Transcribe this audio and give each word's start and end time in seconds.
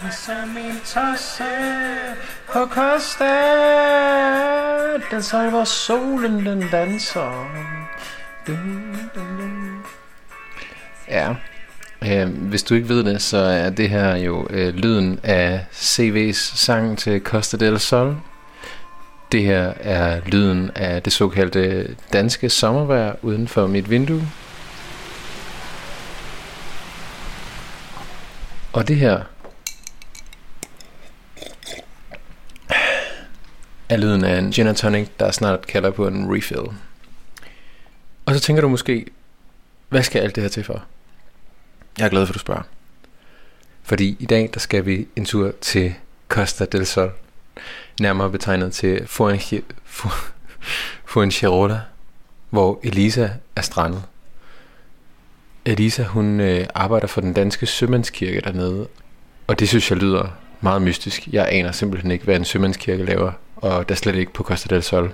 Som 0.00 0.56
en 0.56 0.80
tosse 0.84 1.44
på 2.52 2.66
Costa 2.66 3.34
Den 5.10 5.22
sol, 5.22 5.50
hvor 5.50 5.64
solen 5.64 6.46
den 6.46 6.64
danser 6.72 7.48
dun, 8.46 9.10
dun, 9.14 9.38
dun. 9.38 9.82
Ja, 11.08 11.34
øh, 12.04 12.28
hvis 12.28 12.62
du 12.62 12.74
ikke 12.74 12.88
ved 12.88 13.04
det, 13.04 13.22
så 13.22 13.38
er 13.38 13.70
det 13.70 13.90
her 13.90 14.16
jo 14.16 14.46
øh, 14.50 14.74
lyden 14.74 15.20
af 15.22 15.66
CV's 15.72 16.56
sang 16.56 16.98
til 16.98 17.20
Costa 17.20 17.56
del 17.56 17.80
Sol. 17.80 18.16
Det 19.32 19.42
her 19.42 19.72
er 19.80 20.20
lyden 20.26 20.70
af 20.74 21.02
det 21.02 21.12
såkaldte 21.12 21.96
danske 22.12 22.50
sommervejr 22.50 23.14
uden 23.22 23.48
for 23.48 23.66
mit 23.66 23.90
vindue. 23.90 24.28
Og 28.72 28.88
det 28.88 28.96
her 28.96 29.20
er 33.94 33.98
lyden 33.98 34.24
af 34.24 34.38
en 34.38 34.50
gin 34.50 34.66
and 34.66 34.76
tonic, 34.76 35.08
der 35.20 35.30
snart 35.30 35.66
kalder 35.66 35.90
på 35.90 36.06
en 36.06 36.36
refill. 36.36 36.60
Og 38.26 38.34
så 38.34 38.40
tænker 38.40 38.62
du 38.62 38.68
måske, 38.68 39.06
hvad 39.88 40.02
skal 40.02 40.22
alt 40.22 40.34
det 40.34 40.42
her 40.42 40.48
til 40.48 40.64
for? 40.64 40.84
Jeg 41.98 42.04
er 42.04 42.08
glad 42.08 42.26
for, 42.26 42.32
at 42.32 42.34
du 42.34 42.38
spørger. 42.38 42.62
Fordi 43.82 44.16
i 44.18 44.26
dag, 44.26 44.50
der 44.54 44.60
skal 44.60 44.86
vi 44.86 45.06
en 45.16 45.24
tur 45.24 45.52
til 45.60 45.94
Costa 46.28 46.64
del 46.64 46.86
Sol. 46.86 47.12
Nærmere 48.00 48.30
betegnet 48.30 48.72
til 48.72 49.06
Fuengirola, 51.04 51.80
hvor 52.50 52.80
Elisa 52.82 53.28
er 53.56 53.62
strandet. 53.62 54.02
Elisa, 55.64 56.02
hun 56.02 56.40
øh, 56.40 56.66
arbejder 56.74 57.06
for 57.06 57.20
den 57.20 57.32
danske 57.32 57.66
sømandskirke 57.66 58.40
dernede, 58.40 58.88
og 59.46 59.58
det 59.58 59.68
synes 59.68 59.90
jeg 59.90 59.98
lyder 59.98 60.28
meget 60.60 60.82
mystisk. 60.82 61.28
Jeg 61.32 61.48
aner 61.50 61.72
simpelthen 61.72 62.10
ikke, 62.10 62.24
hvad 62.24 62.36
en 62.36 62.44
sømandskirke 62.44 63.04
laver, 63.04 63.32
og 63.64 63.88
der 63.88 63.94
slet 63.94 64.14
ikke 64.14 64.32
på 64.32 64.42
Costa 64.42 64.74
del 64.74 64.82
Sol. 64.82 65.12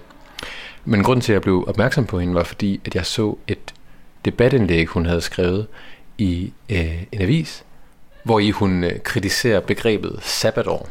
Men 0.84 1.02
grunden 1.02 1.20
til, 1.20 1.32
at 1.32 1.34
jeg 1.34 1.42
blev 1.42 1.64
opmærksom 1.68 2.06
på 2.06 2.20
hende, 2.20 2.34
var 2.34 2.42
fordi, 2.42 2.80
at 2.84 2.94
jeg 2.94 3.06
så 3.06 3.36
et 3.48 3.74
debatindlæg, 4.24 4.86
hun 4.86 5.06
havde 5.06 5.20
skrevet 5.20 5.66
i 6.18 6.52
øh, 6.68 7.02
en 7.12 7.22
avis, 7.22 7.64
hvor 8.22 8.40
i 8.40 8.50
hun 8.50 8.84
øh, 8.84 9.00
kritiserer 9.00 9.60
begrebet 9.60 10.18
sabbatår. 10.22 10.88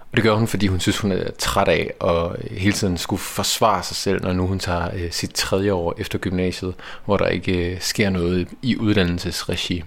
Og 0.00 0.16
det 0.16 0.22
gør 0.22 0.34
hun, 0.34 0.46
fordi 0.46 0.66
hun 0.66 0.80
synes, 0.80 0.98
hun 0.98 1.12
er 1.12 1.30
træt 1.38 1.68
af 1.68 1.92
at 2.00 2.44
øh, 2.44 2.58
hele 2.58 2.72
tiden 2.72 2.98
skulle 2.98 3.20
forsvare 3.20 3.82
sig 3.82 3.96
selv, 3.96 4.22
når 4.22 4.32
nu 4.32 4.46
hun 4.46 4.58
tager 4.58 4.90
øh, 4.94 5.10
sit 5.10 5.30
tredje 5.30 5.72
år 5.72 5.94
efter 5.98 6.18
gymnasiet, 6.18 6.74
hvor 7.04 7.16
der 7.16 7.26
ikke 7.26 7.72
øh, 7.72 7.80
sker 7.80 8.10
noget 8.10 8.48
i 8.62 8.76
uddannelsesregi. 8.76 9.84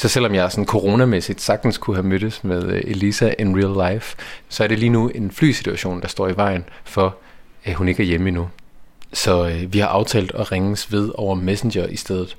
Så 0.00 0.08
selvom 0.08 0.34
jeg 0.34 0.50
sådan 0.50 0.66
coronamæssigt 0.66 1.40
sagtens 1.40 1.78
kunne 1.78 1.96
have 1.96 2.06
mødtes 2.06 2.44
med 2.44 2.64
øh, 2.64 2.82
Elisa 2.84 3.32
in 3.38 3.56
real 3.56 3.92
life, 3.92 4.16
så 4.48 4.64
er 4.64 4.68
det 4.68 4.78
lige 4.78 4.90
nu 4.90 5.08
en 5.08 5.30
flysituation, 5.30 6.00
der 6.02 6.08
står 6.08 6.28
i 6.28 6.36
vejen 6.36 6.64
for, 6.84 7.16
at 7.64 7.74
hun 7.74 7.88
ikke 7.88 8.02
er 8.02 8.06
hjemme 8.06 8.28
endnu. 8.28 8.48
Så 9.12 9.48
øh, 9.48 9.72
vi 9.72 9.78
har 9.78 9.86
aftalt 9.86 10.32
at 10.34 10.52
ringes 10.52 10.92
ved 10.92 11.10
over 11.14 11.34
Messenger 11.34 11.86
i 11.86 11.96
stedet. 11.96 12.36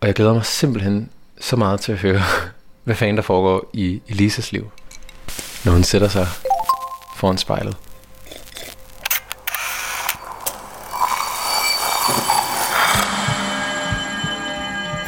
Og 0.00 0.06
jeg 0.06 0.14
glæder 0.14 0.34
mig 0.34 0.44
simpelthen 0.44 1.10
så 1.40 1.56
meget 1.56 1.80
til 1.80 1.92
at 1.92 1.98
høre, 1.98 2.22
hvad 2.84 2.94
fanden 2.94 3.16
der 3.16 3.22
foregår 3.22 3.70
i 3.72 4.02
Elisas 4.08 4.52
liv, 4.52 4.70
når 5.64 5.72
hun 5.72 5.82
sætter 5.82 6.08
sig 6.08 6.26
foran 7.16 7.38
spejlet. 7.38 7.76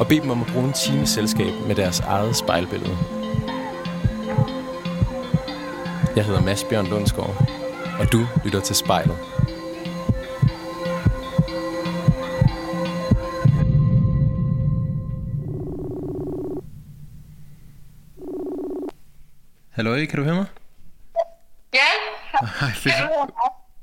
og 0.00 0.08
bede 0.08 0.20
dem 0.20 0.30
om 0.30 0.42
at 0.42 0.46
bruge 0.52 0.66
en 0.66 0.72
time 0.72 1.06
selskab 1.06 1.52
med 1.66 1.74
deres 1.74 2.00
eget 2.00 2.36
spejlbillede. 2.36 2.96
Jeg 6.16 6.24
hedder 6.24 6.42
Mads 6.42 6.64
Bjørn 6.64 6.86
Lundsgaard, 6.86 7.48
og 7.98 8.12
du 8.12 8.26
lytter 8.44 8.60
til 8.60 8.76
spejlet. 8.76 9.16
Hallo, 19.70 19.94
kan 19.94 20.18
du 20.18 20.22
høre 20.22 20.34
mig? 20.34 20.46
Ja. 21.74 21.78
Hej, 22.60 22.70
fedt. 22.74 22.94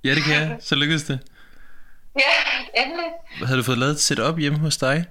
Ja, 0.03 0.16
det 0.16 0.23
kan 0.23 0.34
jeg. 0.34 0.57
Så 0.59 0.75
lykkedes 0.75 1.03
det. 1.03 1.19
Ja, 2.16 2.81
endelig. 2.81 3.05
Havde 3.45 3.57
du 3.57 3.63
fået 3.63 3.78
lavet 3.78 3.91
et 3.91 3.99
setup 3.99 4.39
hjemme 4.39 4.59
hos 4.59 4.78
dig 4.78 5.05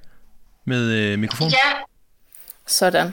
med 0.67 0.93
øh, 0.93 1.19
mikrofon? 1.19 1.49
Ja. 1.49 1.73
Sådan. 2.67 3.13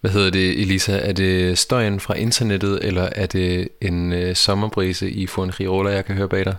Hvad 0.00 0.10
hedder 0.10 0.30
det, 0.30 0.60
Elisa? 0.60 0.98
Er 0.98 1.12
det 1.12 1.58
støjen 1.58 2.00
fra 2.00 2.14
internettet, 2.14 2.84
eller 2.84 3.08
er 3.12 3.26
det 3.26 3.68
en 3.80 4.12
øh, 4.12 4.36
sommerbrise 4.36 5.10
i 5.10 5.26
Fuengirola, 5.26 5.90
jeg 5.90 6.04
kan 6.04 6.16
høre 6.16 6.28
bag 6.28 6.44
dig? 6.44 6.56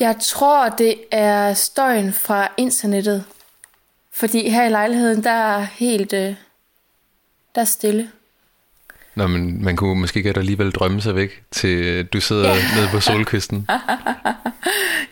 Jeg 0.00 0.16
tror, 0.20 0.68
det 0.68 0.94
er 1.10 1.54
støjen 1.54 2.12
fra 2.12 2.48
internettet. 2.56 3.24
Fordi 4.12 4.48
her 4.48 4.66
i 4.66 4.68
lejligheden, 4.70 5.24
der 5.24 5.30
er 5.30 5.60
helt... 5.60 6.12
Øh, 6.12 6.34
der 7.54 7.60
er 7.60 7.64
stille. 7.64 8.10
Nå, 9.14 9.26
men 9.26 9.64
man 9.64 9.76
kunne 9.76 10.00
måske 10.00 10.22
godt 10.22 10.36
alligevel 10.36 10.70
drømme 10.70 11.00
sig 11.00 11.14
væk, 11.14 11.42
til 11.50 12.04
du 12.06 12.20
sidder 12.20 12.48
ja. 12.48 12.54
nede 12.76 12.88
på 12.92 13.00
solkysten. 13.00 13.66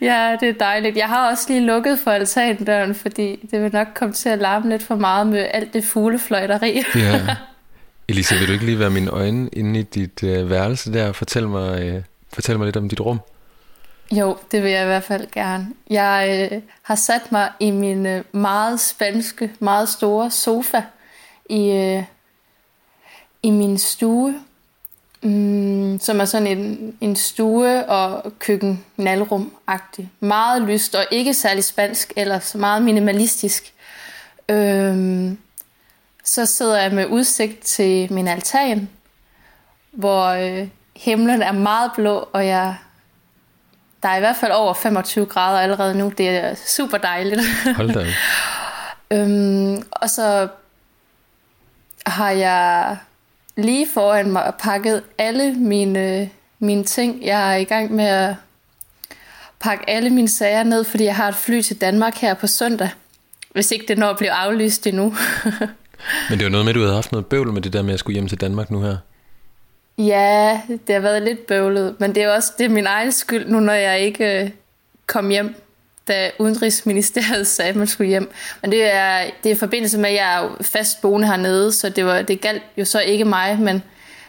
Ja, 0.00 0.36
det 0.40 0.48
er 0.48 0.52
dejligt. 0.52 0.96
Jeg 0.96 1.08
har 1.08 1.30
også 1.30 1.44
lige 1.48 1.66
lukket 1.66 1.98
for 1.98 2.10
altandøren, 2.10 2.94
fordi 2.94 3.48
det 3.50 3.62
vil 3.62 3.72
nok 3.72 3.86
komme 3.94 4.14
til 4.14 4.28
at 4.28 4.38
larme 4.38 4.68
lidt 4.70 4.82
for 4.82 4.94
meget 4.94 5.26
med 5.26 5.46
alt 5.50 5.72
det 5.72 5.84
fuglefløjteri. 5.84 6.82
ja. 6.94 7.26
Elisa, 8.08 8.34
vil 8.34 8.48
du 8.48 8.52
ikke 8.52 8.64
lige 8.64 8.78
være 8.78 8.90
mine 8.90 9.10
øjne 9.10 9.48
inde 9.52 9.80
i 9.80 9.82
dit 9.82 10.22
øh, 10.22 10.50
værelse 10.50 10.92
der 10.92 11.08
og 11.08 11.16
fortæl 11.16 11.48
mig, 11.48 11.82
øh, 11.82 12.02
fortæl 12.32 12.58
mig 12.58 12.64
lidt 12.64 12.76
om 12.76 12.88
dit 12.88 13.00
rum? 13.00 13.20
Jo, 14.12 14.36
det 14.52 14.62
vil 14.62 14.70
jeg 14.70 14.82
i 14.82 14.86
hvert 14.86 15.02
fald 15.02 15.26
gerne. 15.32 15.66
Jeg 15.90 16.48
øh, 16.52 16.60
har 16.82 16.94
sat 16.94 17.32
mig 17.32 17.50
i 17.60 17.70
min 17.70 18.06
øh, 18.06 18.24
meget 18.32 18.80
spanske, 18.80 19.50
meget 19.58 19.88
store 19.88 20.30
sofa 20.30 20.82
i, 21.50 21.70
øh, 21.70 22.02
i 23.42 23.50
min 23.50 23.78
stue, 23.78 24.34
mm, 25.22 26.00
som 26.00 26.20
er 26.20 26.24
sådan 26.24 26.46
en, 26.46 26.94
en 27.00 27.16
stue- 27.16 27.88
og 27.88 28.32
køkken-nalrum-agtig. 28.38 30.10
Meget 30.20 30.62
lyst 30.62 30.94
og 30.94 31.04
ikke 31.10 31.34
særlig 31.34 31.64
spansk, 31.64 32.12
ellers 32.16 32.54
meget 32.54 32.82
minimalistisk. 32.82 33.72
Øhm, 34.48 35.38
så 36.24 36.46
sidder 36.46 36.80
jeg 36.80 36.92
med 36.92 37.06
udsigt 37.06 37.60
til 37.60 38.12
min 38.12 38.28
altan, 38.28 38.88
hvor 39.90 40.26
øh, 40.26 40.68
himlen 40.96 41.42
er 41.42 41.52
meget 41.52 41.90
blå, 41.96 42.28
og 42.32 42.46
jeg 42.46 42.76
der 44.02 44.08
er 44.08 44.16
i 44.16 44.20
hvert 44.20 44.36
fald 44.36 44.52
over 44.52 44.74
25 44.74 45.26
grader 45.26 45.60
allerede 45.60 45.94
nu. 45.98 46.12
Det 46.18 46.28
er 46.28 46.54
super 46.54 46.98
dejligt. 46.98 47.42
Hold 47.76 47.92
da. 47.92 48.06
øhm, 49.16 49.82
og 49.90 50.10
så 50.10 50.48
har 52.06 52.30
jeg 52.30 52.96
lige 53.62 53.86
foran 53.94 54.30
mig 54.30 54.52
pakket 54.58 55.02
alle 55.18 55.52
mine, 55.52 56.30
mine 56.58 56.84
ting. 56.84 57.24
Jeg 57.24 57.52
er 57.52 57.56
i 57.56 57.64
gang 57.64 57.92
med 57.92 58.04
at 58.04 58.34
pakke 59.60 59.90
alle 59.90 60.10
mine 60.10 60.28
sager 60.28 60.62
ned, 60.62 60.84
fordi 60.84 61.04
jeg 61.04 61.16
har 61.16 61.28
et 61.28 61.34
fly 61.34 61.60
til 61.60 61.80
Danmark 61.80 62.14
her 62.14 62.34
på 62.34 62.46
søndag. 62.46 62.90
Hvis 63.50 63.70
ikke 63.70 63.84
det 63.88 63.98
når 63.98 64.10
at 64.10 64.16
blive 64.16 64.30
aflyst 64.30 64.86
endnu. 64.86 65.14
Men 66.30 66.38
det 66.38 66.44
var 66.44 66.50
noget 66.50 66.64
med, 66.64 66.70
at 66.70 66.74
du 66.74 66.80
havde 66.80 66.94
haft 66.94 67.12
noget 67.12 67.26
bøvl 67.26 67.52
med 67.52 67.62
det 67.62 67.72
der 67.72 67.82
med 67.82 67.94
at 67.94 68.00
skulle 68.00 68.14
hjem 68.14 68.28
til 68.28 68.40
Danmark 68.40 68.70
nu 68.70 68.80
her. 68.80 68.96
Ja, 69.98 70.60
det 70.68 70.94
har 70.94 71.00
været 71.00 71.22
lidt 71.22 71.46
bøvlet, 71.46 71.94
men 71.98 72.14
det 72.14 72.22
er 72.22 72.28
også 72.28 72.52
det 72.58 72.64
er 72.64 72.68
min 72.68 72.86
egen 72.86 73.12
skyld 73.12 73.48
nu, 73.48 73.60
når 73.60 73.72
jeg 73.72 74.00
ikke 74.00 74.42
øh, 74.42 74.50
kom 75.06 75.28
hjem, 75.28 75.54
da 76.10 76.30
Udenrigsministeriet 76.38 77.46
sagde, 77.56 77.68
at 77.68 77.76
man 77.76 77.86
skulle 77.86 78.08
hjem. 78.08 78.30
Men 78.62 78.72
det 78.72 78.94
er, 78.94 79.24
det 79.42 79.50
er 79.50 79.54
i 79.54 79.58
forbindelse 79.58 79.98
med, 79.98 80.10
at 80.10 80.16
jeg 80.16 80.44
er 80.44 80.48
fast 80.60 81.00
boende 81.00 81.26
hernede, 81.26 81.72
så 81.72 81.88
det, 81.88 82.04
var, 82.04 82.22
det 82.22 82.40
galt 82.40 82.62
jo 82.76 82.84
så 82.84 83.00
ikke 83.00 83.24
mig, 83.24 83.58
men 83.58 83.82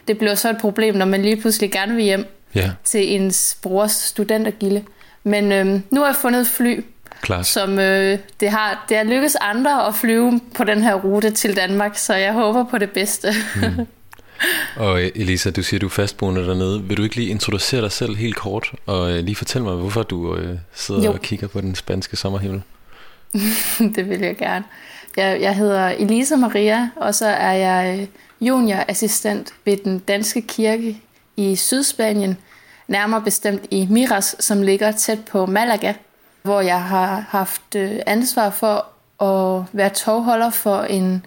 det 0.08 0.18
bliver 0.18 0.34
så 0.34 0.50
et 0.50 0.58
problem, 0.58 0.94
når 0.94 1.06
man 1.06 1.22
lige 1.22 1.36
pludselig 1.36 1.72
gerne 1.72 1.94
vil 1.94 2.04
hjem 2.04 2.26
Ja, 2.54 2.70
til 2.84 3.14
ens 3.14 3.58
brors 3.62 3.92
studentergilde. 3.92 4.82
Men 5.24 5.52
øhm, 5.52 5.82
nu 5.90 6.00
har 6.00 6.06
jeg 6.08 6.16
fundet 6.16 6.40
et 6.40 6.46
fly, 6.46 6.84
klart. 7.20 7.46
som 7.46 7.78
øh, 7.78 8.18
det 8.40 8.50
har 8.50 8.84
det 8.88 8.96
har 8.96 9.04
lykkes 9.04 9.36
andre 9.40 9.86
at 9.86 9.94
flyve 9.94 10.40
på 10.54 10.64
den 10.64 10.82
her 10.82 10.94
rute 10.94 11.30
til 11.30 11.56
Danmark, 11.56 11.98
så 11.98 12.14
jeg 12.14 12.32
håber 12.32 12.64
på 12.64 12.78
det 12.78 12.90
bedste. 12.90 13.28
Og 14.76 15.02
Elisa, 15.02 15.50
du 15.50 15.62
siger, 15.62 15.80
du 15.80 15.86
er 15.86 15.90
fastboende 15.90 16.46
dernede. 16.46 16.82
Vil 16.82 16.96
du 16.96 17.02
ikke 17.02 17.16
lige 17.16 17.28
introducere 17.28 17.80
dig 17.82 17.92
selv 17.92 18.16
helt 18.16 18.36
kort, 18.36 18.72
og 18.86 19.12
øh, 19.12 19.24
lige 19.24 19.36
fortælle 19.36 19.64
mig, 19.64 19.76
hvorfor 19.76 20.02
du 20.02 20.36
øh, 20.36 20.58
sidder 20.74 21.04
jo. 21.04 21.12
og 21.12 21.20
kigger 21.20 21.46
på 21.46 21.60
den 21.60 21.74
spanske 21.74 22.16
sommerhimmel? 22.16 22.62
det 23.96 24.08
vil 24.08 24.20
jeg 24.20 24.36
gerne. 24.36 24.64
Jeg, 25.16 25.40
jeg 25.40 25.56
hedder 25.56 25.88
Elisa 25.88 26.36
Maria, 26.36 26.90
og 26.96 27.14
så 27.14 27.26
er 27.26 27.52
jeg 27.52 27.98
øh, 28.00 28.06
juniorassistent 28.46 29.54
ved 29.64 29.76
den 29.76 29.98
danske 29.98 30.42
kirke 30.42 31.02
i 31.36 31.56
Sydspanien, 31.56 32.36
nærmere 32.88 33.22
bestemt 33.22 33.66
i 33.70 33.86
Miras, 33.90 34.36
som 34.40 34.62
ligger 34.62 34.92
tæt 34.92 35.24
på 35.24 35.46
Malaga, 35.46 35.92
hvor 36.42 36.60
jeg 36.60 36.82
har 36.82 37.26
haft 37.28 37.74
øh, 37.76 37.92
ansvar 38.06 38.50
for 38.50 38.86
at 39.24 39.64
være 39.72 39.90
tovholder 39.90 40.50
for 40.50 40.80
en 40.80 41.26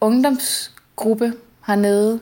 ungdomsgruppe 0.00 1.32
hernede. 1.66 2.20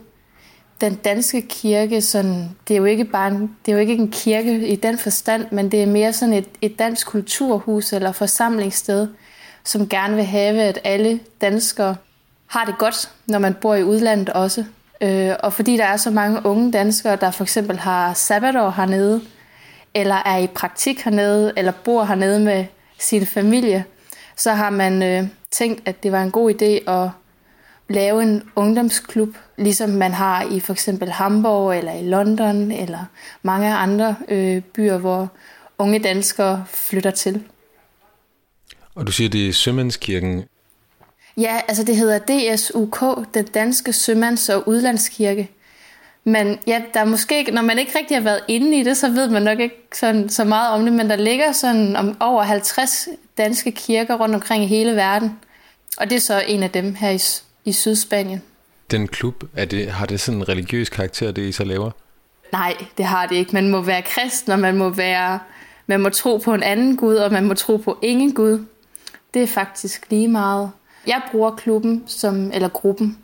Den 0.83 0.95
danske 0.95 1.43
kirke, 1.43 2.03
sådan, 2.03 2.51
det 2.69 2.75
er 2.75 2.79
jo 2.79 2.85
ikke 2.85 3.05
bare 3.05 3.29
en, 3.29 3.57
det 3.67 3.73
er 3.73 3.77
jo 3.77 3.79
ikke 3.79 3.95
en 3.95 4.11
kirke 4.11 4.69
i 4.69 4.77
den 4.77 4.99
forstand, 4.99 5.47
men 5.51 5.71
det 5.71 5.83
er 5.83 5.87
mere 5.87 6.13
sådan 6.13 6.35
et, 6.35 6.49
et 6.61 6.79
dansk 6.79 7.07
kulturhus 7.07 7.93
eller 7.93 8.13
forsamlingssted, 8.13 9.09
som 9.65 9.89
gerne 9.89 10.15
vil 10.15 10.25
have, 10.25 10.63
at 10.63 10.79
alle 10.85 11.21
danskere 11.41 11.97
har 12.47 12.65
det 12.65 12.79
godt, 12.79 13.11
når 13.27 13.39
man 13.39 13.55
bor 13.55 13.75
i 13.75 13.85
udlandet 13.85 14.29
også. 14.29 14.65
Øh, 15.01 15.31
og 15.43 15.53
fordi 15.53 15.77
der 15.77 15.85
er 15.85 15.97
så 15.97 16.11
mange 16.11 16.47
unge 16.47 16.73
danskere, 16.73 17.17
der 17.17 17.31
for 17.31 17.45
eksempel 17.45 17.79
har 17.79 18.15
sabbatår 18.15 18.71
hernede, 18.71 19.21
eller 19.95 20.17
er 20.27 20.39
i 20.39 20.47
praktik 20.47 21.01
hernede, 21.01 21.53
eller 21.57 21.73
bor 21.85 22.05
hernede 22.05 22.41
med 22.41 22.65
sin 22.99 23.27
familie, 23.27 23.85
så 24.37 24.53
har 24.53 24.71
man 24.71 25.03
øh, 25.03 25.29
tænkt, 25.51 25.83
at 25.85 26.03
det 26.03 26.13
var 26.13 26.23
en 26.23 26.31
god 26.31 26.55
idé 26.55 26.91
at 26.91 27.11
lave 27.93 28.23
en 28.23 28.43
ungdomsklub, 28.57 29.29
ligesom 29.57 29.91
man 29.91 30.13
har 30.13 30.43
i 30.43 30.61
for 30.61 30.73
eksempel 30.73 31.11
Hamburg 31.11 31.79
eller 31.79 31.93
i 31.93 32.03
London 32.03 32.73
eller 32.73 33.05
mange 33.43 33.75
andre 33.75 34.17
øh, 34.29 34.63
byer, 34.63 34.99
hvor 34.99 35.29
unge 35.79 35.99
danskere 35.99 36.65
flytter 36.69 37.11
til. 37.11 37.43
Og 38.95 39.07
du 39.07 39.13
siger, 39.13 39.31
det 39.31 39.49
er 39.49 39.53
Sømandskirken. 39.53 40.45
Ja, 41.37 41.61
altså 41.69 41.85
det 41.85 41.97
hedder 41.97 42.19
DSUK, 42.19 43.05
den 43.35 43.45
danske 43.45 43.93
sømands- 43.93 44.49
og 44.49 44.69
udlandskirke. 44.69 45.51
Men 46.25 46.59
ja, 46.67 46.83
der 46.95 47.01
er 47.01 47.05
måske 47.05 47.39
ikke, 47.39 47.51
når 47.51 47.63
man 47.63 47.79
ikke 47.79 47.99
rigtig 47.99 48.17
har 48.17 48.23
været 48.23 48.41
inde 48.49 48.79
i 48.79 48.83
det, 48.83 48.97
så 48.97 49.09
ved 49.09 49.29
man 49.29 49.43
nok 49.43 49.61
ikke 49.61 49.89
sådan, 49.95 50.29
så 50.29 50.45
meget 50.45 50.73
om 50.75 50.85
det, 50.85 50.93
men 50.93 51.11
der 51.11 51.17
ligger 51.17 51.53
sådan 51.53 51.97
om 51.97 52.17
over 52.21 52.43
50 52.43 53.09
danske 53.39 53.73
kirker 53.73 54.15
rundt 54.15 54.35
omkring 54.35 54.65
i 54.65 54.67
hele 54.67 54.97
verden. 54.97 55.39
Og 55.97 56.11
det 56.11 56.17
er 56.17 56.21
så 56.21 56.43
en 56.47 56.63
af 56.63 56.71
dem 56.71 56.95
her 56.95 57.11
i, 57.11 57.19
i 57.65 57.73
Sydspanien. 57.73 58.43
Den 58.91 59.09
klub, 59.09 59.45
er 59.57 59.65
det, 59.65 59.91
har 59.91 60.07
det 60.07 60.21
sådan 60.21 60.41
en 60.41 60.49
religiøs 60.49 60.89
karakter, 60.89 61.33
det 61.33 61.43
I 61.43 61.53
så 61.53 61.65
laver? 61.65 61.91
Nej, 62.53 62.77
det 62.99 63.05
har 63.05 63.27
det 63.27 63.37
ikke. 63.37 63.53
Man 63.53 63.71
må 63.71 63.81
være 63.81 64.03
kristen, 64.03 64.53
og 64.53 64.59
man 64.59 64.77
må, 64.77 64.89
være, 64.89 65.41
man 65.87 66.01
må 66.01 66.09
tro 66.09 66.37
på 66.37 66.55
en 66.55 66.63
anden 66.63 66.97
Gud, 66.97 67.15
og 67.15 67.33
man 67.33 67.45
må 67.45 67.55
tro 67.55 67.77
på 67.77 67.99
ingen 68.03 68.35
Gud. 68.35 68.67
Det 69.35 69.43
er 69.43 69.47
faktisk 69.47 70.11
lige 70.11 70.29
meget. 70.29 70.71
Jeg 71.07 71.23
bruger 71.31 71.57
klubben, 71.57 72.05
som, 72.07 72.51
eller 72.53 72.69
gruppen, 72.69 73.19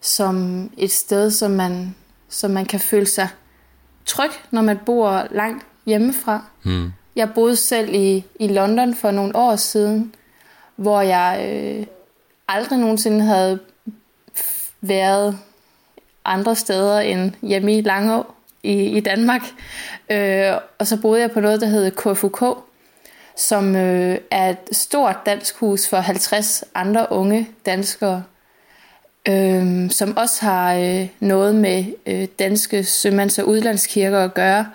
som 0.00 0.64
et 0.76 0.90
sted, 0.90 1.30
som 1.30 1.50
man, 1.50 1.94
som 2.28 2.50
man 2.50 2.66
kan 2.66 2.80
føle 2.80 3.06
sig 3.06 3.28
tryg, 4.06 4.30
når 4.50 4.62
man 4.62 4.78
bor 4.86 5.26
langt 5.30 5.66
hjemmefra. 5.86 6.44
Mm. 6.62 6.92
Jeg 7.16 7.30
boede 7.34 7.56
selv 7.56 7.94
i, 7.94 8.24
i 8.40 8.48
London 8.48 8.94
for 8.94 9.10
nogle 9.10 9.36
år 9.36 9.56
siden, 9.56 10.14
hvor 10.76 11.00
jeg 11.00 11.50
øh, 11.52 11.86
aldrig 12.48 12.78
nogensinde 12.78 13.24
havde 13.24 13.58
været 14.80 15.38
andre 16.24 16.56
steder 16.56 17.00
end 17.00 17.32
hjemme 17.42 17.78
i 17.78 17.80
Langå 17.80 18.26
i, 18.62 18.72
i 18.72 19.00
Danmark. 19.00 19.42
Øh, 20.10 20.52
og 20.78 20.86
så 20.86 21.00
boede 21.00 21.20
jeg 21.20 21.30
på 21.30 21.40
noget, 21.40 21.60
der 21.60 21.66
hed 21.66 21.90
KFUK, 21.90 22.44
som 23.36 23.76
øh, 23.76 24.18
er 24.30 24.50
et 24.50 24.56
stort 24.72 25.16
dansk 25.26 25.56
hus 25.56 25.88
for 25.88 25.96
50 25.96 26.64
andre 26.74 27.06
unge 27.10 27.48
danskere, 27.66 28.22
øh, 29.28 29.90
som 29.90 30.16
også 30.16 30.44
har 30.44 30.74
øh, 30.74 31.08
noget 31.20 31.54
med 31.54 31.84
øh, 32.06 32.28
danske 32.38 32.84
sømands- 32.84 33.38
og 33.38 33.48
udlandskirker 33.48 34.24
at 34.24 34.34
gøre. 34.34 34.66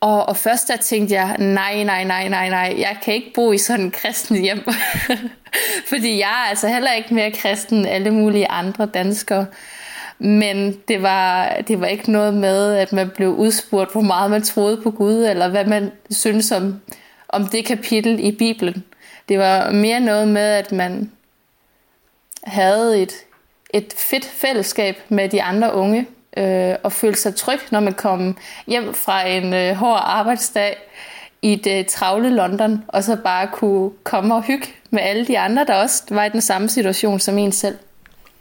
Og, 0.00 0.28
og 0.28 0.36
først 0.36 0.68
der 0.68 0.76
tænkte 0.76 1.14
jeg, 1.14 1.36
nej, 1.38 1.82
nej, 1.84 2.04
nej, 2.04 2.28
nej, 2.28 2.48
nej, 2.48 2.74
jeg 2.78 2.98
kan 3.02 3.14
ikke 3.14 3.32
bo 3.34 3.52
i 3.52 3.58
sådan 3.58 3.84
en 3.84 3.90
kristen 3.90 4.42
hjem. 4.42 4.64
Fordi 5.90 6.18
jeg 6.18 6.44
er 6.44 6.48
altså 6.48 6.68
heller 6.68 6.92
ikke 6.92 7.14
mere 7.14 7.30
kristen 7.30 7.78
end 7.78 7.88
alle 7.88 8.10
mulige 8.10 8.48
andre 8.48 8.86
danskere. 8.86 9.46
Men 10.18 10.80
det 10.88 11.02
var, 11.02 11.56
det 11.68 11.80
var 11.80 11.86
ikke 11.86 12.12
noget 12.12 12.34
med, 12.34 12.74
at 12.74 12.92
man 12.92 13.10
blev 13.10 13.28
udspurgt, 13.28 13.92
hvor 13.92 14.00
meget 14.00 14.30
man 14.30 14.42
troede 14.42 14.82
på 14.82 14.90
Gud, 14.90 15.24
eller 15.24 15.48
hvad 15.48 15.64
man 15.64 15.92
synes 16.10 16.52
om, 16.52 16.80
om 17.28 17.46
det 17.46 17.64
kapitel 17.64 18.20
i 18.24 18.32
Bibelen. 18.32 18.84
Det 19.28 19.38
var 19.38 19.70
mere 19.70 20.00
noget 20.00 20.28
med, 20.28 20.42
at 20.42 20.72
man 20.72 21.10
havde 22.44 23.02
et, 23.02 23.12
et 23.74 23.94
fedt 23.96 24.24
fællesskab 24.24 24.96
med 25.08 25.28
de 25.28 25.42
andre 25.42 25.74
unge, 25.74 26.06
øh, 26.36 26.74
og 26.82 26.92
følte 26.92 27.20
sig 27.20 27.34
tryg, 27.34 27.60
når 27.70 27.80
man 27.80 27.94
kom 27.94 28.36
hjem 28.66 28.94
fra 28.94 29.26
en 29.28 29.54
øh, 29.54 29.74
hård 29.74 30.00
arbejdsdag 30.04 30.76
i 31.42 31.56
det 31.56 31.86
travle 31.86 32.30
London, 32.30 32.84
og 32.88 33.04
så 33.04 33.16
bare 33.16 33.48
kunne 33.52 33.90
komme 34.04 34.34
og 34.34 34.42
hygge 34.42 34.66
med 34.90 35.02
alle 35.02 35.26
de 35.26 35.38
andre, 35.38 35.64
der 35.64 35.74
også 35.74 36.02
var 36.10 36.24
i 36.24 36.28
den 36.28 36.40
samme 36.40 36.68
situation 36.68 37.20
som 37.20 37.38
en 37.38 37.52
selv. 37.52 37.78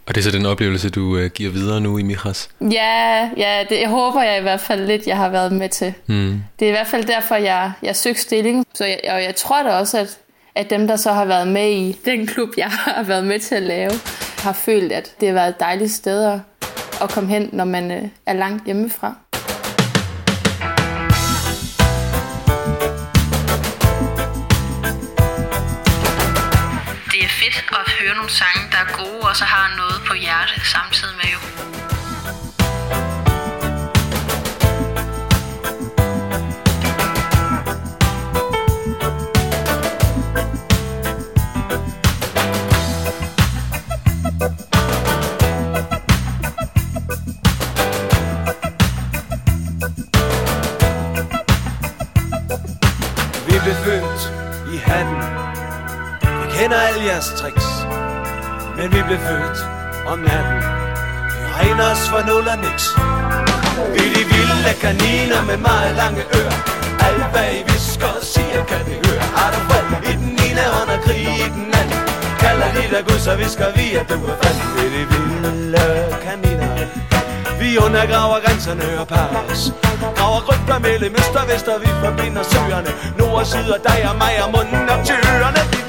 Og 0.05 0.15
det 0.15 0.21
er 0.21 0.31
så 0.31 0.37
den 0.37 0.45
oplevelse, 0.45 0.89
du 0.89 1.17
øh, 1.17 1.29
giver 1.31 1.51
videre 1.51 1.81
nu 1.81 1.97
i 1.97 2.03
Mihras? 2.03 2.49
Ja, 2.61 3.29
ja 3.37 3.63
det 3.69 3.79
jeg 3.81 3.89
håber 3.89 4.23
jeg 4.23 4.39
i 4.39 4.41
hvert 4.41 4.59
fald 4.59 4.85
lidt, 4.85 5.07
jeg 5.07 5.17
har 5.17 5.29
været 5.29 5.51
med 5.51 5.69
til. 5.69 5.93
Mm. 6.07 6.43
Det 6.59 6.65
er 6.65 6.69
i 6.69 6.71
hvert 6.71 6.87
fald 6.87 7.03
derfor, 7.05 7.35
jeg, 7.35 7.71
jeg 7.83 7.95
søgte 7.95 8.21
stilling. 8.21 8.65
Så 8.73 8.85
jeg, 8.85 8.99
og 9.09 9.23
jeg 9.23 9.35
tror 9.35 9.63
da 9.63 9.69
også, 9.69 9.97
at, 9.99 10.17
at 10.55 10.69
dem, 10.69 10.87
der 10.87 10.95
så 10.95 11.13
har 11.13 11.25
været 11.25 11.47
med 11.47 11.71
i 11.71 11.97
den 12.05 12.27
klub, 12.27 12.49
jeg 12.57 12.67
har 12.95 13.03
været 13.03 13.25
med 13.25 13.39
til 13.39 13.55
at 13.55 13.63
lave, 13.63 13.91
har 14.37 14.53
følt, 14.53 14.91
at 14.91 15.15
det 15.19 15.27
har 15.27 15.33
været 15.33 15.49
et 15.49 15.59
dejligt 15.59 15.91
sted 15.91 16.25
at 16.25 16.39
at 17.01 17.09
komme 17.09 17.29
hen, 17.29 17.49
når 17.53 17.65
man 17.65 17.91
øh, 17.91 18.09
er 18.25 18.33
langt 18.33 18.65
hjemmefra. 18.65 19.15
Det 27.11 27.19
er 27.27 27.31
fedt 27.41 27.57
at 27.79 27.91
høre 27.99 28.15
nogle 28.15 28.29
sange, 28.29 28.63
der 28.71 28.77
er 28.85 28.89
gode, 28.97 29.21
og 29.29 29.35
så 29.35 29.45
har 29.45 29.75
noget 29.77 30.01
på 30.07 30.13
hjertet 30.13 30.61
samtidig 30.75 31.08
eller 62.51 62.69
niks 62.69 62.85
Vi 63.93 64.01
er 64.07 64.13
de 64.15 64.23
vilde 64.33 64.73
kaniner 64.85 65.41
med 65.49 65.57
meget 65.57 65.95
lange 66.01 66.21
ører. 66.39 66.57
Alt 67.07 67.25
hvad 67.33 67.47
I 67.59 67.61
visker 67.71 68.11
og 68.19 68.23
siger 68.33 68.61
kan 68.71 68.81
vi 68.87 68.95
høre. 69.05 69.23
Har 69.37 69.49
du 69.53 69.59
fred 69.67 69.85
i 70.11 70.13
den 70.21 70.33
ene 70.47 70.63
hånd 70.73 70.89
og 70.95 70.99
krig 71.05 71.21
i 71.45 71.47
den 71.55 71.67
anden? 71.79 71.99
Kalder 72.43 72.69
de 72.75 72.83
dig 72.93 73.03
Gud, 73.07 73.19
så 73.27 73.33
visker 73.41 73.69
vi 73.77 73.85
at 73.99 74.09
du 74.11 74.17
er 74.31 74.35
fred 74.41 74.55
Vi 74.75 74.81
er 74.87 74.91
de 74.95 75.03
vilde 75.11 75.83
kaniner. 76.25 76.71
Vi 77.61 77.69
undergraver 77.85 78.39
grænserne 78.45 78.87
og 79.01 79.07
pas 79.07 79.61
Graver 80.17 80.41
rygter 80.49 80.79
mellem 80.79 81.13
øst 81.19 81.35
og 81.41 81.45
vest 81.49 81.67
Og 81.73 81.81
vi 81.83 81.89
forbinder 82.03 82.43
søerne. 82.51 82.91
Nord 83.17 83.39
og 83.41 83.45
syd 83.51 83.69
og 83.75 83.81
dig 83.87 83.99
og 84.09 84.15
mig 84.23 84.33
og 84.43 84.49
munden 84.55 84.89
og 84.93 84.99
tyrene 85.07 85.61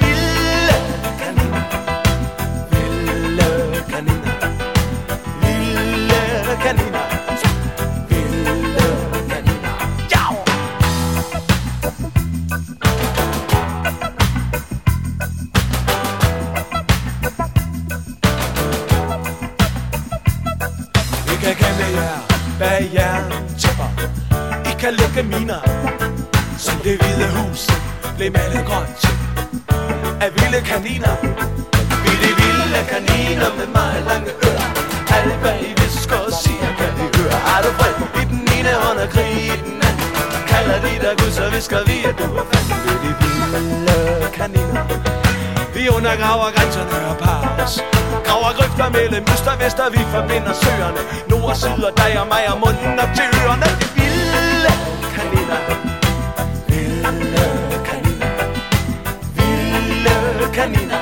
blev 28.29 28.65
grønt 28.69 29.01
Af 30.23 30.29
vilde 30.35 30.61
kaniner. 30.71 31.15
Vilde, 32.05 32.31
vilde 32.39 32.81
kaniner 32.93 33.49
med 33.57 33.67
meget 33.79 34.03
lange 34.09 34.31
ører. 34.47 34.69
Alt 35.17 35.35
hvad 35.41 35.55
I 35.67 35.69
visker 35.81 36.19
og 36.27 36.33
siger, 36.43 36.69
kan 36.79 36.91
vi 36.97 37.05
høre. 37.17 37.37
Har 37.49 37.61
du 37.65 37.69
vred 37.77 37.93
i 38.21 38.23
den 38.31 38.41
ene 38.57 38.71
hånd 38.83 38.99
og 39.05 39.09
krig 39.13 39.31
i 39.53 39.55
den 39.65 39.77
anden? 39.87 40.09
Kalder 40.51 40.77
de 40.85 40.93
dig 41.03 41.13
Gud, 41.19 41.31
så 41.39 41.45
visker 41.55 41.81
vi, 41.89 41.97
at 42.09 42.15
du 42.19 42.27
er 42.41 42.45
fanden 42.51 42.79
Vi 42.85 42.93
de 43.03 43.11
vilde 43.21 43.95
kaniner. 44.39 44.83
Vi 45.75 45.83
undergraver 45.97 46.49
grænserne 46.55 46.97
og 47.11 47.17
parer 47.23 47.63
os 47.63 47.75
Graver 48.25 48.51
grøfter 48.57 48.89
mellem 48.97 49.23
øst 49.33 49.47
og 49.51 49.57
vest, 49.61 49.79
og 49.85 49.89
vi 49.95 50.01
forbinder 50.15 50.53
søerne. 50.63 51.01
Nord 51.29 51.49
og 51.53 51.57
syd 51.63 51.83
og 51.89 51.93
dig 52.01 52.11
og 52.21 52.27
mig 52.33 52.43
og 52.51 52.57
munden 52.63 52.99
op 53.03 53.11
til 53.17 53.27
ørerne 53.39 53.67
De 53.81 53.87
vilde 53.97 54.71
kaniner. 55.15 55.90
Kaniner. 60.61 60.99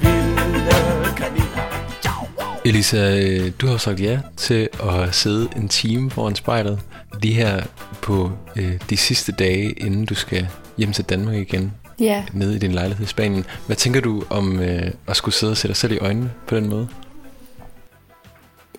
Vilde 0.00 1.16
kaniner. 1.16 2.60
Elisa, 2.64 3.20
øh, 3.20 3.52
du 3.60 3.66
har 3.66 3.76
sagt 3.76 4.00
ja 4.00 4.20
til 4.36 4.68
at 4.82 5.14
sidde 5.14 5.48
en 5.56 5.68
time 5.68 6.10
foran 6.10 6.34
spejlet 6.34 6.80
lige 7.22 7.34
her 7.34 7.62
på 8.02 8.30
øh, 8.56 8.80
de 8.90 8.96
sidste 8.96 9.32
dage, 9.32 9.70
inden 9.70 10.04
du 10.06 10.14
skal 10.14 10.48
hjem 10.78 10.92
til 10.92 11.04
Danmark 11.04 11.36
igen, 11.36 11.72
Ja, 11.98 12.24
nede 12.32 12.56
i 12.56 12.58
din 12.58 12.72
lejlighed 12.72 13.06
i 13.06 13.08
Spanien. 13.08 13.44
Hvad 13.66 13.76
tænker 13.76 14.00
du 14.00 14.24
om 14.30 14.60
øh, 14.60 14.90
at 15.08 15.16
skulle 15.16 15.34
sidde 15.34 15.50
og 15.50 15.56
se 15.56 15.68
dig 15.68 15.76
selv 15.76 15.92
i 15.92 15.98
øjnene 15.98 16.30
på 16.46 16.56
den 16.56 16.68
måde? 16.68 16.88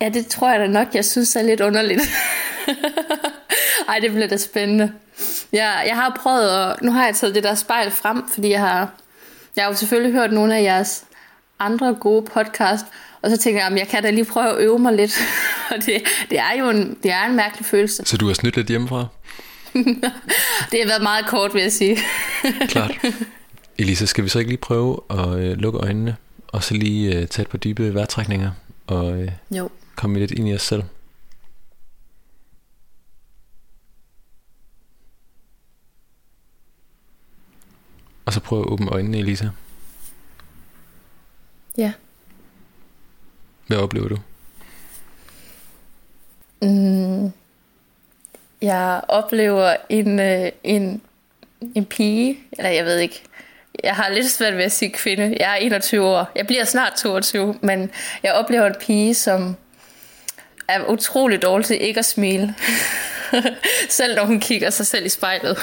ja 0.00 0.08
det 0.08 0.26
tror 0.26 0.50
jeg 0.50 0.60
da 0.60 0.66
nok, 0.66 0.88
jeg 0.94 1.04
synes 1.04 1.36
er 1.36 1.42
lidt 1.42 1.60
underligt. 1.60 2.00
Ej, 3.88 3.98
det 3.98 4.10
bliver 4.10 4.28
da 4.28 4.36
spændende. 4.36 4.92
Jeg, 5.52 5.84
jeg 5.86 5.96
har 5.96 6.18
prøvet 6.22 6.48
at... 6.48 6.82
Nu 6.82 6.92
har 6.92 7.04
jeg 7.04 7.14
taget 7.14 7.34
det 7.34 7.42
der 7.44 7.54
spejl 7.54 7.90
frem, 7.90 8.28
fordi 8.34 8.50
jeg 8.50 8.60
har... 8.60 8.90
Jeg 9.56 9.64
har 9.64 9.70
jo 9.70 9.76
selvfølgelig 9.76 10.12
hørt 10.12 10.32
nogle 10.32 10.56
af 10.58 10.62
jeres 10.62 11.04
andre 11.58 11.94
gode 12.00 12.22
podcast, 12.34 12.86
og 13.22 13.30
så 13.30 13.36
tænker 13.36 13.60
jeg, 13.60 13.72
at 13.72 13.78
jeg 13.78 13.88
kan 13.88 14.02
da 14.02 14.10
lige 14.10 14.24
prøve 14.24 14.48
at 14.50 14.58
øve 14.58 14.78
mig 14.78 14.92
lidt. 14.92 15.18
Og 15.70 15.76
det, 15.86 16.02
det 16.30 16.38
er 16.38 16.52
jo 16.58 16.70
en, 16.70 16.96
det 17.02 17.10
er 17.10 17.24
en 17.24 17.36
mærkelig 17.36 17.66
følelse. 17.66 18.02
Så 18.06 18.16
du 18.16 18.26
har 18.26 18.34
snydt 18.34 18.56
lidt 18.56 18.68
hjemmefra? 18.68 19.06
Det 20.70 20.80
har 20.80 20.86
været 20.86 21.02
meget 21.02 21.26
kort, 21.26 21.54
vil 21.54 21.62
jeg 21.62 21.72
sige. 21.72 21.98
Klart. 22.68 22.94
Elisa, 23.78 24.06
skal 24.06 24.24
vi 24.24 24.28
så 24.28 24.38
ikke 24.38 24.50
lige 24.50 24.58
prøve 24.60 25.00
at 25.10 25.28
øh, 25.28 25.56
lukke 25.56 25.78
øjnene, 25.78 26.16
og 26.48 26.64
så 26.64 26.74
lige 26.74 27.14
øh, 27.14 27.26
tage 27.26 27.42
et 27.42 27.48
par 27.48 27.58
dybe 27.58 27.94
vejrtrækninger, 27.94 28.50
og 28.86 29.22
øh, 29.22 29.30
Jo. 29.50 29.68
komme 29.96 30.18
lidt 30.18 30.30
ind 30.30 30.48
i 30.48 30.54
os 30.54 30.62
selv? 30.62 30.82
Og 38.26 38.32
så 38.32 38.40
prøv 38.40 38.60
at 38.60 38.66
åbne 38.66 38.90
øjnene, 38.90 39.18
Elisa. 39.18 39.48
Ja. 41.78 41.92
Hvad 43.66 43.76
oplever 43.76 44.08
du? 44.08 44.18
Mm, 46.62 47.32
jeg 48.62 49.00
oplever 49.08 49.76
en, 49.88 50.20
øh, 50.20 50.52
en, 50.64 51.02
en 51.74 51.84
pige, 51.84 52.38
eller 52.52 52.70
jeg 52.70 52.84
ved 52.84 52.98
ikke, 52.98 53.22
jeg 53.84 53.96
har 53.96 54.08
lidt 54.08 54.30
svært 54.30 54.56
ved 54.56 54.64
at 54.64 54.72
sige 54.72 54.92
kvinde. 54.92 55.36
Jeg 55.40 55.52
er 55.52 55.54
21 55.54 56.06
år. 56.06 56.30
Jeg 56.36 56.46
bliver 56.46 56.64
snart 56.64 56.92
22, 56.96 57.58
men 57.62 57.90
jeg 58.22 58.32
oplever 58.32 58.66
en 58.66 58.74
pige, 58.80 59.14
som 59.14 59.56
er 60.68 60.84
utrolig 60.84 61.42
dårlig 61.42 61.66
til 61.66 61.82
ikke 61.82 61.98
at 61.98 62.04
smile. 62.04 62.54
selv 63.88 64.16
når 64.16 64.24
hun 64.24 64.40
kigger 64.40 64.70
sig 64.70 64.86
selv 64.86 65.06
i 65.06 65.08
spejlet. 65.08 65.58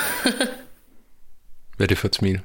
Hvad 1.78 1.86
er 1.86 1.88
det 1.88 1.98
for 1.98 2.08
et 2.08 2.16
smil? 2.16 2.42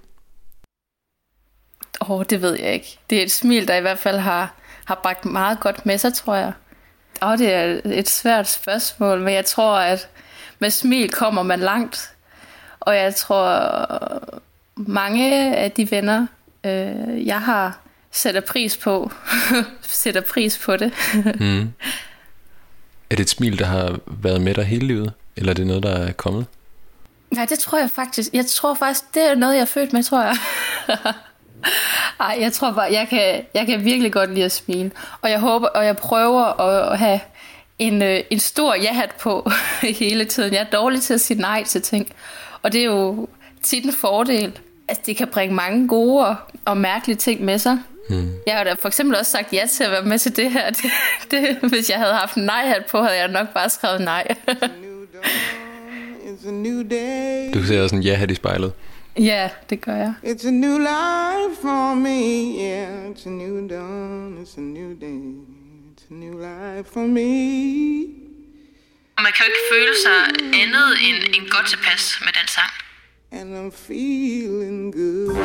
Åh, 2.09 2.17
oh, 2.17 2.25
det 2.31 2.43
ved 2.43 2.59
jeg 2.59 2.73
ikke. 2.73 2.99
Det 3.11 3.19
er 3.19 3.23
et 3.23 3.31
smil, 3.31 3.69
der 3.69 3.77
i 3.77 3.81
hvert 3.81 3.99
fald 3.99 4.19
har, 4.19 4.55
har 4.85 5.01
bragt 5.03 5.25
meget 5.25 5.61
godt 5.61 5.87
med 5.87 5.99
sig, 5.99 6.15
tror 6.15 6.35
jeg. 6.35 6.53
Åh, 7.23 7.29
oh, 7.29 7.39
det 7.39 7.53
er 7.55 7.81
et 7.85 8.09
svært 8.09 8.49
spørgsmål, 8.49 9.21
men 9.21 9.35
jeg 9.35 9.45
tror, 9.45 9.79
at 9.79 10.09
med 10.59 10.71
smil 10.71 11.11
kommer 11.11 11.43
man 11.43 11.61
langt. 11.61 12.11
Og 12.81 12.97
jeg 12.97 13.15
tror, 13.15 13.73
mange 14.77 15.57
af 15.57 15.73
de 15.73 15.91
venner, 15.91 16.27
øh, 16.65 17.27
jeg 17.27 17.41
har, 17.41 17.79
sætter 18.11 18.41
pris 18.41 18.77
på, 18.77 19.13
sætter 19.83 20.21
pris 20.21 20.59
på 20.59 20.77
det. 20.77 20.93
Mm. 21.41 21.73
Er 23.11 23.17
det 23.17 23.21
et 23.21 23.31
smil, 23.31 23.59
der 23.59 23.65
har 23.65 23.99
været 24.07 24.41
med 24.41 24.55
dig 24.55 24.65
hele 24.65 24.87
livet? 24.87 25.13
Eller 25.37 25.53
er 25.53 25.55
det 25.55 25.67
noget, 25.67 25.83
der 25.83 25.91
er 25.91 26.13
kommet? 26.13 26.47
Nej, 27.31 27.45
det 27.45 27.59
tror 27.59 27.79
jeg 27.79 27.91
faktisk. 27.91 28.29
Jeg 28.33 28.47
tror 28.47 28.75
faktisk, 28.75 29.15
det 29.15 29.31
er 29.31 29.35
noget, 29.35 29.55
jeg 29.55 29.61
er 29.61 29.65
født 29.67 29.93
med, 29.93 30.03
tror 30.03 30.23
jeg. 30.23 30.37
Ej, 32.21 32.37
jeg 32.41 32.53
tror 32.53 32.73
bare, 32.73 32.93
jeg 32.93 33.07
kan, 33.11 33.45
jeg 33.55 33.67
kan 33.67 33.85
virkelig 33.85 34.13
godt 34.13 34.35
lide 34.35 34.45
at 34.45 34.53
smile. 34.53 34.91
Og 35.23 35.31
jeg 35.31 35.41
håber, 35.41 35.67
og 35.67 35.87
jeg 35.87 35.97
prøver 35.97 36.61
at, 36.61 36.99
have 36.99 37.21
en, 37.79 38.03
øh, 38.03 38.21
en 38.31 38.39
stor 38.39 38.75
ja-hat 38.75 39.11
på 39.21 39.51
hele 40.01 40.25
tiden. 40.25 40.53
Jeg 40.53 40.61
er 40.61 40.79
dårlig 40.79 41.03
til 41.03 41.15
at 41.15 41.21
sige 41.21 41.41
nej 41.41 41.65
til 41.65 41.83
ting. 41.83 42.13
Og 42.63 42.73
det 42.73 42.81
er 42.81 42.85
jo 42.85 43.29
tit 43.63 43.85
en 43.85 43.93
fordel. 43.93 44.59
Altså, 44.89 45.03
det 45.07 45.17
kan 45.17 45.29
bringe 45.29 45.55
mange 45.55 45.89
gode 45.89 46.27
og, 46.27 46.37
og 46.65 46.77
mærkelige 46.77 47.17
ting 47.17 47.45
med 47.45 47.59
sig. 47.59 47.79
Hmm. 48.09 48.33
Jeg 48.47 48.55
har 48.57 48.65
da 48.65 48.73
for 48.73 48.89
eksempel 48.89 49.17
også 49.19 49.33
sagt 49.33 49.53
ja 49.53 49.67
til 49.71 49.85
at 49.85 49.91
være 49.91 50.03
med 50.03 50.19
til 50.19 50.37
det 50.37 50.51
her. 50.51 50.71
Det, 50.81 50.91
det, 51.31 51.71
hvis 51.71 51.91
jeg 51.91 51.99
havde 51.99 52.15
haft 52.15 52.35
en 52.35 52.43
nej-hat 52.43 52.87
på, 52.91 53.03
havde 53.03 53.19
jeg 53.19 53.29
nok 53.29 53.49
bare 53.55 53.71
skrevet 53.71 54.01
nej. 54.01 54.35
Du 57.55 57.65
ser 57.65 57.83
også 57.83 57.97
en 57.97 58.03
ja-hat 58.03 58.31
i 58.31 58.35
spejlet. 58.35 58.73
Ja, 59.19 59.51
det 59.71 59.81
gør 59.81 59.95
jeg. 59.95 60.15
It's 60.25 60.47
a 60.49 60.51
new 60.51 60.79
life 60.79 61.61
for 61.61 61.95
me. 61.95 62.21
Yeah, 62.61 63.11
it's 63.11 63.27
a 63.27 63.31
new 63.31 63.69
dawn. 63.69 64.39
It's 64.43 64.57
a 64.57 64.61
new 64.61 65.01
day. 65.01 65.21
It's 65.93 66.05
a 66.11 66.15
new 66.15 66.35
life 66.39 66.93
for 66.93 67.07
me. 67.07 67.31
Og 69.17 69.23
man 69.23 69.33
kan 69.37 69.45
jo 69.47 69.51
ikke 69.53 69.65
føle 69.73 69.95
sig 70.05 70.21
andet 70.63 70.89
end, 71.07 71.17
end 71.37 71.49
godt 71.51 71.67
tilpas 71.69 72.21
med 72.25 72.33
den 72.33 72.49
sang. 72.49 72.73
And 73.31 73.57
I'm 73.57 73.71
feeling 73.87 74.93
good. 74.93 75.37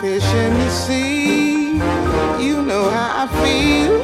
Fish 0.00 0.34
in 0.34 0.52
the 0.54 0.70
sea, 0.70 1.80
you 2.46 2.62
know 2.62 2.90
how 2.90 3.24
I 3.24 3.28
feel. 3.28 4.03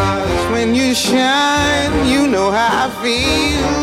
Stars, 0.00 0.44
when 0.52 0.74
you 0.74 0.94
shine, 0.94 1.92
you 2.12 2.26
know 2.26 2.50
how 2.50 2.84
I 2.84 2.88
feel. 3.02 3.76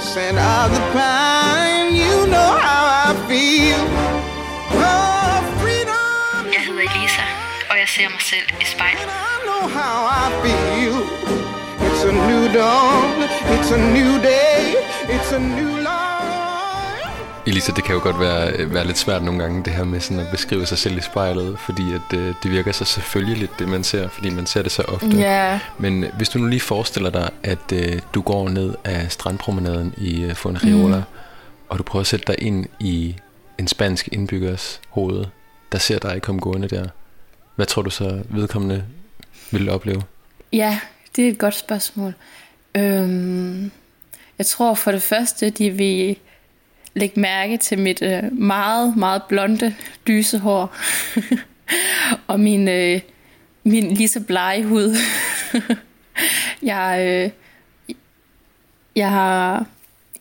Scent 0.00 0.38
of 0.38 0.66
the 0.74 0.82
pine, 0.94 1.88
you 2.02 2.14
know 2.32 2.52
how 2.66 2.82
I 3.06 3.10
feel. 3.28 3.82
Oh, 4.90 5.36
freedom, 5.60 6.42
Jeg 6.54 6.62
hedder 6.66 6.82
Elisa, 6.90 7.24
og 7.70 7.76
jeg 7.82 7.88
ser 7.88 8.08
mig 8.08 8.22
selv 8.32 8.48
i 8.60 8.64
spejlet. 8.64 9.08
I 9.30 9.36
know 9.46 9.64
how 9.78 9.96
I 10.22 10.26
feel. 10.42 10.96
It's 11.86 12.02
a 12.10 12.12
new 12.28 12.44
dawn, 12.58 13.16
it's 13.54 13.70
a 13.78 13.80
new 13.96 14.12
day, 14.32 14.60
it's 15.14 15.32
a 15.32 15.40
new 15.58 15.72
life. 15.88 16.11
Elisa, 17.46 17.72
det 17.72 17.84
kan 17.84 17.94
jo 17.94 18.00
godt 18.02 18.20
være, 18.20 18.74
være 18.74 18.86
lidt 18.86 18.98
svært 18.98 19.22
nogle 19.22 19.42
gange, 19.42 19.64
det 19.64 19.72
her 19.72 19.84
med 19.84 20.00
sådan 20.00 20.18
at 20.18 20.30
beskrive 20.30 20.66
sig 20.66 20.78
selv 20.78 20.98
i 20.98 21.00
spejlet, 21.00 21.58
fordi 21.58 21.82
at, 21.92 22.18
øh, 22.18 22.34
det 22.42 22.50
virker 22.50 22.72
så 22.72 22.84
selvfølgeligt, 22.84 23.52
det 23.58 23.68
man 23.68 23.84
ser, 23.84 24.08
fordi 24.08 24.30
man 24.30 24.46
ser 24.46 24.62
det 24.62 24.72
så 24.72 24.82
ofte. 24.82 25.16
Ja. 25.16 25.60
Men 25.78 26.04
hvis 26.16 26.28
du 26.28 26.38
nu 26.38 26.46
lige 26.46 26.60
forestiller 26.60 27.10
dig, 27.10 27.30
at 27.42 27.72
øh, 27.72 28.00
du 28.14 28.20
går 28.20 28.48
ned 28.48 28.74
af 28.84 29.12
strandpromenaden 29.12 29.94
i 29.98 30.22
øh, 30.22 30.34
Fuenriola, 30.34 30.96
mm. 30.96 31.02
og 31.68 31.78
du 31.78 31.82
prøver 31.82 32.00
at 32.00 32.06
sætte 32.06 32.26
dig 32.26 32.42
ind 32.42 32.66
i 32.80 33.16
en 33.58 33.68
spansk 33.68 34.08
indbyggers 34.12 34.80
hoved, 34.88 35.24
der 35.72 35.78
ser 35.78 35.98
dig 35.98 36.22
komme 36.22 36.40
gående 36.40 36.68
der, 36.68 36.88
hvad 37.56 37.66
tror 37.66 37.82
du 37.82 37.90
så 37.90 38.22
vedkommende 38.28 38.84
vil 39.50 39.70
opleve? 39.70 40.02
Ja, 40.52 40.78
det 41.16 41.24
er 41.24 41.28
et 41.30 41.38
godt 41.38 41.54
spørgsmål. 41.54 42.14
Øhm, 42.74 43.70
jeg 44.38 44.46
tror 44.46 44.74
for 44.74 44.92
det 44.92 45.02
første, 45.02 45.50
de 45.50 45.70
vil 45.70 46.16
lægge 46.94 47.20
mærke 47.20 47.56
til 47.56 47.78
mit 47.78 48.02
øh, 48.02 48.38
meget, 48.38 48.96
meget 48.96 49.22
blonde, 49.28 49.74
lyse 50.06 50.38
hår. 50.38 50.76
og 52.26 52.40
min, 52.40 52.68
øh, 52.68 53.00
min 53.64 53.94
lige 53.94 54.08
så 54.08 54.20
blege 54.20 54.64
hud. 54.64 54.96
jeg, 56.72 56.98
øh, 57.00 57.30
jeg 58.96 59.10
har 59.10 59.66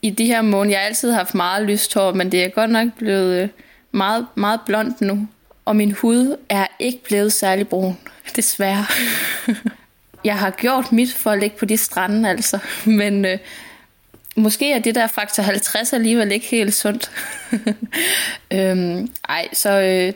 i 0.02 0.10
de 0.10 0.26
her 0.26 0.42
måneder, 0.42 0.76
jeg 0.76 0.80
har 0.80 0.88
altid 0.88 1.12
haft 1.12 1.36
meget 1.36 1.66
lyst 1.66 1.94
hår, 1.94 2.14
men 2.14 2.32
det 2.32 2.44
er 2.44 2.50
godt 2.50 2.70
nok 2.70 2.88
blevet 2.98 3.42
øh, 3.44 3.50
meget, 3.92 4.26
meget 4.36 4.60
blondt 4.66 5.02
nu. 5.02 5.28
Og 5.66 5.76
min 5.76 5.92
hud 5.92 6.38
er 6.50 6.68
ikke 6.80 7.04
blevet 7.04 7.34
særlig 7.34 7.68
brun, 7.68 7.98
desværre. 8.36 8.86
jeg 10.24 10.40
har 10.40 10.50
gjort 10.50 10.92
mit 10.92 11.14
for 11.14 11.32
at 11.32 11.40
ligge 11.40 11.58
på 11.58 11.66
de 11.66 11.78
strande, 11.78 12.30
altså. 12.30 12.60
Men 12.86 13.26
øh, 13.26 13.38
måske 14.36 14.74
er 14.74 14.80
det 14.80 14.96
der 14.96 15.08
faktor 15.08 15.44
50 15.44 15.94
alligevel 15.94 16.32
ikke 16.32 16.46
helt 16.46 16.74
sundt. 16.74 17.12
øhm, 18.54 19.10
ej, 19.30 19.48
så 19.54 19.82
øh, 19.82 20.14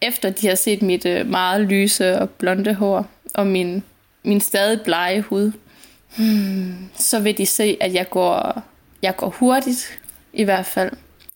efter 0.00 0.30
de 0.30 0.48
har 0.48 0.54
set 0.54 0.82
mit 0.82 1.06
øh, 1.06 1.26
meget 1.26 1.60
lyse 1.60 2.18
og 2.18 2.30
blonde 2.30 2.74
hår, 2.74 3.06
og 3.34 3.46
min, 3.46 3.82
min 4.22 4.40
stadig 4.40 4.80
blege 4.80 5.20
hud, 5.20 5.52
hmm, 6.16 6.88
så 6.98 7.20
vil 7.20 7.38
de 7.38 7.46
se, 7.46 7.76
at 7.80 7.94
jeg 7.94 8.10
går, 8.10 8.62
jeg 9.02 9.16
går 9.16 9.28
hurtigt, 9.28 9.98
i 10.32 10.44
hvert 10.44 10.66
fald. 10.66 10.92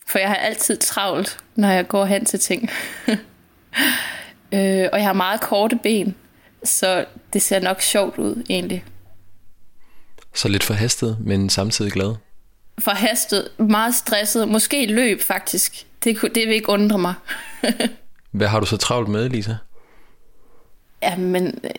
For 0.06 0.18
jeg 0.18 0.28
har 0.28 0.36
altid 0.36 0.76
travlt, 0.76 1.38
når 1.56 1.68
jeg 1.68 1.88
går 1.88 2.04
hen 2.04 2.24
til 2.24 2.38
ting. 2.38 2.70
øh, 4.54 4.88
og 4.92 4.98
jeg 4.98 5.04
har 5.04 5.12
meget 5.12 5.40
korte 5.40 5.76
ben, 5.76 6.14
så 6.64 7.04
det 7.32 7.42
ser 7.42 7.60
nok 7.60 7.80
sjovt 7.80 8.18
ud, 8.18 8.44
egentlig. 8.48 8.84
Så 10.34 10.48
lidt 10.48 10.64
forhastet, 10.64 11.16
men 11.20 11.50
samtidig 11.50 11.92
glad? 11.92 12.14
Forhastet, 12.78 13.48
meget 13.58 13.94
stresset, 13.94 14.48
måske 14.48 14.86
løb 14.86 15.20
faktisk. 15.20 15.86
Det, 16.04 16.20
det 16.22 16.48
vil 16.48 16.54
ikke 16.54 16.68
undre 16.68 16.98
mig. 16.98 17.14
Hvad 18.30 18.46
har 18.48 18.60
du 18.60 18.66
så 18.66 18.76
travlt 18.76 19.08
med, 19.08 19.28
Lisa? 19.28 19.54
Jamen, 21.02 21.60
øh, 21.64 21.70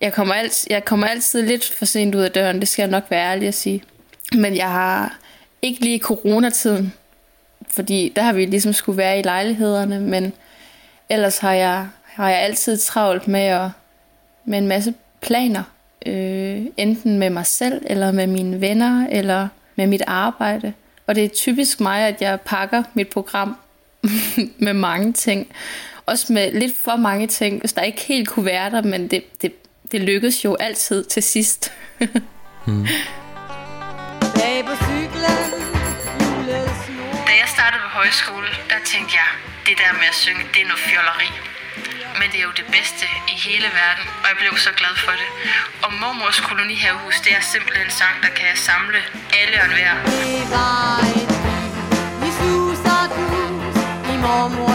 jeg 0.00 0.12
kommer, 0.12 0.34
alt, 0.34 0.66
jeg 0.70 0.84
kommer 0.84 1.06
altid 1.06 1.42
lidt 1.42 1.64
for 1.64 1.84
sent 1.84 2.14
ud 2.14 2.20
af 2.20 2.30
døren, 2.30 2.60
det 2.60 2.68
skal 2.68 2.82
jeg 2.82 2.90
nok 2.90 3.04
være 3.10 3.30
ærlig 3.30 3.48
at 3.48 3.54
sige. 3.54 3.82
Men 4.32 4.56
jeg 4.56 4.70
har 4.70 5.18
ikke 5.62 5.80
lige 5.80 5.98
coronatiden, 5.98 6.92
fordi 7.68 8.12
der 8.16 8.22
har 8.22 8.32
vi 8.32 8.46
ligesom 8.46 8.72
skulle 8.72 8.98
være 8.98 9.18
i 9.18 9.22
lejlighederne, 9.22 10.00
men 10.00 10.32
ellers 11.08 11.38
har 11.38 11.52
jeg, 11.52 11.88
har 12.04 12.30
jeg 12.30 12.38
altid 12.38 12.78
travlt 12.78 13.28
med, 13.28 13.40
at, 13.40 13.70
med 14.44 14.58
en 14.58 14.66
masse 14.66 14.94
planer. 15.20 15.62
Øh, 16.06 16.66
enten 16.76 17.18
med 17.18 17.30
mig 17.30 17.46
selv, 17.46 17.82
eller 17.86 18.12
med 18.12 18.26
mine 18.26 18.60
venner, 18.60 19.06
eller 19.10 19.48
med 19.76 19.86
mit 19.86 20.02
arbejde. 20.06 20.72
Og 21.06 21.14
det 21.14 21.24
er 21.24 21.28
typisk 21.28 21.80
mig, 21.80 22.08
at 22.08 22.22
jeg 22.22 22.40
pakker 22.40 22.82
mit 22.94 23.08
program 23.08 23.56
med 24.66 24.72
mange 24.72 25.12
ting. 25.12 25.52
Også 26.06 26.32
med 26.32 26.52
lidt 26.52 26.72
for 26.84 26.96
mange 26.96 27.26
ting, 27.26 27.60
hvis 27.60 27.72
der 27.72 27.82
ikke 27.82 28.00
helt 28.00 28.28
kunne 28.28 28.46
være 28.46 28.70
der, 28.70 28.82
men 28.82 29.08
det, 29.08 29.42
det, 29.42 29.52
det 29.92 30.00
lykkedes 30.00 30.44
jo 30.44 30.54
altid 30.54 31.04
til 31.04 31.22
sidst. 31.22 31.72
hmm. 32.66 32.86
Da 37.26 37.32
jeg 37.40 37.48
startede 37.48 37.82
på 37.82 37.88
højskole, 37.88 38.46
der 38.68 38.76
tænkte 38.84 39.14
jeg, 39.14 39.28
det 39.66 39.78
der 39.78 39.92
med 39.92 40.08
at 40.08 40.14
synge, 40.14 40.40
det 40.54 40.62
er 40.62 40.66
noget 40.66 40.80
fjolleri. 40.88 41.53
Men 42.18 42.26
det 42.32 42.38
er 42.42 42.46
jo 42.50 42.54
det 42.56 42.66
bedste 42.76 43.06
i 43.34 43.36
hele 43.46 43.68
verden, 43.82 44.06
og 44.22 44.26
jeg 44.30 44.36
blev 44.42 44.52
så 44.66 44.70
glad 44.80 44.94
for 45.04 45.14
det. 45.20 45.28
Og 45.84 45.90
mormors 46.00 46.40
kolonihavehus, 46.40 47.20
det 47.24 47.32
er 47.38 47.40
simpelthen 47.40 47.86
en 47.86 47.92
sang, 48.00 48.14
der 48.22 48.28
kan 48.28 48.56
samle 48.68 49.00
alle 49.40 49.56
og 49.62 49.66
enhver. 49.68 49.94
Vi 52.22 52.30
suser 52.40 53.02
dus 53.16 53.76
i 54.12 54.16
mormors 54.26 54.73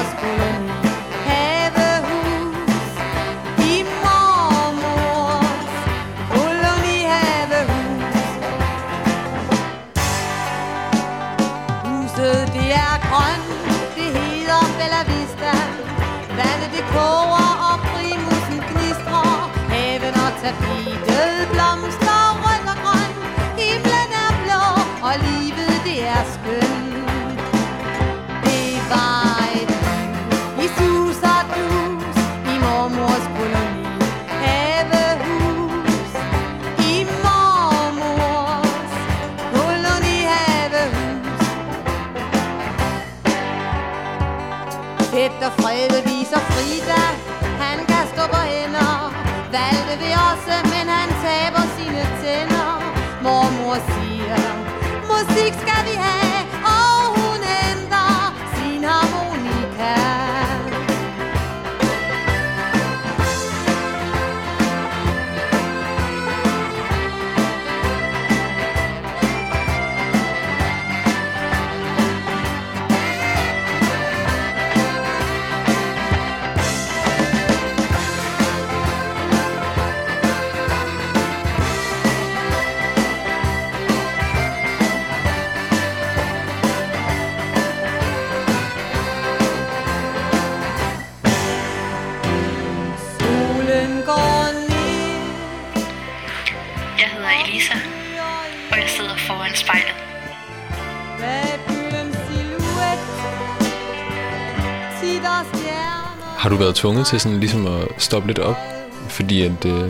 Har 106.39 106.49
du 106.49 106.55
været 106.55 106.75
tvunget 106.75 107.07
til 107.07 107.19
sådan 107.19 107.39
ligesom 107.39 107.67
at 107.67 107.87
stoppe 107.97 108.27
lidt 108.27 108.39
op, 108.39 108.55
fordi 109.09 109.41
at 109.41 109.65
øh, 109.65 109.89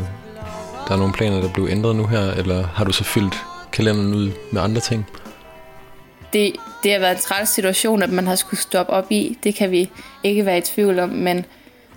der 0.88 0.92
er 0.94 0.98
nogle 0.98 1.14
planer, 1.14 1.42
der 1.42 1.54
blev 1.54 1.68
ændret 1.72 1.96
nu 1.96 2.06
her, 2.06 2.32
eller 2.32 2.68
har 2.68 2.86
du 2.86 2.92
så 2.92 3.04
fyldt 3.04 3.36
kalenderen 3.72 4.14
ud 4.14 4.32
med 4.52 4.62
andre 4.62 4.82
ting? 4.82 5.06
Det, 6.34 6.56
det 6.84 6.92
har 6.92 7.00
været 7.00 7.16
en 7.16 7.22
træls 7.22 7.50
situation, 7.50 8.04
at 8.04 8.10
man 8.10 8.28
har 8.28 8.36
skulle 8.36 8.60
stoppe 8.60 8.94
op 8.94 9.12
i. 9.12 9.38
Det 9.44 9.56
kan 9.56 9.72
vi 9.72 9.90
ikke 10.24 10.46
være 10.46 10.58
i 10.58 10.62
tvivl 10.62 11.00
om, 11.00 11.10
men 11.10 11.46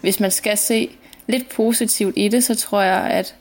hvis 0.00 0.20
man 0.20 0.30
skal 0.30 0.58
se 0.58 0.90
lidt 1.26 1.48
positivt 1.48 2.14
i 2.16 2.28
det, 2.28 2.44
så 2.44 2.54
tror 2.54 2.82
jeg, 2.82 3.00
at 3.00 3.34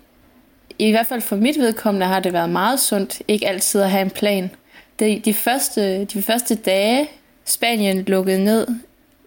i 0.79 0.91
hvert 0.91 1.07
fald 1.07 1.21
for 1.21 1.35
mit 1.35 1.57
vedkommende 1.57 2.07
har 2.07 2.19
det 2.19 2.33
været 2.33 2.49
meget 2.49 2.79
sundt, 2.79 3.21
ikke 3.27 3.47
altid 3.47 3.81
at 3.81 3.91
have 3.91 4.01
en 4.01 4.09
plan. 4.09 4.51
De, 4.99 5.21
de, 5.25 5.33
første, 5.33 6.05
de 6.05 6.21
første 6.21 6.55
dage, 6.55 7.07
Spanien 7.45 8.03
lukkede 8.03 8.43
ned, 8.43 8.67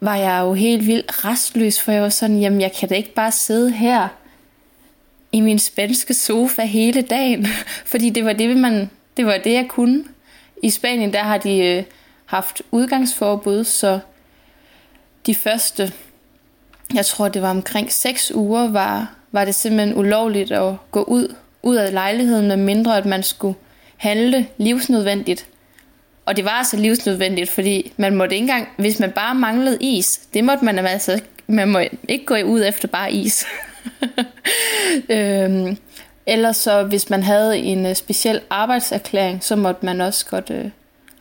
var 0.04 0.16
jeg 0.16 0.40
jo 0.40 0.52
helt 0.52 0.86
vildt 0.86 1.24
restløs, 1.24 1.80
for 1.80 1.92
jeg 1.92 2.02
var 2.02 2.08
sådan, 2.08 2.38
jamen 2.38 2.60
jeg 2.60 2.72
kan 2.72 2.88
da 2.88 2.94
ikke 2.94 3.14
bare 3.14 3.32
sidde 3.32 3.70
her 3.70 4.08
i 5.32 5.40
min 5.40 5.58
spanske 5.58 6.14
sofa 6.14 6.62
hele 6.62 7.02
dagen, 7.02 7.46
fordi 7.92 8.10
det 8.10 8.24
var 8.24 8.32
det, 8.32 8.56
man, 8.56 8.90
det 9.16 9.26
var 9.26 9.38
det, 9.44 9.52
jeg 9.52 9.66
kunne. 9.68 10.04
I 10.62 10.70
Spanien, 10.70 11.12
der 11.12 11.22
har 11.22 11.38
de 11.38 11.58
øh, 11.58 11.84
haft 12.26 12.62
udgangsforbud, 12.70 13.64
så 13.64 13.98
de 15.26 15.34
første, 15.34 15.92
jeg 16.94 17.06
tror 17.06 17.28
det 17.28 17.42
var 17.42 17.50
omkring 17.50 17.92
6 17.92 18.32
uger, 18.34 18.68
var, 18.68 19.14
var 19.32 19.44
det 19.44 19.54
simpelthen 19.54 19.98
ulovligt 19.98 20.52
at 20.52 20.74
gå 20.90 21.02
ud, 21.02 21.34
ud 21.62 21.76
af 21.76 21.92
lejligheden, 21.92 22.48
med 22.48 22.56
mindre 22.56 22.96
at 22.96 23.06
man 23.06 23.22
skulle 23.22 23.58
handle 23.96 24.46
livsnødvendigt. 24.58 25.46
Og 26.26 26.36
det 26.36 26.44
var 26.44 26.50
altså 26.50 26.76
livsnødvendigt, 26.76 27.50
fordi 27.50 27.92
man 27.96 28.16
måtte 28.16 28.34
ikke 28.34 28.42
engang, 28.42 28.68
hvis 28.76 29.00
man 29.00 29.10
bare 29.10 29.34
manglede 29.34 29.78
is, 29.80 30.20
det 30.34 30.44
måtte 30.44 30.64
man 30.64 30.78
altså, 30.78 31.20
man 31.46 31.68
må 31.68 31.80
ikke 32.08 32.24
gå 32.24 32.34
ud 32.34 32.64
efter 32.68 32.88
bare 32.88 33.12
is. 33.12 33.46
øhm, 35.08 35.76
ellers 36.26 36.56
så, 36.56 36.82
hvis 36.82 37.10
man 37.10 37.22
havde 37.22 37.58
en 37.58 37.86
uh, 37.86 37.94
speciel 37.94 38.40
arbejdserklæring, 38.50 39.44
så 39.44 39.56
måtte 39.56 39.86
man 39.86 40.00
også 40.00 40.26
godt 40.26 40.50
uh, 40.50 40.70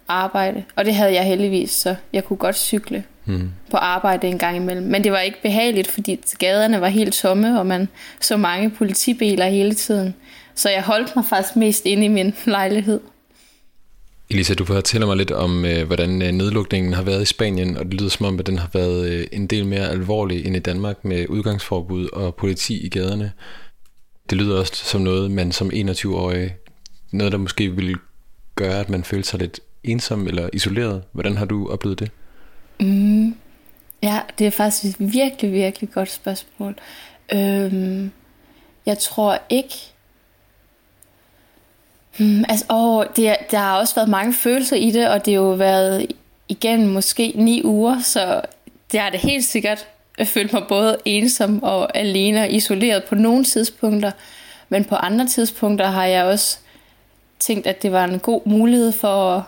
arbejde. 0.08 0.64
Og 0.76 0.86
det 0.86 0.96
havde 0.96 1.14
jeg 1.14 1.24
heldigvis, 1.24 1.72
så 1.72 1.96
jeg 2.14 2.24
kunne 2.24 2.38
godt 2.38 2.56
cykle 2.56 3.04
mm. 3.26 3.52
på 3.72 3.78
arbejde 3.78 4.28
en 4.28 4.38
gang 4.38 4.56
imellem. 4.56 4.86
Men 4.86 5.04
det 5.04 5.12
var 5.12 5.20
ikke 5.20 5.42
behageligt, 5.42 5.88
fordi 5.88 6.20
gaderne 6.40 6.82
var 6.82 6.88
helt 6.88 7.14
tomme, 7.14 7.60
og 7.60 7.66
man 7.66 7.88
så 8.20 8.38
mange 8.38 8.70
politibiler 8.70 9.46
hele 9.46 9.74
tiden. 9.74 10.16
Så 10.56 10.70
jeg 10.70 10.84
holdt 10.84 11.16
mig 11.16 11.26
faktisk 11.26 11.56
mest 11.56 11.86
inde 11.86 12.06
i 12.06 12.08
min 12.08 12.34
lejlighed. 12.46 13.00
Elisa, 14.30 14.54
du 14.54 14.66
fortæller 14.66 15.08
mig 15.08 15.18
lidt 15.18 15.32
om, 15.32 15.66
øh, 15.66 15.88
hvordan 15.88 16.22
øh, 16.22 16.32
nedlukningen 16.32 16.94
har 16.94 17.04
været 17.04 17.22
i 17.22 17.26
Spanien, 17.26 17.78
og 17.78 17.86
det 17.86 17.94
lyder 17.94 18.10
som 18.10 18.26
om, 18.26 18.40
at 18.40 18.48
den 18.48 18.58
har 18.58 18.70
været 18.74 19.10
øh, 19.10 19.28
en 19.32 19.48
del 19.48 19.66
mere 19.66 19.90
alvorlig 19.90 20.46
end 20.46 20.56
i 20.56 20.60
Danmark 20.60 21.06
med 21.06 21.30
udgangsforbud 21.30 22.10
og 22.10 22.36
politi 22.36 22.86
i 22.86 22.90
gaderne. 22.90 23.32
Det 24.30 24.38
lyder 24.38 24.60
også 24.60 24.76
som 24.76 25.02
noget, 25.02 25.32
man 25.32 25.52
som 25.52 25.72
21-årig, 25.74 26.56
noget 27.12 27.32
der 27.32 27.38
måske 27.38 27.76
ville 27.76 27.96
gøre, 28.56 28.80
at 28.80 28.90
man 28.90 29.04
følte 29.04 29.30
sig 29.30 29.40
lidt 29.40 29.60
ensom 29.84 30.28
eller 30.28 30.50
isoleret. 30.54 31.04
Hvordan 31.12 31.38
har 31.38 31.46
du 31.46 31.70
oplevet 31.70 32.00
det? 32.00 32.12
Mm, 32.80 33.36
ja, 34.04 34.20
det 34.40 34.48
er 34.48 34.52
faktisk 34.52 35.00
et 35.00 35.14
virkelig, 35.14 35.52
virkelig 35.52 35.92
godt 35.92 36.12
spørgsmål. 36.12 36.76
Øhm, 37.34 38.12
jeg 38.86 38.98
tror 38.98 39.40
ikke, 39.50 39.93
Hmm, 42.18 42.46
altså, 42.50 42.66
åh, 42.70 43.06
det, 43.16 43.36
der 43.52 43.58
har 43.58 43.80
også 43.80 43.96
været 43.96 44.10
mange 44.10 44.34
følelser 44.34 44.76
i 44.76 44.92
det, 44.92 45.10
og 45.10 45.26
det 45.26 45.34
har 45.34 45.42
jo 45.42 45.50
været 45.50 46.08
igennem 46.50 46.90
måske 46.90 47.34
ni 47.36 47.62
uger, 47.64 48.00
så 48.00 48.42
det 48.92 49.00
har 49.00 49.10
det 49.10 49.20
helt 49.20 49.46
sikkert 49.46 49.88
følt 50.24 50.54
mig 50.54 50.64
både 50.70 50.98
ensom 51.06 51.64
og 51.64 51.98
alene 51.98 52.42
og 52.42 52.52
isoleret 52.52 53.04
på 53.04 53.16
nogle 53.16 53.44
tidspunkter, 53.44 54.12
men 54.70 54.86
på 54.86 54.96
andre 54.96 55.28
tidspunkter 55.28 55.86
har 55.88 56.06
jeg 56.06 56.24
også 56.24 56.58
tænkt, 57.40 57.68
at 57.68 57.84
det 57.84 57.92
var 57.92 58.04
en 58.04 58.20
god 58.20 58.42
mulighed 58.46 58.92
for 58.92 59.32
at, 59.32 59.44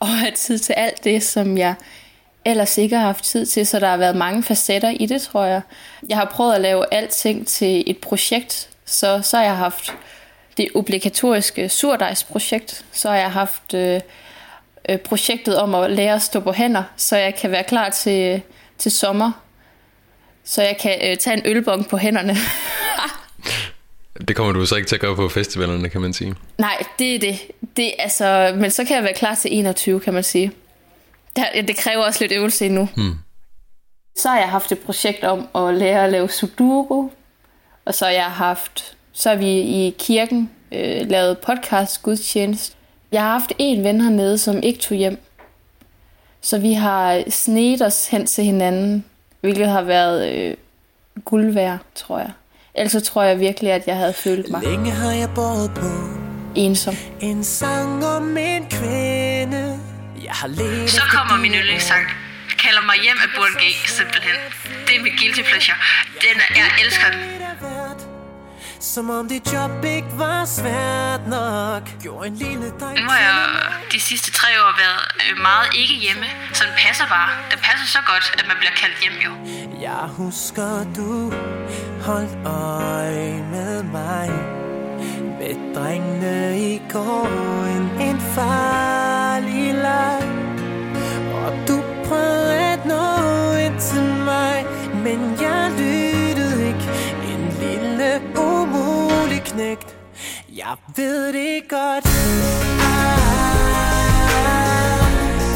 at 0.00 0.08
have 0.08 0.32
tid 0.32 0.58
til 0.58 0.72
alt 0.72 1.04
det, 1.04 1.22
som 1.22 1.58
jeg 1.58 1.74
ellers 2.44 2.78
ikke 2.78 2.96
har 2.96 3.06
haft 3.06 3.24
tid 3.24 3.46
til, 3.46 3.66
så 3.66 3.80
der 3.80 3.88
har 3.88 3.96
været 3.96 4.16
mange 4.16 4.42
facetter 4.42 4.90
i 4.90 5.06
det, 5.06 5.22
tror 5.22 5.44
jeg. 5.44 5.60
Jeg 6.08 6.16
har 6.16 6.24
prøvet 6.24 6.54
at 6.54 6.60
lave 6.60 6.94
alting 6.94 7.46
til 7.46 7.84
et 7.86 7.98
projekt, 7.98 8.68
så, 8.84 9.20
så 9.22 9.36
har 9.36 9.44
jeg 9.44 9.56
haft 9.56 9.92
det 10.56 10.68
obligatoriske 10.74 11.68
surdejsprojekt. 11.68 12.84
Så 12.92 13.08
har 13.08 13.16
jeg 13.16 13.32
haft 13.32 13.74
øh, 13.74 14.00
øh, 14.88 14.98
projektet 14.98 15.58
om 15.58 15.74
at 15.74 15.90
lære 15.90 16.14
at 16.14 16.22
stå 16.22 16.40
på 16.40 16.52
hænder, 16.52 16.82
så 16.96 17.16
jeg 17.16 17.34
kan 17.34 17.50
være 17.50 17.64
klar 17.64 17.90
til, 17.90 18.42
til 18.78 18.90
sommer. 18.92 19.32
Så 20.44 20.62
jeg 20.62 20.76
kan 20.80 21.10
øh, 21.10 21.16
tage 21.16 21.36
en 21.36 21.42
ølbong 21.44 21.88
på 21.88 21.96
hænderne. 21.96 22.36
det 24.28 24.36
kommer 24.36 24.52
du 24.52 24.66
så 24.66 24.76
ikke 24.76 24.88
til 24.88 24.96
at 24.96 25.00
gøre 25.00 25.16
på 25.16 25.28
festivalerne, 25.28 25.88
kan 25.88 26.00
man 26.00 26.12
sige. 26.12 26.34
Nej, 26.58 26.82
det 26.98 27.14
er 27.14 27.18
det. 27.18 27.40
det 27.76 27.92
altså, 27.98 28.54
men 28.56 28.70
så 28.70 28.84
kan 28.84 28.96
jeg 28.96 29.04
være 29.04 29.14
klar 29.14 29.34
til 29.34 29.58
21, 29.58 30.00
kan 30.00 30.14
man 30.14 30.22
sige. 30.22 30.52
Det, 31.36 31.68
det 31.68 31.76
kræver 31.76 32.04
også 32.04 32.24
lidt 32.24 32.32
øvelse 32.32 32.66
endnu. 32.66 32.88
Hmm. 32.96 33.14
Så 34.16 34.28
har 34.28 34.38
jeg 34.38 34.48
haft 34.48 34.72
et 34.72 34.78
projekt 34.78 35.24
om 35.24 35.48
at 35.54 35.74
lære 35.74 36.04
at 36.04 36.10
lave 36.10 36.28
sudoku, 36.30 37.08
og 37.84 37.94
så 37.94 38.04
har 38.04 38.12
jeg 38.12 38.30
haft 38.30 38.95
så 39.16 39.28
har 39.28 39.36
vi 39.36 39.50
i 39.60 39.94
kirken 39.98 40.50
øh, 40.72 41.10
lavet 41.10 41.38
podcast 41.38 42.02
gudstjeneste. 42.02 42.76
Jeg 43.12 43.22
har 43.22 43.30
haft 43.30 43.52
en 43.58 43.84
ven 43.84 44.00
hernede, 44.00 44.38
som 44.38 44.62
ikke 44.62 44.78
tog 44.78 44.96
hjem. 44.96 45.18
Så 46.40 46.58
vi 46.58 46.72
har 46.72 47.22
snedt 47.30 47.82
os 47.82 48.08
hen 48.08 48.26
til 48.26 48.44
hinanden, 48.44 49.04
hvilket 49.40 49.68
har 49.68 49.82
været 49.82 50.32
øh, 50.32 50.54
guld 51.24 51.52
værd, 51.52 51.78
tror 51.94 52.18
jeg. 52.18 52.30
Ellers 52.74 52.92
så 52.92 53.00
tror 53.00 53.22
jeg 53.22 53.40
virkelig, 53.40 53.72
at 53.72 53.86
jeg 53.86 53.96
havde 53.96 54.12
følt 54.12 54.50
mig 54.50 54.62
Længe 54.62 54.90
har 54.90 55.12
jeg 55.12 55.28
båret 55.34 55.70
på 55.74 55.86
ensom. 56.54 56.94
En 57.20 57.44
sang 57.44 58.04
om 58.04 58.36
en 58.36 58.66
kvinde 58.70 59.80
Jeg 60.24 60.32
har 60.32 60.48
let 60.48 60.90
Så 60.90 61.00
kommer 61.00 61.42
min 61.42 61.52
yndlingssang. 61.52 62.04
Kalder 62.58 62.82
mig 62.82 62.96
hjem 63.02 63.16
af 63.22 63.28
Burn 63.36 63.54
G, 63.62 63.88
simpelthen. 63.88 64.36
Det 64.86 64.96
er 64.96 65.02
mit 65.02 65.12
guilty 65.20 65.42
pleasure. 65.50 65.76
Den, 66.20 66.56
jeg 66.56 66.66
elsker 66.84 67.10
den. 67.10 67.35
Som 68.94 69.10
om 69.10 69.28
dit 69.28 69.52
job 69.52 69.84
ikke 69.84 70.12
var 70.18 70.44
svært 70.44 71.22
nok. 71.28 71.82
Gjorde 72.02 72.26
en 72.26 72.34
lille 72.34 72.68
dig 72.80 72.92
Nu 72.96 73.08
har 73.10 73.18
jeg 73.18 73.38
de 73.92 74.00
sidste 74.00 74.30
tre 74.32 74.48
år 74.64 74.72
været 74.82 75.02
øh, 75.22 75.42
meget 75.42 75.68
ikke 75.74 75.94
hjemme, 75.94 76.26
så 76.52 76.64
den 76.64 76.74
passer 76.86 77.06
bare. 77.06 77.30
Den 77.50 77.58
passer 77.58 77.86
så 77.86 77.98
godt, 78.06 78.26
at 78.38 78.44
man 78.48 78.56
bliver 78.60 78.74
kaldt 78.82 78.98
hjem 79.02 79.16
jo. 79.26 79.32
Jeg 79.80 80.04
husker 80.20 80.72
du 80.96 81.32
holdt 82.08 82.46
øje 82.46 83.32
med 83.54 83.82
mig. 83.82 84.28
Med 85.38 85.54
drengene 85.74 86.60
i 86.72 86.82
går 86.92 87.26
en, 87.76 87.84
en 88.08 88.20
farlig 88.20 89.74
leg. 89.86 90.22
Og 91.44 91.52
du 91.68 91.76
prøvede 92.08 92.54
at 92.74 92.86
nå 92.92 93.04
ind 93.66 93.80
til 93.80 94.08
mig. 94.30 94.56
Men 95.04 95.18
jeg 95.40 95.70
lyttede 95.78 96.68
ikke. 96.68 96.86
En 97.32 97.42
lille 97.60 98.10
umulig 98.36 98.55
knægt. 99.56 99.96
Jeg 100.56 100.74
ved 100.96 101.32
det 101.32 101.54
godt. 101.68 102.04
Ah, 102.88 103.18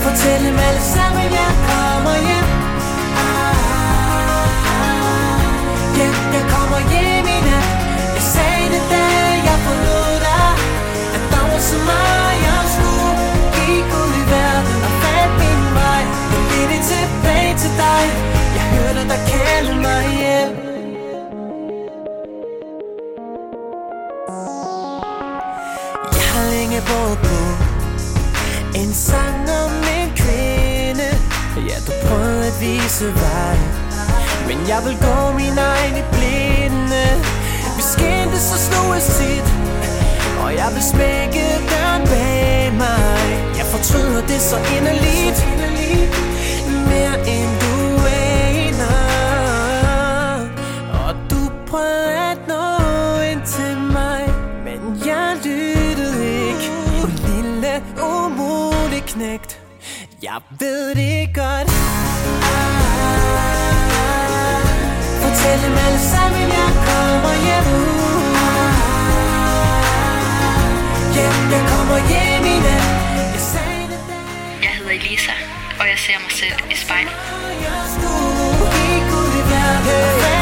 Fortæl 0.05 0.41
dem 0.49 0.59
alle 0.69 0.83
sammen, 0.97 1.27
jeg 1.41 1.53
kommer 1.71 2.15
hjem. 2.29 2.49
Ah, 3.25 3.57
Ja, 5.99 6.09
jeg 6.37 6.45
kommer 6.55 6.81
hjem 6.93 7.27
i 7.37 7.39
nat. 7.49 7.67
Jeg 8.17 8.25
sagde 8.35 8.67
det, 8.75 8.83
da 8.95 9.05
jeg 9.49 9.59
forlod 9.67 10.13
dig. 10.29 10.49
At 11.17 11.23
der 11.33 11.43
var 11.51 11.61
så 11.71 11.79
meget, 11.93 12.33
jeg 12.49 12.63
skulle 12.75 13.13
Gik 13.57 13.89
ud 14.03 14.13
i 14.23 14.25
verden 14.35 14.77
og 14.89 14.93
fandt 15.03 15.33
min 15.43 15.63
vej. 15.81 16.03
Men 16.31 16.43
blev 16.51 16.67
det 16.73 16.83
tilbage 16.93 17.53
til 17.63 17.73
dig. 17.85 18.05
Jeg 18.57 18.65
hørte 18.75 19.03
dig 19.13 19.21
kalde 19.33 19.73
mig 19.87 20.03
hjem. 20.21 20.69
Har 26.88 27.14
på 27.27 27.38
En 28.75 28.93
sang 28.95 29.40
om 29.64 29.73
en 29.99 30.11
kvinde. 30.23 31.09
Ja, 31.69 31.77
du 31.87 31.93
prøvede 32.07 32.47
at 32.47 32.61
vise 32.61 33.07
vej. 33.23 33.59
Men 34.49 34.59
jeg 34.69 34.81
vil 34.87 34.97
gå 35.07 35.33
min 35.40 35.59
egen 35.59 35.95
i 36.03 36.05
blinde. 36.12 37.05
Vi 37.77 37.83
skændtes 37.83 38.47
og 38.55 38.59
sloges 38.59 39.07
tit 39.19 39.49
Og 40.45 40.51
jeg 40.55 40.69
vil 40.75 40.85
smække 40.93 41.45
døren 41.71 42.03
bag 42.12 42.73
mig. 42.85 43.23
Jeg 43.59 43.66
fortryder 43.75 44.23
det 44.27 44.40
så 44.40 44.57
inderligt. 44.77 45.38
Mere 46.90 47.16
end 47.35 47.51
du 47.62 47.75
aner. 48.07 49.01
Og 51.05 51.14
du 51.31 51.40
prøver 51.71 52.00
Jeg 60.22 60.40
ved 60.59 60.94
det 60.94 61.35
godt. 61.35 61.70
Fortæl 65.22 65.59
dem 65.64 65.76
alle 65.87 66.00
sammen 66.12 66.46
jeg 66.59 66.70
kommer 66.88 67.35
hjem 67.46 67.66
yeah, 71.16 71.52
Jeg 71.52 71.62
kommer 71.72 71.98
hjem 72.11 72.44
i 72.54 72.56
nat. 72.66 72.85
Jeg 73.35 73.42
sagde 73.52 73.85
det 73.92 74.00
da. 74.09 74.18
Jeg 74.62 74.70
hedder 74.78 74.92
Elisa, 74.92 75.33
og 75.80 75.87
jeg 75.88 75.98
ser 75.98 76.18
mig 76.24 76.33
selv 76.40 76.59
i 76.70 76.76
spejlet. 76.76 77.12
jeg 77.66 77.83
skulle 77.94 78.66
Gik 78.74 79.06
ud 79.20 79.33
i 79.40 79.42
verden 79.50 80.39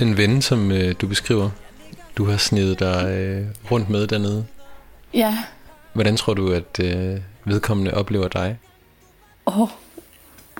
Den 0.00 0.16
ven, 0.16 0.42
som 0.42 0.72
øh, 0.72 0.94
du 1.00 1.06
beskriver, 1.06 1.50
du 2.16 2.24
har 2.24 2.36
snedet 2.36 2.78
dig 2.78 3.06
øh, 3.10 3.46
rundt 3.70 3.90
med 3.90 4.06
dernede. 4.06 4.46
Ja, 5.14 5.38
Hvordan 5.92 6.16
tror 6.16 6.34
du, 6.34 6.52
at 6.52 6.80
øh, 6.80 7.20
vedkommende 7.44 7.94
oplever 7.94 8.28
dig? 8.28 8.58
Åh. 9.46 9.68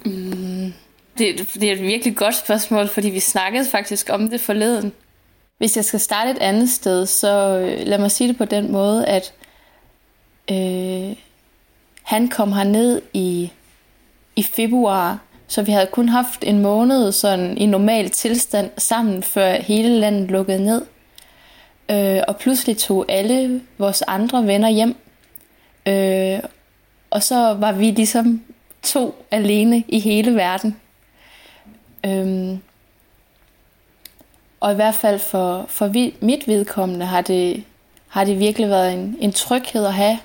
Mm. 0.04 0.72
Det, 1.18 1.48
det 1.54 1.62
er 1.62 1.72
et 1.72 1.82
virkelig 1.82 2.16
godt 2.16 2.36
spørgsmål, 2.36 2.88
fordi 2.88 3.10
vi 3.10 3.20
snakkede 3.20 3.64
faktisk 3.70 4.10
om 4.12 4.30
det 4.30 4.40
forleden. 4.40 4.92
Hvis 5.58 5.76
jeg 5.76 5.84
skal 5.84 6.00
starte 6.00 6.30
et 6.30 6.38
andet 6.38 6.70
sted, 6.70 7.06
så 7.06 7.58
øh, 7.58 7.86
lad 7.86 7.98
mig 7.98 8.10
sige 8.10 8.28
det 8.28 8.38
på 8.38 8.44
den 8.44 8.72
måde, 8.72 9.06
at 9.06 9.32
øh, 10.50 11.16
han 12.02 12.28
kom 12.28 12.52
herned 12.52 13.02
i 13.14 13.52
i 14.36 14.42
februar, 14.42 15.18
så 15.50 15.62
vi 15.62 15.72
havde 15.72 15.86
kun 15.86 16.08
haft 16.08 16.44
en 16.44 16.58
måned 16.58 17.12
sådan 17.12 17.58
i 17.58 17.66
normal 17.66 18.10
tilstand 18.10 18.70
sammen, 18.78 19.22
før 19.22 19.52
hele 19.52 19.88
landet 19.88 20.30
lukkede 20.30 20.64
ned. 20.64 20.82
Øh, 21.90 22.22
og 22.28 22.36
pludselig 22.36 22.78
tog 22.78 23.06
alle 23.08 23.60
vores 23.78 24.02
andre 24.02 24.46
venner 24.46 24.68
hjem. 24.68 24.96
Øh, 25.86 26.40
og 27.10 27.22
så 27.22 27.54
var 27.54 27.72
vi 27.72 27.90
ligesom 27.90 28.42
to 28.82 29.24
alene 29.30 29.84
i 29.88 30.00
hele 30.00 30.34
verden. 30.34 30.76
Øh, 32.06 32.58
og 34.60 34.72
i 34.72 34.74
hvert 34.74 34.94
fald 34.94 35.18
for, 35.18 35.64
for 35.68 35.86
vi, 35.86 36.14
mit 36.20 36.48
vedkommende 36.48 37.06
har 37.06 37.20
det, 37.20 37.64
har 38.08 38.24
det 38.24 38.38
virkelig 38.38 38.68
været 38.68 38.94
en, 38.94 39.16
en 39.20 39.32
tryghed 39.32 39.86
at 39.86 39.94
have. 39.94 40.18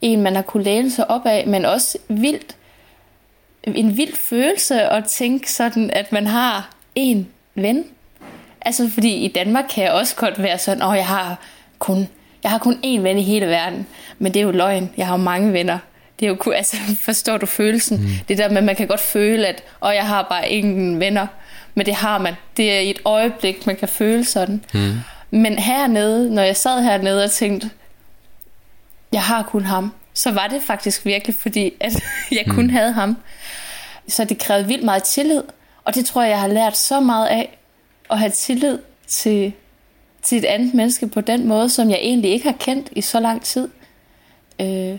En, 0.00 0.22
man 0.22 0.34
har 0.34 0.42
kunne 0.42 0.62
læne 0.62 0.90
sig 0.90 1.10
op 1.10 1.26
af, 1.26 1.46
men 1.46 1.64
også 1.64 1.98
vildt, 2.08 2.56
en 3.66 3.96
vild 3.96 4.16
følelse 4.16 4.82
at 4.82 5.04
tænke 5.04 5.52
sådan, 5.52 5.90
at 5.90 6.12
man 6.12 6.26
har 6.26 6.70
en 6.94 7.28
ven. 7.54 7.84
Altså, 8.60 8.90
fordi 8.90 9.14
i 9.14 9.28
Danmark 9.28 9.64
kan 9.74 9.84
jeg 9.84 9.92
også 9.92 10.16
godt 10.16 10.42
være 10.42 10.58
sådan, 10.58 10.82
at 10.82 10.96
jeg 10.96 11.06
har 11.06 11.38
kun 11.78 12.08
jeg 12.44 12.50
har 12.50 12.58
kun 12.58 12.78
én 12.84 13.00
ven 13.00 13.18
i 13.18 13.22
hele 13.22 13.46
verden, 13.46 13.86
men 14.18 14.34
det 14.34 14.40
er 14.40 14.44
jo 14.44 14.50
løgn. 14.50 14.90
Jeg 14.96 15.06
har 15.06 15.18
jo 15.18 15.22
mange 15.22 15.52
venner. 15.52 15.78
Det 16.20 16.26
er 16.28 16.36
jo, 16.46 16.50
altså, 16.50 16.76
forstår 17.06 17.36
du 17.36 17.46
følelsen? 17.46 18.00
Mm. 18.00 18.08
Det 18.28 18.38
der 18.38 18.50
med, 18.50 18.62
man 18.62 18.76
kan 18.76 18.86
godt 18.86 19.00
føle, 19.00 19.46
at 19.46 19.62
og 19.80 19.94
jeg 19.94 20.06
har 20.06 20.26
bare 20.28 20.48
ingen 20.48 21.00
venner. 21.00 21.26
Men 21.74 21.86
det 21.86 21.94
har 21.94 22.18
man. 22.18 22.34
Det 22.56 22.72
er 22.72 22.80
i 22.80 22.90
et 22.90 23.00
øjeblik, 23.04 23.66
man 23.66 23.76
kan 23.76 23.88
føle 23.88 24.24
sådan. 24.24 24.64
Mm. 24.74 24.92
Men 25.30 25.58
hernede, 25.58 26.34
når 26.34 26.42
jeg 26.42 26.56
sad 26.56 26.82
hernede 26.82 27.24
og 27.24 27.30
tænkte, 27.30 27.70
jeg 29.12 29.22
har 29.22 29.42
kun 29.42 29.64
ham, 29.64 29.92
så 30.14 30.30
var 30.30 30.46
det 30.46 30.62
faktisk 30.62 31.04
virkelig, 31.04 31.34
fordi 31.34 31.72
at 31.80 31.92
jeg 32.38 32.44
kun 32.48 32.64
mm. 32.64 32.70
havde 32.70 32.92
ham. 32.92 33.16
Så 34.08 34.24
det 34.24 34.38
krævede 34.38 34.66
vildt 34.66 34.84
meget 34.84 35.02
tillid, 35.02 35.42
og 35.84 35.94
det 35.94 36.06
tror 36.06 36.22
jeg, 36.22 36.30
jeg 36.30 36.40
har 36.40 36.48
lært 36.48 36.76
så 36.76 37.00
meget 37.00 37.26
af, 37.26 37.58
at 38.10 38.18
have 38.18 38.30
tillid 38.30 38.78
til, 39.06 39.52
til 40.22 40.38
et 40.38 40.44
andet 40.44 40.74
menneske 40.74 41.08
på 41.08 41.20
den 41.20 41.48
måde, 41.48 41.70
som 41.70 41.90
jeg 41.90 41.98
egentlig 41.98 42.30
ikke 42.30 42.44
har 42.44 42.56
kendt 42.60 42.88
i 42.92 43.00
så 43.00 43.20
lang 43.20 43.42
tid. 43.42 43.68
Øh, 44.60 44.98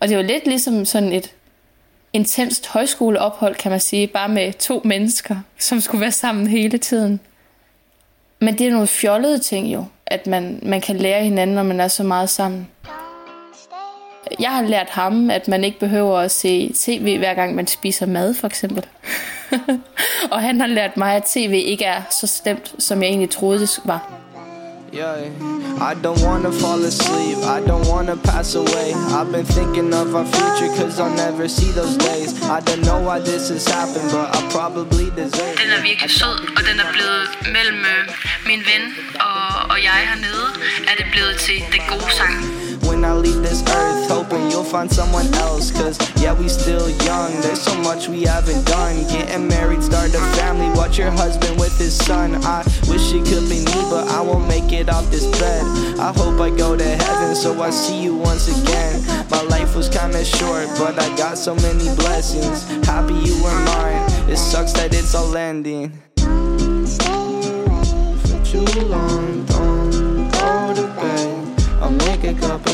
og 0.00 0.08
det 0.08 0.16
var 0.16 0.22
lidt 0.22 0.46
ligesom 0.46 0.84
sådan 0.84 1.12
et 1.12 1.34
intenst 2.12 2.66
højskoleophold, 2.66 3.54
kan 3.54 3.70
man 3.70 3.80
sige, 3.80 4.06
bare 4.06 4.28
med 4.28 4.52
to 4.52 4.82
mennesker, 4.84 5.36
som 5.58 5.80
skulle 5.80 6.00
være 6.00 6.12
sammen 6.12 6.46
hele 6.46 6.78
tiden. 6.78 7.20
Men 8.40 8.58
det 8.58 8.66
er 8.66 8.70
nogle 8.70 8.86
fjollede 8.86 9.38
ting 9.38 9.72
jo, 9.72 9.84
at 10.06 10.26
man, 10.26 10.60
man 10.62 10.80
kan 10.80 10.96
lære 10.96 11.24
hinanden, 11.24 11.56
når 11.56 11.62
man 11.62 11.80
er 11.80 11.88
så 11.88 12.02
meget 12.02 12.30
sammen. 12.30 12.68
Jeg 14.38 14.50
har 14.50 14.62
lært 14.62 14.88
ham, 14.90 15.30
at 15.30 15.48
man 15.48 15.64
ikke 15.64 15.78
behøver 15.78 16.18
at 16.18 16.30
se 16.30 16.72
tv, 16.74 17.18
hver 17.18 17.34
gang 17.34 17.54
man 17.54 17.66
spiser 17.66 18.06
mad, 18.06 18.34
for 18.34 18.46
eksempel. 18.46 18.86
og 20.32 20.40
han 20.40 20.60
har 20.60 20.66
lært 20.66 20.96
mig, 20.96 21.16
at 21.16 21.24
tv 21.24 21.62
ikke 21.66 21.84
er 21.84 22.02
så 22.10 22.26
stemt, 22.26 22.74
som 22.78 23.02
jeg 23.02 23.08
egentlig 23.08 23.30
troede, 23.30 23.60
det 23.60 23.80
var. 23.84 24.20
Yeah, 24.92 25.22
I 25.78 25.94
don't 25.94 26.20
wanna 26.26 26.50
fall 26.50 26.84
asleep, 26.84 27.38
I 27.56 27.60
don't 27.70 27.86
wanna 27.86 28.16
pass 28.16 28.56
away. 28.56 28.90
I've 29.18 29.30
been 29.30 29.46
thinking 29.46 29.94
of 29.94 30.16
our 30.16 30.26
future, 30.26 30.68
cause 30.78 30.98
I'll 30.98 31.14
never 31.14 31.46
see 31.46 31.70
those 31.70 31.96
days. 31.96 32.34
I 32.42 32.58
don't 32.58 32.82
know 32.82 32.98
why 33.08 33.20
this 33.20 33.50
has 33.50 33.68
happened, 33.68 34.10
but 34.10 34.26
I 34.36 34.40
probably 34.50 35.06
deserve 35.20 35.54
Den 35.62 35.70
er 35.78 35.82
virkelig 35.82 36.10
sød, 36.10 36.36
og 36.56 36.62
den 36.68 36.76
er 36.84 36.90
blevet 36.92 37.26
mellem 37.56 37.80
øh, 37.94 38.02
min 38.46 38.62
ven 38.70 38.84
og, 39.28 39.70
og 39.70 39.78
jeg 39.88 39.98
hernede, 40.10 40.46
er 40.90 40.94
det 41.00 41.06
blevet 41.12 41.36
til 41.46 41.58
den 41.74 41.82
gode 41.88 42.10
sang. 42.18 42.34
When 42.84 43.04
I 43.04 43.12
leave 43.14 43.42
this 43.42 43.62
earth. 43.68 44.10
Hoping 44.10 44.50
you'll 44.50 44.64
find 44.64 44.90
someone 44.90 45.32
else 45.34 45.70
Cause 45.70 45.98
yeah, 46.20 46.34
we 46.34 46.48
still 46.48 46.90
young. 47.06 47.32
There's 47.40 47.60
so 47.60 47.74
much 47.78 48.08
we 48.08 48.22
haven't 48.22 48.64
done. 48.66 49.06
Getting 49.08 49.46
married, 49.48 49.82
start 49.82 50.10
a 50.10 50.18
family 50.36 50.68
Watch 50.76 50.98
your 50.98 51.10
husband 51.10 51.58
with 51.58 51.76
his 51.78 51.96
son. 51.96 52.34
I 52.44 52.62
wish 52.88 53.12
it 53.12 53.24
could 53.26 53.48
be 53.48 53.64
me 53.64 53.74
But 53.90 54.08
I 54.08 54.20
won't 54.20 54.46
make 54.48 54.72
it 54.72 54.88
off 54.88 55.10
this 55.10 55.26
bed. 55.38 55.64
I 55.98 56.12
hope 56.12 56.40
I 56.40 56.50
go 56.50 56.76
to 56.76 56.84
heaven 56.84 57.34
So 57.34 57.60
I 57.62 57.70
see 57.70 58.02
you 58.02 58.16
once 58.16 58.48
again. 58.48 59.02
My 59.30 59.42
life 59.42 59.74
was 59.76 59.88
kinda 59.88 60.24
short 60.24 60.66
But 60.78 60.98
I 60.98 61.08
got 61.16 61.38
so 61.38 61.54
many 61.54 61.88
blessings. 61.96 62.64
Happy 62.86 63.14
you 63.14 63.42
were 63.42 63.58
mine. 63.64 64.02
It 64.28 64.36
sucks 64.38 64.72
that 64.74 64.92
it's 64.92 65.14
all 65.14 65.36
ending. 65.36 65.92
For 66.16 66.26
too 68.44 68.64
long 68.86 69.44
Don't 69.46 70.30
go 70.32 70.74
to 70.74 70.86
bed. 71.00 71.46
I'll 71.80 71.90
make 71.90 72.24
a 72.24 72.34
cup 72.34 72.69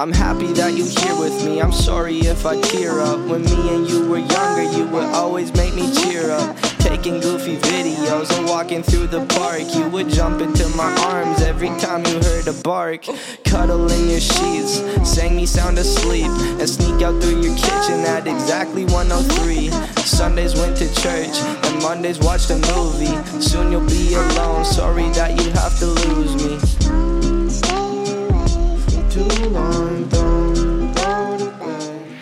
I'm 0.00 0.14
happy 0.14 0.46
that 0.54 0.72
you 0.72 0.86
here 0.86 1.14
with 1.20 1.44
me. 1.44 1.60
I'm 1.60 1.72
sorry 1.72 2.20
if 2.20 2.46
I 2.46 2.58
tear 2.58 3.00
up. 3.00 3.20
When 3.28 3.44
me 3.44 3.74
and 3.74 3.86
you 3.86 4.08
were 4.08 4.16
younger, 4.16 4.62
you 4.74 4.86
would 4.86 5.04
always 5.12 5.52
make 5.52 5.74
me 5.74 5.92
cheer 5.92 6.30
up. 6.30 6.56
Taking 6.78 7.20
goofy 7.20 7.58
videos 7.58 8.34
and 8.38 8.48
walking 8.48 8.82
through 8.82 9.08
the 9.08 9.26
park. 9.26 9.60
You 9.74 9.90
would 9.90 10.08
jump 10.08 10.40
into 10.40 10.66
my 10.70 10.90
arms 11.04 11.42
every 11.42 11.68
time 11.80 12.02
you 12.06 12.14
heard 12.14 12.48
a 12.48 12.54
bark. 12.62 13.04
Cuddle 13.44 13.92
in 13.92 14.08
your 14.08 14.20
sheets, 14.20 14.80
sang 15.04 15.36
me 15.36 15.44
sound 15.44 15.76
asleep, 15.76 16.30
and 16.58 16.66
sneak 16.66 17.02
out 17.02 17.20
through 17.22 17.42
your 17.42 17.54
kitchen 17.56 18.00
at 18.08 18.26
exactly 18.26 18.86
103. 18.86 19.68
Sundays 20.00 20.54
went 20.54 20.78
to 20.78 20.88
church, 21.02 21.36
and 21.66 21.82
Mondays 21.82 22.18
watched 22.20 22.48
a 22.48 22.56
movie. 22.72 23.12
Soon 23.38 23.70
you'll 23.70 23.86
be 23.86 24.14
alone, 24.14 24.64
sorry 24.64 25.10
that 25.10 25.38
you 25.38 25.50
have 25.50 25.78
to 25.78 25.84
lose 25.84 26.36
me. 26.42 26.79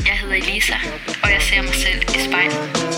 Jeg 0.07 0.17
hedder 0.21 0.35
Elisa, 0.35 0.75
og 1.23 1.31
jeg 1.31 1.43
ser 1.43 1.63
mig 1.63 1.75
selv 1.75 2.03
i 2.03 2.19
spejlet. 2.29 2.89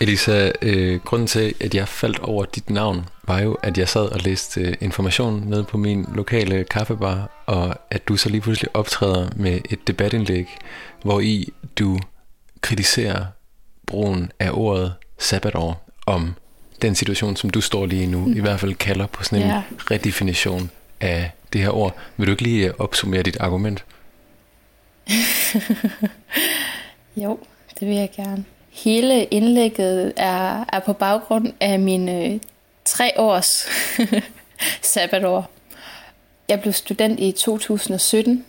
Elisa, 0.00 0.52
øh, 0.62 1.00
grunden 1.00 1.26
til, 1.26 1.54
at 1.60 1.74
jeg 1.74 1.88
faldt 1.88 2.18
over 2.18 2.44
dit 2.44 2.70
navn, 2.70 3.08
var 3.24 3.40
jo, 3.40 3.54
at 3.62 3.78
jeg 3.78 3.88
sad 3.88 4.04
og 4.04 4.20
læste 4.20 4.60
øh, 4.60 4.74
information 4.80 5.42
nede 5.46 5.64
på 5.64 5.76
min 5.76 6.06
lokale 6.14 6.64
kaffebar, 6.64 7.44
og 7.46 7.76
at 7.90 8.08
du 8.08 8.16
så 8.16 8.28
lige 8.28 8.40
pludselig 8.40 8.76
optræder 8.76 9.28
med 9.36 9.60
et 9.70 9.86
debatindlæg, 9.86 10.46
hvor 11.02 11.20
i 11.20 11.52
du 11.78 11.98
kritiserer 12.60 13.24
brugen 13.86 14.30
af 14.38 14.50
ordet 14.52 14.94
sabbatår 15.18 15.88
om 16.06 16.34
den 16.82 16.94
situation, 16.94 17.36
som 17.36 17.50
du 17.50 17.60
står 17.60 17.86
lige 17.86 18.06
nu, 18.06 18.18
mm. 18.18 18.36
i 18.36 18.40
hvert 18.40 18.60
fald 18.60 18.74
kalder 18.74 19.06
på 19.06 19.24
sådan 19.24 19.42
en 19.42 19.48
ja. 19.48 19.62
redefinition 19.90 20.70
af 21.00 21.30
det 21.52 21.60
her 21.60 21.70
ord. 21.70 21.96
Vil 22.16 22.26
du 22.26 22.32
ikke 22.32 22.42
lige 22.42 22.68
øh, 22.68 22.74
opsummere 22.78 23.22
dit 23.22 23.36
argument? 23.40 23.84
jo, 27.16 27.38
det 27.80 27.88
vil 27.88 27.96
jeg 27.96 28.10
gerne. 28.16 28.44
Hele 28.70 29.24
indlægget 29.24 30.12
er, 30.16 30.64
er 30.72 30.80
på 30.86 30.92
baggrund 30.92 31.52
af 31.60 31.78
mine 31.78 32.40
tre 32.84 33.12
års 33.16 33.66
sabbatår. 34.92 35.50
Jeg 36.48 36.60
blev 36.60 36.72
student 36.72 37.20
i 37.20 37.32
2017, 37.32 38.44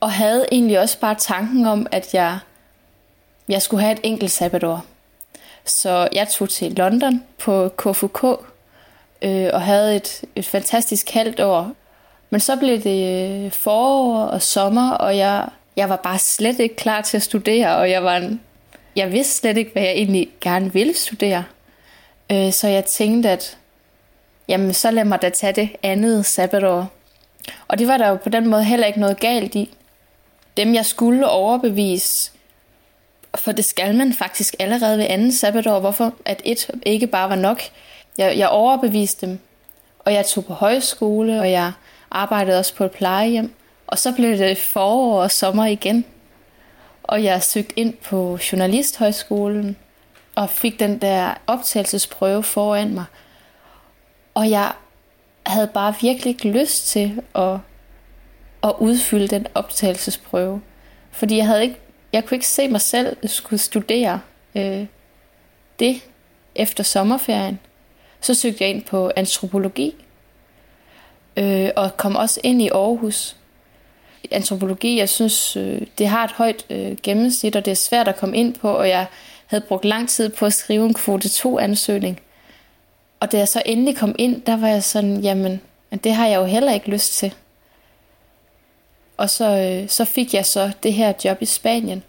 og 0.00 0.12
havde 0.12 0.46
egentlig 0.52 0.80
også 0.80 1.00
bare 1.00 1.14
tanken 1.14 1.66
om, 1.66 1.86
at 1.92 2.14
jeg, 2.14 2.38
jeg 3.48 3.62
skulle 3.62 3.82
have 3.82 3.92
et 3.92 4.00
enkelt 4.02 4.30
sabbatår. 4.30 4.84
Så 5.70 6.08
jeg 6.12 6.28
tog 6.28 6.48
til 6.48 6.72
London 6.72 7.24
på 7.38 7.68
KFUK 7.68 8.24
øh, 9.22 9.50
og 9.52 9.62
havde 9.62 9.96
et, 9.96 10.24
et 10.36 10.46
fantastisk 10.46 11.10
halvt 11.10 11.40
år. 11.40 11.72
Men 12.30 12.40
så 12.40 12.56
blev 12.56 12.82
det 12.82 13.44
øh, 13.44 13.52
forår 13.52 14.24
og 14.24 14.42
sommer, 14.42 14.90
og 14.90 15.16
jeg, 15.16 15.48
jeg 15.76 15.88
var 15.88 15.96
bare 15.96 16.18
slet 16.18 16.60
ikke 16.60 16.76
klar 16.76 17.00
til 17.00 17.16
at 17.16 17.22
studere, 17.22 17.76
og 17.76 17.90
jeg 17.90 18.04
var 18.04 18.36
jeg 18.96 19.12
vidste 19.12 19.34
slet 19.34 19.56
ikke, 19.56 19.72
hvad 19.72 19.82
jeg 19.82 19.92
egentlig 19.92 20.28
gerne 20.40 20.72
ville 20.72 20.94
studere. 20.94 21.44
Øh, 22.32 22.52
så 22.52 22.68
jeg 22.68 22.84
tænkte, 22.84 23.30
at 23.30 23.58
jamen, 24.48 24.74
så 24.74 24.90
lad 24.90 25.04
mig 25.04 25.22
da 25.22 25.28
tage 25.28 25.52
det 25.52 25.70
andet 25.82 26.26
sabbatår. 26.26 26.86
Og 27.68 27.78
det 27.78 27.88
var 27.88 27.96
der 27.96 28.08
jo 28.08 28.16
på 28.16 28.28
den 28.28 28.48
måde 28.48 28.64
heller 28.64 28.86
ikke 28.86 29.00
noget 29.00 29.20
galt 29.20 29.54
i. 29.54 29.70
Dem, 30.56 30.74
jeg 30.74 30.86
skulle 30.86 31.28
overbevise, 31.28 32.32
for 33.34 33.52
det 33.52 33.64
skal 33.64 33.94
man 33.94 34.12
faktisk 34.12 34.54
allerede 34.58 34.98
ved 34.98 35.06
anden 35.08 35.32
sabbatår, 35.32 35.80
hvorfor 35.80 36.14
at 36.24 36.42
et 36.44 36.70
ikke 36.86 37.06
bare 37.06 37.28
var 37.28 37.36
nok. 37.36 37.62
Jeg, 38.18 38.38
jeg 38.38 38.48
overbeviste 38.48 39.26
dem, 39.26 39.38
og 39.98 40.12
jeg 40.12 40.26
tog 40.26 40.44
på 40.44 40.54
højskole, 40.54 41.40
og 41.40 41.50
jeg 41.50 41.72
arbejdede 42.10 42.58
også 42.58 42.74
på 42.74 42.84
et 42.84 42.90
plejehjem. 42.90 43.52
Og 43.86 43.98
så 43.98 44.12
blev 44.12 44.38
det 44.38 44.58
forår 44.58 45.22
og 45.22 45.30
sommer 45.30 45.66
igen. 45.66 46.04
Og 47.02 47.24
jeg 47.24 47.42
søgte 47.42 47.78
ind 47.78 47.94
på 47.94 48.38
Journalisthøjskolen 48.52 49.76
og 50.34 50.50
fik 50.50 50.80
den 50.80 50.98
der 50.98 51.34
optagelsesprøve 51.46 52.42
foran 52.42 52.94
mig. 52.94 53.04
Og 54.34 54.50
jeg 54.50 54.72
havde 55.46 55.66
bare 55.66 55.94
virkelig 56.00 56.30
ikke 56.30 56.48
lyst 56.48 56.88
til 56.88 57.22
at, 57.34 57.58
at 58.62 58.72
udfylde 58.78 59.28
den 59.28 59.46
optagelsesprøve. 59.54 60.60
Fordi 61.10 61.36
jeg 61.36 61.46
havde 61.46 61.62
ikke, 61.62 61.80
jeg 62.12 62.24
kunne 62.24 62.34
ikke 62.34 62.46
se 62.46 62.68
mig 62.68 62.80
selv 62.80 63.16
skulle 63.28 63.60
studere 63.60 64.20
øh, 64.54 64.86
det 65.78 66.00
efter 66.54 66.84
sommerferien. 66.84 67.58
Så 68.20 68.34
søgte 68.34 68.64
jeg 68.64 68.70
ind 68.70 68.82
på 68.82 69.10
antropologi, 69.16 69.94
øh, 71.36 71.70
og 71.76 71.96
kom 71.96 72.16
også 72.16 72.40
ind 72.44 72.62
i 72.62 72.68
Aarhus. 72.68 73.36
Antropologi, 74.30 74.98
jeg 74.98 75.08
synes, 75.08 75.56
øh, 75.56 75.82
det 75.98 76.08
har 76.08 76.24
et 76.24 76.32
højt 76.32 76.66
øh, 76.70 76.96
gennemsnit, 77.02 77.56
og 77.56 77.64
det 77.64 77.70
er 77.70 77.74
svært 77.74 78.08
at 78.08 78.16
komme 78.16 78.36
ind 78.36 78.54
på, 78.54 78.70
og 78.70 78.88
jeg 78.88 79.06
havde 79.46 79.64
brugt 79.68 79.84
lang 79.84 80.08
tid 80.08 80.28
på 80.28 80.46
at 80.46 80.52
skrive 80.52 80.86
en 80.86 80.94
kvote 80.94 81.28
2-ansøgning. 81.28 82.20
Og 83.20 83.32
da 83.32 83.38
jeg 83.38 83.48
så 83.48 83.62
endelig 83.66 83.96
kom 83.96 84.14
ind, 84.18 84.42
der 84.42 84.56
var 84.56 84.68
jeg 84.68 84.82
sådan, 84.82 85.20
jamen, 85.20 85.60
det 86.04 86.14
har 86.14 86.26
jeg 86.26 86.36
jo 86.36 86.44
heller 86.44 86.72
ikke 86.72 86.90
lyst 86.90 87.12
til. 87.12 87.34
Og 89.18 89.30
så, 89.30 89.44
øh, 89.58 89.88
så 89.88 90.04
fik 90.04 90.34
jeg 90.34 90.46
så 90.46 90.70
det 90.82 90.92
her 90.92 91.12
job 91.24 91.42
i 91.42 91.44
Spanien, 91.44 92.02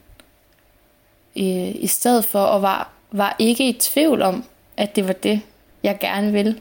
i, 1.35 1.71
i 1.71 1.87
stedet 1.87 2.25
for, 2.25 2.39
og 2.39 2.61
var, 2.61 2.89
var 3.11 3.35
ikke 3.39 3.69
i 3.69 3.73
tvivl 3.73 4.21
om, 4.21 4.43
at 4.77 4.95
det 4.95 5.07
var 5.07 5.13
det, 5.13 5.41
jeg 5.83 5.97
gerne 5.99 6.31
ville. 6.31 6.59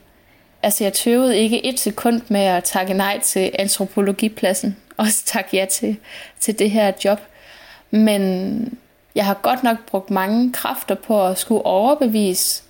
Altså, 0.62 0.84
jeg 0.84 0.92
tøvede 0.92 1.38
ikke 1.38 1.66
et 1.66 1.80
sekund 1.80 2.22
med 2.28 2.40
at 2.40 2.64
takke 2.64 2.94
nej 2.94 3.20
til 3.20 3.50
antropologipladsen, 3.58 4.76
og 4.96 5.06
så 5.06 5.24
takke 5.24 5.56
ja 5.56 5.64
til, 5.64 5.96
til 6.40 6.58
det 6.58 6.70
her 6.70 6.92
job. 7.04 7.20
Men 7.90 8.78
jeg 9.14 9.26
har 9.26 9.34
godt 9.34 9.62
nok 9.62 9.86
brugt 9.86 10.10
mange 10.10 10.52
kræfter 10.52 10.94
på 10.94 11.26
at 11.26 11.38
skulle 11.38 11.66
overbevise 11.66 12.62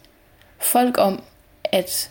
folk 0.58 0.98
om, 0.98 1.22
at 1.64 2.10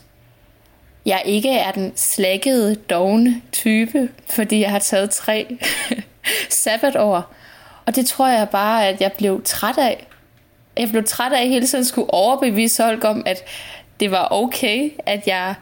jeg 1.08 1.22
ikke 1.24 1.50
er 1.50 1.72
den 1.72 1.92
slækkede, 1.96 2.74
dogne 2.74 3.42
type, 3.52 4.08
fordi 4.30 4.60
jeg 4.60 4.70
har 4.70 4.78
taget 4.78 5.10
tre 5.10 5.58
sabbatår. 6.50 7.34
Og 7.86 7.96
det 7.96 8.06
tror 8.06 8.28
jeg 8.28 8.48
bare, 8.48 8.86
at 8.88 9.00
jeg 9.00 9.12
blev 9.12 9.42
træt 9.44 9.78
af. 9.78 10.06
Jeg 10.76 10.88
blev 10.88 11.04
træt 11.04 11.32
af 11.32 11.48
hele 11.48 11.66
tiden 11.66 11.84
skulle 11.84 12.14
overbevise 12.14 12.82
folk 12.82 13.04
om, 13.04 13.22
at 13.26 13.44
det 14.00 14.10
var 14.10 14.28
okay, 14.30 14.90
at 15.06 15.26
jeg, 15.26 15.54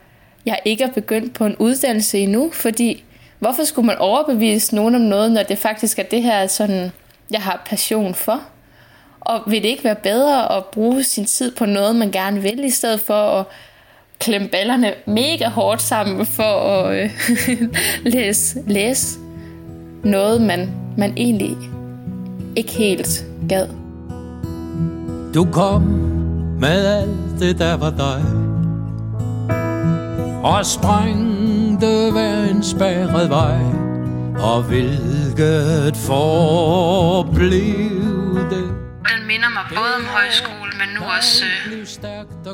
jeg 0.46 0.59
ikke 0.64 0.85
er 0.85 0.90
begyndt 0.90 1.35
på 1.35 1.46
en 1.46 1.56
uddannelse 1.56 2.18
endnu, 2.18 2.50
fordi 2.52 3.04
hvorfor 3.38 3.64
skulle 3.64 3.87
man 3.87 3.98
overbevise 3.98 4.74
nogen 4.74 4.94
om 4.94 5.00
noget, 5.00 5.32
når 5.32 5.42
det 5.42 5.59
faktisk 5.59 5.98
er 5.98 6.02
det 6.02 6.22
her, 6.22 6.46
sådan, 6.46 6.92
jeg 7.30 7.42
har 7.42 7.62
passion 7.66 8.14
for? 8.14 8.42
Og 9.20 9.42
vil 9.46 9.62
det 9.62 9.68
ikke 9.68 9.85
være 9.85 9.94
bedre 9.94 10.56
at 10.56 10.64
bruge 10.64 11.04
sin 11.04 11.24
tid 11.24 11.54
på 11.54 11.66
noget, 11.66 11.96
man 11.96 12.11
gerne 12.11 12.42
vil, 12.42 12.64
i 12.64 12.70
stedet 12.70 13.00
for 13.00 13.40
at 13.40 13.46
klemme 14.18 14.48
ballerne 14.48 14.92
mega 15.07 15.48
hårdt 15.48 15.83
sammen 15.83 16.26
for 16.26 16.42
at 16.42 17.02
øh, 17.02 17.11
læse, 18.14 18.59
læse 18.66 19.18
noget, 20.05 20.42
man, 20.42 20.70
man 20.96 21.12
egentlig 21.16 21.57
ikke 22.57 22.72
helt 22.72 23.26
gad. 23.48 23.68
Du 25.35 25.44
kom 25.52 25.83
med 26.61 26.87
alt 26.87 27.40
det, 27.40 27.59
der 27.59 27.76
var 27.76 27.90
dig 27.90 28.22
Og 30.44 30.66
sprængte 30.66 32.11
hver 32.12 32.44
en 32.50 32.62
spærret 32.62 33.31
vej 33.31 33.61
Og 34.38 34.62
hvilket 34.62 35.96
forblev 35.96 37.40
det 38.50 38.86
den 39.14 39.26
minder 39.26 39.48
mig 39.48 39.62
både 39.68 39.94
om 39.96 40.04
højskole, 40.04 40.70
men 40.80 40.88
nu 40.98 41.00
også 41.18 41.44
øh, 41.66 41.86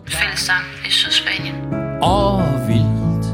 fællesang 0.08 0.64
i 0.86 0.90
Sydspanien. 0.90 1.54
og 2.02 2.42
vildt 2.68 3.26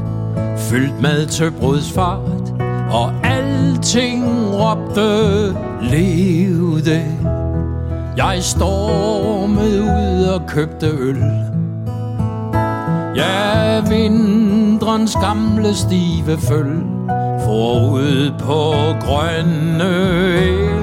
Fyldt 0.69 1.01
med 1.01 1.25
tøbrudsfart 1.27 2.49
Og 2.91 3.13
alting 3.23 4.25
råbte 4.53 5.47
Lev 5.81 6.81
det 6.85 7.17
Jeg 8.17 8.43
stormede 8.43 9.81
ud 9.81 10.23
og 10.23 10.41
købte 10.47 10.87
øl 10.87 11.23
Ja, 13.15 13.79
vindrens 13.89 15.15
gamle 15.21 15.75
stive 15.75 16.37
føl 16.39 16.81
Forud 17.45 18.31
på 18.39 18.73
grønne 19.05 19.83
el. 20.41 20.78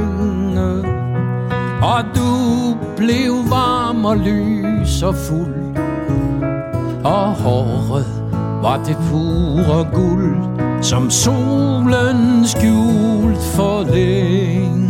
Og 1.82 2.04
du 2.16 2.76
blev 2.96 3.50
varm 3.50 4.04
og 4.04 4.16
lys 4.16 5.02
og 5.02 5.14
fuld. 5.14 5.76
Og 7.04 7.34
håret 7.34 8.06
var 8.62 8.76
det 8.86 8.96
pure 9.10 9.86
guld 9.94 10.36
Som 10.82 11.10
solen 11.10 12.46
skjult 12.46 13.42
for 13.42 13.82
længe. 13.94 14.86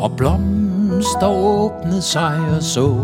Og 0.00 0.12
blomster 0.16 1.28
åbnede 1.28 2.02
sig 2.02 2.40
og 2.56 2.62
så 2.62 2.94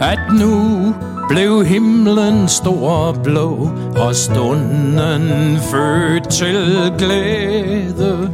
At 0.00 0.18
nu 0.40 0.94
blev 1.28 1.64
himlen 1.64 2.48
stor 2.48 2.90
og 2.90 3.22
blå 3.24 3.70
Og 3.96 4.14
stunden 4.14 5.58
født 5.58 6.28
til 6.28 6.92
glæde. 6.98 8.30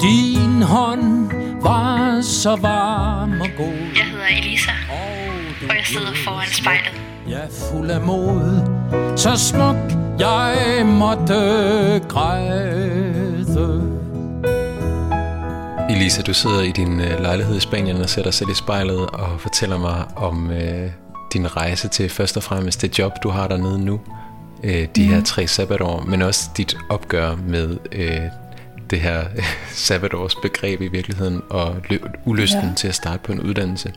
De 0.00 0.33
hånd 0.64 1.30
var 1.62 2.20
så 2.20 2.56
varm 2.56 3.40
og 3.40 3.48
god 3.56 3.78
Jeg 3.96 4.04
hedder 4.04 4.26
Elisa, 4.42 4.72
og 5.68 5.76
jeg 5.76 5.84
sidder 5.84 6.14
foran 6.24 6.46
spejlet. 6.46 7.00
Ja, 7.28 7.40
fuld 7.70 7.90
af 7.90 8.00
mod 8.00 8.60
Så 9.16 9.36
smuk 9.36 9.76
jeg 10.18 10.82
måtte 10.86 11.34
græde 12.08 13.94
Elisa, 15.90 16.22
du 16.22 16.34
sidder 16.34 16.62
i 16.62 16.70
din 16.70 17.00
øh, 17.00 17.20
lejlighed 17.20 17.56
i 17.56 17.60
Spanien 17.60 17.96
og 17.96 18.08
ser 18.08 18.22
dig 18.22 18.34
selv 18.34 18.50
i 18.50 18.54
spejlet 18.54 19.06
og 19.10 19.40
fortæller 19.40 19.78
mig 19.78 20.04
om 20.16 20.50
øh, 20.50 20.90
din 21.32 21.56
rejse 21.56 21.88
til 21.88 22.10
først 22.10 22.36
og 22.36 22.42
fremmest 22.42 22.82
det 22.82 22.98
job, 22.98 23.12
du 23.22 23.28
har 23.28 23.48
dernede 23.48 23.84
nu. 23.84 24.00
Øh, 24.64 24.88
de 24.96 25.04
her 25.04 25.22
tre 25.22 25.46
sabbatår, 25.46 26.04
men 26.06 26.22
også 26.22 26.50
dit 26.56 26.76
opgør 26.88 27.36
med 27.46 27.76
øh, 27.92 28.20
det 28.94 29.02
her 29.02 29.24
øh, 29.36 29.44
sabbatårs 29.68 30.34
begreb 30.34 30.80
i 30.80 30.88
virkeligheden 30.88 31.42
og 31.50 31.76
ulysten 32.24 32.60
ja. 32.60 32.68
Ja. 32.68 32.74
til 32.74 32.88
at 32.88 32.94
starte 32.94 33.18
på 33.18 33.32
en 33.32 33.40
uddannelse. 33.40 33.92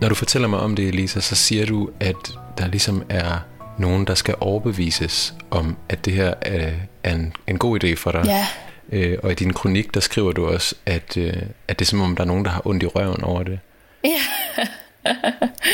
Når 0.00 0.08
du 0.08 0.14
fortæller 0.14 0.48
mig 0.48 0.58
om 0.58 0.76
det, 0.76 0.88
Elisa, 0.88 1.20
så 1.20 1.34
siger 1.34 1.66
du, 1.66 1.90
at 2.00 2.16
der 2.58 2.66
ligesom 2.66 3.02
er 3.08 3.38
nogen, 3.78 4.06
der 4.06 4.14
skal 4.14 4.34
overbevises 4.40 5.34
om, 5.50 5.76
at 5.88 6.04
det 6.04 6.12
her 6.12 6.34
er, 6.40 6.70
er 7.02 7.14
en, 7.14 7.32
en 7.46 7.58
god 7.58 7.84
idé 7.84 7.94
for 7.94 8.12
dig. 8.12 8.24
Ja, 8.26 8.46
Øh, 8.92 9.18
og 9.22 9.32
i 9.32 9.34
din 9.34 9.52
kronik, 9.52 9.94
der 9.94 10.00
skriver 10.00 10.32
du 10.32 10.46
også, 10.46 10.74
at, 10.86 11.16
øh, 11.16 11.42
at 11.68 11.78
det 11.78 11.84
er 11.84 11.88
som 11.88 12.00
om, 12.00 12.16
der 12.16 12.22
er 12.22 12.26
nogen, 12.26 12.44
der 12.44 12.50
har 12.50 12.66
ondt 12.66 12.82
i 12.82 12.86
røven 12.86 13.24
over 13.24 13.42
det. 13.42 13.60
ja. 14.04 14.18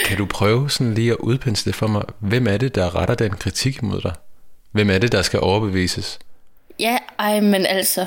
Kan 0.07 0.19
du 0.19 0.27
prøve 0.27 0.71
sådan 0.71 0.95
lige 0.95 1.11
at 1.11 1.17
udpensle 1.17 1.71
det 1.71 1.77
for 1.77 1.87
mig? 1.87 2.03
Hvem 2.19 2.47
er 2.47 2.57
det, 2.57 2.75
der 2.75 2.95
retter 2.97 3.15
den 3.15 3.31
kritik 3.31 3.83
mod 3.83 4.01
dig? 4.01 4.13
Hvem 4.73 4.91
er 4.91 4.99
det, 4.99 5.13
der 5.13 5.23
skal 5.23 5.41
overbevises? 5.41 6.19
Ja, 6.79 6.99
ej, 7.19 7.41
men 7.41 7.67
altså. 7.67 8.07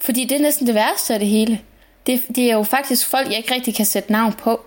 Fordi 0.00 0.24
det 0.24 0.36
er 0.36 0.42
næsten 0.42 0.66
det 0.66 0.74
værste 0.74 1.14
af 1.14 1.20
det 1.20 1.28
hele. 1.28 1.60
Det, 2.06 2.22
det 2.36 2.50
er 2.50 2.54
jo 2.54 2.62
faktisk 2.62 3.08
folk, 3.08 3.28
jeg 3.28 3.36
ikke 3.36 3.54
rigtig 3.54 3.74
kan 3.74 3.86
sætte 3.86 4.12
navn 4.12 4.32
på. 4.32 4.60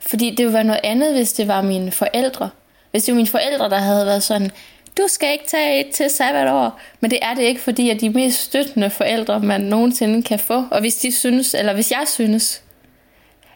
Fordi 0.00 0.30
det 0.30 0.38
ville 0.38 0.52
være 0.52 0.64
noget 0.64 0.80
andet, 0.84 1.14
hvis 1.14 1.32
det 1.32 1.48
var 1.48 1.62
mine 1.62 1.92
forældre. 1.92 2.50
Hvis 2.90 3.04
det 3.04 3.12
var 3.12 3.16
mine 3.16 3.28
forældre, 3.28 3.70
der 3.70 3.78
havde 3.78 4.06
været 4.06 4.22
sådan, 4.22 4.50
du 4.98 5.02
skal 5.08 5.32
ikke 5.32 5.46
tage 5.46 5.80
et 5.80 5.94
til 5.94 6.10
sabbatår. 6.10 6.80
Men 7.00 7.10
det 7.10 7.18
er 7.22 7.34
det 7.34 7.42
ikke, 7.42 7.60
fordi 7.60 7.90
at 7.90 8.00
de 8.00 8.10
mest 8.10 8.40
støttende 8.40 8.90
forældre, 8.90 9.40
man 9.40 9.60
nogensinde 9.60 10.22
kan 10.22 10.38
få. 10.38 10.64
Og 10.70 10.80
hvis 10.80 10.94
de 10.94 11.12
synes, 11.12 11.54
eller 11.54 11.74
hvis 11.74 11.90
jeg 11.90 12.04
synes, 12.06 12.62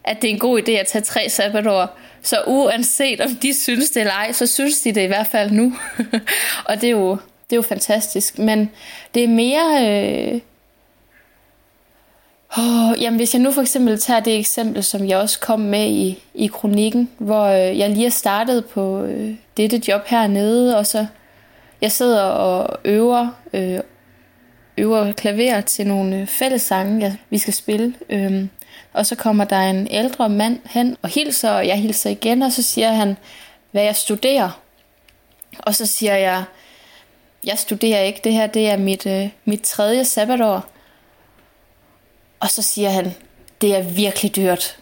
at 0.04 0.22
det 0.22 0.30
er 0.30 0.34
en 0.34 0.38
god 0.38 0.62
idé 0.62 0.70
at 0.70 0.86
tage 0.86 1.02
tre 1.02 1.28
sabbatår, 1.28 1.98
så 2.22 2.42
uanset 2.46 3.20
om 3.20 3.36
de 3.36 3.54
synes 3.54 3.90
det 3.90 4.00
eller 4.00 4.12
ej, 4.12 4.32
så 4.32 4.46
synes 4.46 4.80
de 4.80 4.92
det 4.92 5.02
i 5.02 5.06
hvert 5.06 5.26
fald 5.26 5.50
nu. 5.50 5.72
og 6.68 6.80
det 6.80 6.84
er 6.84 6.90
jo, 6.90 7.18
det 7.52 7.56
er 7.56 7.58
jo 7.58 7.68
fantastisk. 7.68 8.38
Men 8.38 8.70
det 9.14 9.24
er 9.24 9.28
mere... 9.28 9.86
Øh... 9.86 10.40
Oh, 12.58 13.02
jamen 13.02 13.16
hvis 13.16 13.34
jeg 13.34 13.42
nu 13.42 13.52
for 13.52 13.60
eksempel 13.60 13.98
tager 13.98 14.20
det 14.20 14.38
eksempel, 14.38 14.84
som 14.84 15.08
jeg 15.08 15.18
også 15.18 15.40
kom 15.40 15.60
med 15.60 15.90
i, 15.90 16.22
i 16.34 16.46
kronikken, 16.46 17.10
hvor 17.18 17.44
øh, 17.44 17.78
jeg 17.78 17.90
lige 17.90 18.06
er 18.06 18.10
startet 18.10 18.64
på 18.64 19.02
øh, 19.02 19.34
dette 19.56 19.82
job 19.88 20.06
hernede, 20.06 20.78
og 20.78 20.86
så 20.86 21.06
jeg 21.80 21.92
sidder 21.92 22.22
og 22.22 22.78
øver, 22.84 23.28
øh, 23.52 23.80
øver 24.78 25.12
klaver 25.12 25.60
til 25.60 25.86
nogle 25.86 26.16
øh, 26.16 26.26
fællessange, 26.26 27.00
jeg, 27.00 27.16
vi 27.30 27.38
skal 27.38 27.54
spille. 27.54 27.94
Øh, 28.10 28.46
og 28.92 29.06
så 29.06 29.16
kommer 29.16 29.44
der 29.44 29.60
en 29.60 29.88
ældre 29.90 30.28
mand 30.28 30.58
hen 30.70 30.96
og 31.02 31.08
hilser, 31.08 31.50
og 31.50 31.66
jeg 31.66 31.78
hilser 31.78 32.10
igen, 32.10 32.42
og 32.42 32.52
så 32.52 32.62
siger 32.62 32.92
han, 32.92 33.16
hvad 33.70 33.82
jeg 33.82 33.96
studerer. 33.96 34.60
Og 35.58 35.74
så 35.74 35.86
siger 35.86 36.16
jeg, 36.16 36.44
jeg 37.44 37.58
studerer 37.58 38.00
ikke, 38.00 38.20
det 38.24 38.32
her 38.32 38.46
det 38.46 38.68
er 38.68 38.76
mit, 38.76 39.06
øh, 39.06 39.28
mit 39.44 39.62
tredje 39.62 40.04
sabbatår. 40.04 40.64
Og 42.40 42.50
så 42.50 42.62
siger 42.62 42.90
han, 42.90 43.14
det 43.60 43.76
er 43.76 43.82
virkelig 43.82 44.36
dyrt. 44.36 44.76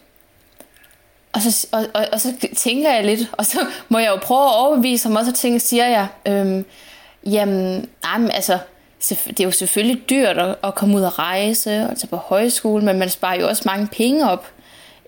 Og 1.33 1.41
så, 1.41 1.67
og, 1.71 1.85
og, 1.93 2.07
og 2.13 2.21
så 2.21 2.33
tænker 2.57 2.93
jeg 2.93 3.05
lidt, 3.05 3.19
og 3.31 3.45
så 3.45 3.59
må 3.89 3.99
jeg 3.99 4.09
jo 4.09 4.19
prøve 4.21 4.43
at 4.43 4.55
overbevise 4.55 5.07
ham, 5.07 5.15
og 5.15 5.25
så 5.25 5.31
tænker, 5.31 5.59
siger 5.59 5.87
jeg, 5.87 6.07
øhm, 6.25 6.65
jamen, 7.25 7.89
jamen, 8.05 8.31
altså, 8.31 8.59
det 9.09 9.39
er 9.39 9.43
jo 9.43 9.51
selvfølgelig 9.51 10.09
dyrt 10.09 10.37
at, 10.37 10.55
at 10.63 10.75
komme 10.75 10.97
ud 10.97 11.01
og 11.01 11.19
rejse 11.19 11.87
og 11.89 11.97
tage 11.97 12.07
på 12.07 12.15
højskole, 12.15 12.85
men 12.85 12.99
man 12.99 13.09
sparer 13.09 13.39
jo 13.39 13.47
også 13.47 13.63
mange 13.65 13.87
penge 13.87 14.29
op 14.29 14.47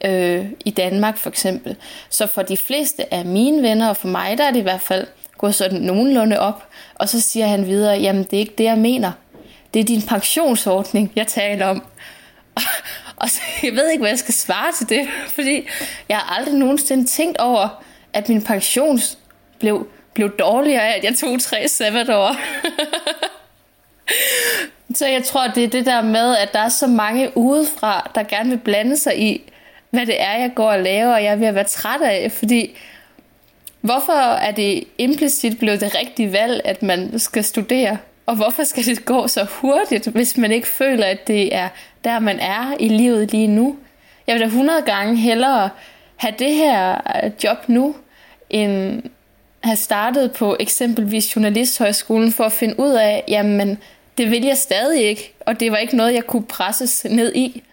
øh, 0.05 0.45
i 0.65 0.71
Danmark 0.71 1.17
for 1.17 1.29
eksempel. 1.29 1.75
Så 2.09 2.27
for 2.27 2.41
de 2.41 2.57
fleste 2.57 3.13
af 3.13 3.25
mine 3.25 3.61
venner, 3.61 3.89
og 3.89 3.97
for 3.97 4.07
mig, 4.07 4.37
der 4.37 4.43
er 4.43 4.51
det 4.51 4.59
i 4.59 4.63
hvert 4.63 4.81
fald 4.81 5.07
gå 5.43 5.51
sådan 5.51 5.81
nogenlunde 5.81 6.39
op. 6.39 6.67
Og 6.95 7.09
så 7.09 7.21
siger 7.21 7.47
han 7.47 7.67
videre, 7.67 7.99
jamen 7.99 8.23
det 8.23 8.33
er 8.33 8.39
ikke 8.39 8.53
det, 8.57 8.63
jeg 8.63 8.77
mener. 8.77 9.11
Det 9.73 9.79
er 9.79 9.83
din 9.83 10.01
pensionsordning, 10.01 11.11
jeg 11.15 11.27
taler 11.27 11.65
om. 11.65 11.83
Og 13.21 13.29
så, 13.29 13.41
jeg 13.63 13.73
ved 13.73 13.89
ikke, 13.89 14.01
hvad 14.01 14.11
jeg 14.11 14.19
skal 14.19 14.33
svare 14.33 14.71
til 14.77 14.89
det, 14.89 15.07
fordi 15.35 15.67
jeg 16.09 16.17
har 16.17 16.37
aldrig 16.37 16.55
nogensinde 16.55 17.05
tænkt 17.05 17.37
over, 17.37 17.83
at 18.13 18.29
min 18.29 18.41
pension 18.41 18.99
blev, 19.59 19.87
blev 20.13 20.37
dårligere 20.37 20.87
af, 20.87 20.97
at 20.97 21.03
jeg 21.03 21.15
tog 21.15 21.41
tre 21.41 21.67
sabbatår. 21.67 22.35
så 24.97 25.07
jeg 25.07 25.23
tror, 25.23 25.47
det 25.47 25.63
er 25.63 25.67
det 25.67 25.85
der 25.85 26.01
med, 26.01 26.37
at 26.37 26.53
der 26.53 26.59
er 26.59 26.69
så 26.69 26.87
mange 26.87 27.37
udefra, 27.37 28.11
der 28.15 28.23
gerne 28.23 28.49
vil 28.49 28.57
blande 28.57 28.97
sig 28.97 29.19
i, 29.19 29.51
hvad 29.89 30.05
det 30.05 30.21
er, 30.21 30.37
jeg 30.37 30.51
går 30.55 30.71
og 30.71 30.79
laver, 30.79 31.13
og 31.13 31.23
jeg 31.23 31.31
er 31.31 31.35
ved 31.35 31.47
at 31.47 31.55
være 31.55 31.63
træt 31.63 32.01
af, 32.01 32.31
fordi 32.31 32.77
hvorfor 33.83 34.35
er 34.35 34.51
det 34.51 34.83
implicit 34.97 35.59
blevet 35.59 35.81
det 35.81 35.95
rigtige 35.95 36.31
valg, 36.31 36.61
at 36.65 36.83
man 36.83 37.19
skal 37.19 37.43
studere? 37.43 37.97
Og 38.25 38.35
hvorfor 38.35 38.63
skal 38.63 38.85
det 38.85 39.05
gå 39.05 39.27
så 39.27 39.43
hurtigt, 39.43 40.07
hvis 40.07 40.37
man 40.37 40.51
ikke 40.51 40.67
føler, 40.67 41.05
at 41.05 41.27
det 41.27 41.55
er 41.55 41.69
der, 42.03 42.19
man 42.19 42.39
er 42.39 42.75
i 42.79 42.87
livet 42.87 43.31
lige 43.31 43.47
nu? 43.47 43.75
Jeg 44.27 44.33
vil 44.33 44.41
da 44.41 44.45
100 44.45 44.81
gange 44.81 45.15
hellere 45.15 45.69
have 46.15 46.33
det 46.39 46.55
her 46.55 47.01
øh, 47.23 47.31
job 47.43 47.57
nu, 47.67 47.95
end 48.49 49.03
have 49.63 49.75
startet 49.75 50.31
på 50.31 50.57
eksempelvis 50.59 51.35
Journalisthøjskolen 51.35 52.31
for 52.31 52.43
at 52.43 52.51
finde 52.51 52.79
ud 52.79 52.91
af, 52.91 53.23
jamen, 53.27 53.77
det 54.17 54.31
vil 54.31 54.43
jeg 54.43 54.57
stadig 54.57 55.03
ikke, 55.03 55.33
og 55.39 55.59
det 55.59 55.71
var 55.71 55.77
ikke 55.77 55.95
noget, 55.95 56.13
jeg 56.13 56.27
kunne 56.27 56.45
presses 56.45 57.05
ned 57.09 57.35
i. 57.35 57.63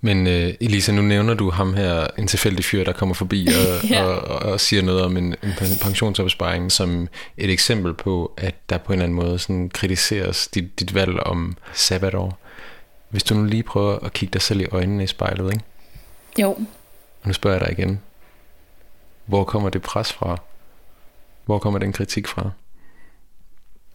Men 0.00 0.26
uh, 0.26 0.32
Elisa, 0.60 0.92
nu 0.92 1.02
nævner 1.02 1.34
du 1.34 1.50
ham 1.50 1.74
her, 1.74 2.06
en 2.18 2.26
tilfældig 2.26 2.64
fyr, 2.64 2.84
der 2.84 2.92
kommer 2.92 3.14
forbi 3.14 3.46
og, 3.46 3.84
ja. 3.90 4.04
og, 4.04 4.20
og, 4.20 4.52
og 4.52 4.60
siger 4.60 4.82
noget 4.82 5.04
om 5.04 5.16
en, 5.16 5.24
en 5.24 5.52
pensionsopsparing 5.82 6.72
som 6.72 7.08
et 7.36 7.50
eksempel 7.50 7.94
på, 7.94 8.32
at 8.36 8.54
der 8.70 8.78
på 8.78 8.92
en 8.92 8.98
eller 8.98 9.04
anden 9.04 9.16
måde 9.16 9.38
sådan 9.38 9.68
kritiseres 9.68 10.48
dit, 10.48 10.80
dit 10.80 10.94
valg 10.94 11.20
om 11.20 11.56
sabbatår. 11.72 12.38
Hvis 13.08 13.22
du 13.22 13.34
nu 13.34 13.44
lige 13.44 13.62
prøver 13.62 13.98
at 13.98 14.12
kigge 14.12 14.32
dig 14.32 14.42
selv 14.42 14.60
i 14.60 14.66
øjnene 14.72 15.04
i 15.04 15.06
spejlet, 15.06 15.52
ikke? 15.52 15.64
Jo. 16.38 16.50
Og 17.22 17.26
nu 17.26 17.32
spørger 17.32 17.58
jeg 17.58 17.66
dig 17.66 17.78
igen. 17.78 18.00
Hvor 19.26 19.44
kommer 19.44 19.70
det 19.70 19.82
pres 19.82 20.12
fra? 20.12 20.36
Hvor 21.44 21.58
kommer 21.58 21.78
den 21.78 21.92
kritik 21.92 22.28
fra? 22.28 22.50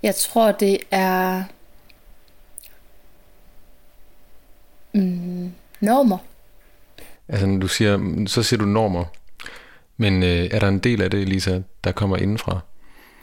Jeg 0.03 0.15
tror, 0.15 0.51
det 0.51 0.77
er... 0.91 1.43
Mm, 4.93 5.51
normer. 5.85 6.17
Altså, 7.29 7.57
du 7.61 7.67
siger, 7.67 8.23
så 8.27 8.43
siger 8.43 8.59
du 8.59 8.65
normer. 8.65 9.05
Men 9.97 10.23
øh, 10.23 10.49
er 10.51 10.59
der 10.59 10.67
en 10.67 10.79
del 10.79 11.01
af 11.01 11.11
det, 11.11 11.29
Lisa, 11.29 11.59
der 11.83 11.91
kommer 11.91 12.17
indenfra? 12.17 12.59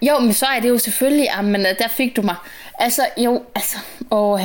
Jo, 0.02 0.18
men 0.18 0.32
så 0.32 0.46
er 0.46 0.60
det 0.60 0.68
jo 0.68 0.78
selvfølgelig, 0.78 1.28
ah, 1.30 1.44
men 1.44 1.60
der 1.60 1.88
fik 1.88 2.16
du 2.16 2.22
mig. 2.22 2.36
Altså, 2.78 3.02
jo, 3.16 3.42
altså, 3.54 3.76
åh, 4.10 4.40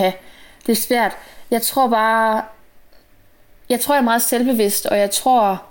det 0.66 0.72
er 0.72 0.76
svært. 0.76 1.12
Jeg 1.52 1.62
tror 1.62 1.88
bare, 1.88 2.44
jeg 3.70 3.80
tror, 3.80 3.94
jeg 3.96 4.00
er 4.00 4.04
meget 4.06 4.22
selvbevidst, 4.22 4.86
og 4.86 4.98
jeg 4.98 5.12
tror, 5.12 5.64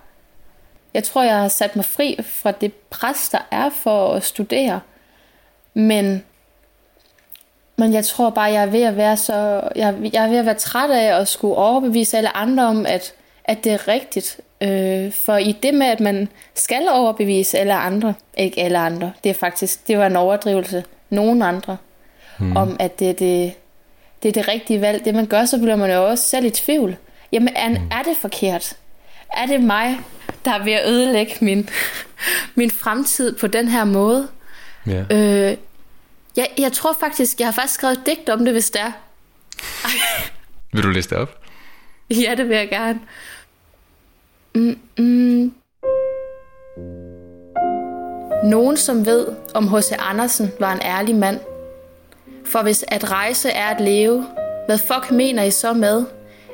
jeg 0.95 1.05
tror, 1.05 1.23
jeg 1.23 1.37
har 1.37 1.49
sat 1.49 1.77
mig 1.77 1.85
fri 1.85 2.19
fra 2.23 2.51
det 2.51 2.73
pres, 2.75 3.29
der 3.29 3.39
er 3.51 3.71
for 3.71 4.15
at 4.15 4.25
studere. 4.25 4.81
Men, 5.75 6.25
men 7.77 7.95
jeg 7.95 8.05
tror 8.05 8.31
bare, 8.31 8.53
jeg 8.53 8.63
er 8.63 8.67
ved 8.67 8.83
at 8.83 8.97
være 8.97 9.17
så, 9.17 9.61
jeg, 9.77 9.95
jeg 10.13 10.25
er 10.25 10.29
ved 10.29 10.39
at 10.39 10.47
være 10.47 10.55
træt 10.55 10.91
af 10.91 11.21
at 11.21 11.29
skulle 11.29 11.55
overbevise 11.55 12.17
alle 12.17 12.37
andre 12.37 12.67
om, 12.67 12.87
at, 12.87 13.15
at 13.45 13.65
det 13.65 13.73
er 13.73 13.89
rigtigt. 13.89 14.41
Øh, 14.61 15.13
for 15.13 15.37
i 15.37 15.53
det 15.63 15.75
med, 15.75 15.87
at 15.87 16.01
man 16.01 16.29
skal 16.55 16.89
overbevise 16.91 17.59
alle 17.59 17.75
andre, 17.75 18.15
ikke 18.39 18.61
alle 18.61 18.79
andre, 18.79 19.13
det 19.25 19.31
er 19.31 19.35
faktisk, 19.35 19.89
det 19.89 19.99
var 19.99 20.07
en 20.07 20.17
overdrivelse, 20.17 20.85
nogen 21.11 21.43
andre, 21.43 21.77
hmm. 22.39 22.57
om 22.57 22.77
at 22.81 22.99
det, 22.99 23.19
det, 23.19 23.53
det 24.23 24.29
er 24.29 24.33
det 24.33 24.49
rigtige 24.49 24.81
valg. 24.81 25.05
Det 25.05 25.15
man 25.15 25.27
gør, 25.27 25.45
så 25.45 25.59
bliver 25.59 25.77
man 25.77 25.91
jo 25.91 26.07
også 26.07 26.25
selv 26.25 26.47
i 26.47 26.51
tvivl. 26.51 26.97
Jamen, 27.33 27.49
er, 27.57 27.69
hmm. 27.69 27.91
er 27.91 28.03
det 28.03 28.17
forkert? 28.21 28.77
Er 29.33 29.47
det 29.47 29.61
mig, 29.61 29.99
der 30.45 30.51
er 30.51 30.65
ved 30.65 30.73
at 30.73 30.89
ødelægge 30.89 31.35
min, 31.41 31.69
min 32.55 32.71
fremtid 32.71 33.39
på 33.39 33.47
den 33.47 33.69
her 33.69 33.85
måde? 33.85 34.29
Ja. 34.87 35.05
Øh, 35.11 35.57
jeg, 36.37 36.49
jeg 36.59 36.73
tror 36.73 36.97
faktisk, 37.01 37.41
jeg 37.41 37.47
har 37.47 37.53
faktisk 37.53 37.75
skrevet 37.75 37.99
et 37.99 38.07
digt 38.07 38.29
om 38.29 38.45
det, 38.45 38.53
hvis 38.53 38.71
det 38.71 38.81
er. 38.81 38.93
vil 40.73 40.83
du 40.83 40.89
læse 40.89 41.11
det 41.11 41.19
op? 41.19 41.41
Ja, 42.11 42.35
det 42.37 42.49
vil 42.49 42.57
jeg 42.57 42.69
gerne. 42.69 43.01
Mm, 44.55 44.79
mm. 44.99 45.55
Nogen, 48.45 48.77
som 48.77 49.07
ved, 49.07 49.27
om 49.55 49.69
H.C. 49.69 49.93
Andersen 49.99 50.53
var 50.61 50.73
en 50.73 50.81
ærlig 50.83 51.15
mand. 51.15 51.41
For 52.45 52.63
hvis 52.63 52.85
at 52.89 53.11
rejse 53.11 53.51
er 53.51 53.67
at 53.67 53.81
leve, 53.81 54.27
hvad 54.67 54.79
fuck 54.79 55.11
mener 55.11 55.43
I 55.43 55.51
så 55.51 55.73
med, 55.73 56.05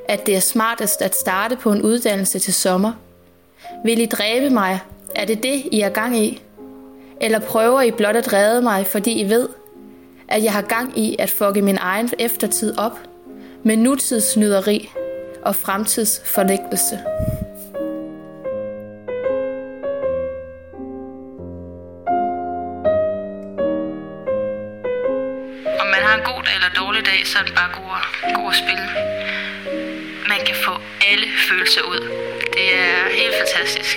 at 0.08 0.26
det 0.26 0.36
er 0.36 0.40
smartest 0.40 1.02
at 1.02 1.16
starte 1.16 1.56
på 1.56 1.72
en 1.72 1.82
uddannelse 1.82 2.38
til 2.38 2.54
sommer? 2.54 2.92
Vil 3.84 4.00
I 4.00 4.06
dræbe 4.06 4.50
mig? 4.50 4.80
Er 5.14 5.24
det 5.24 5.42
det, 5.42 5.62
I 5.72 5.80
er 5.80 5.88
gang 5.88 6.18
i? 6.18 6.42
Eller 7.20 7.38
prøver 7.38 7.80
I 7.80 7.90
blot 7.90 8.16
at 8.16 8.32
redde 8.32 8.62
mig, 8.62 8.86
fordi 8.86 9.20
I 9.20 9.28
ved, 9.28 9.48
at 10.28 10.44
jeg 10.44 10.52
har 10.52 10.62
gang 10.62 10.98
i 10.98 11.16
at 11.18 11.30
fucke 11.30 11.62
min 11.62 11.78
egen 11.80 12.10
eftertid 12.18 12.78
op 12.78 12.98
med 13.62 13.76
nutidsnyderi 13.76 14.90
og 15.42 15.56
fremtidsforlæggelse. 15.56 16.98
Om 25.80 25.86
man 25.94 26.02
har 26.06 26.14
en 26.18 26.24
god 26.24 26.42
dag 26.46 26.54
eller 26.54 26.72
dårlig 26.82 27.06
dag, 27.06 27.26
så 27.26 27.38
er 27.38 27.44
det 27.44 27.54
bare 27.54 27.70
god 27.80 27.90
at, 27.98 28.34
god 28.36 28.48
at 28.48 28.56
spille. 28.62 28.86
Man 30.28 30.40
kan 30.46 30.56
få 30.66 30.72
alle 31.10 31.26
følelser 31.48 31.82
ud. 31.92 32.00
Det 32.54 32.66
er 32.74 32.98
helt 33.20 33.34
fantastisk. 33.42 33.96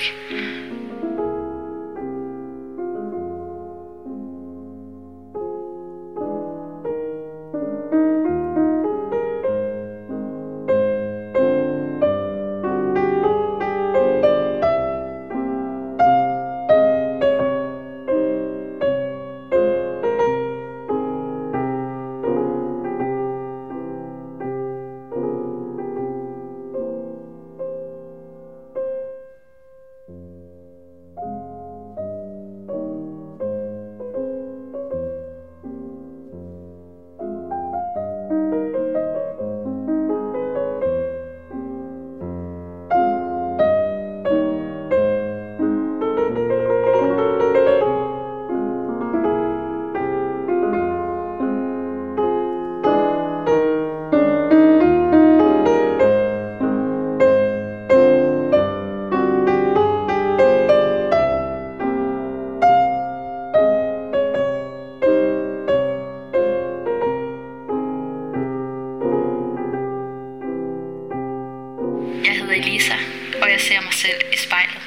Selv 74.06 74.22
i 74.34 74.38
spejlet. 74.38 74.82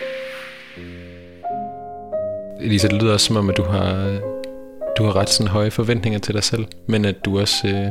Elisa, 2.61 2.89
det 2.89 3.03
lyder 3.03 3.13
også 3.13 3.27
som 3.27 3.37
om, 3.37 3.51
at 3.51 3.57
du 3.57 3.63
har, 3.63 4.21
du 4.99 5.05
har 5.05 5.17
ret 5.17 5.29
sådan 5.29 5.51
høje 5.51 5.71
forventninger 5.71 6.19
til 6.19 6.35
dig 6.35 6.45
selv, 6.45 6.67
men 6.87 7.05
at 7.05 7.25
du 7.25 7.41
også 7.41 7.69
øh, 7.69 7.91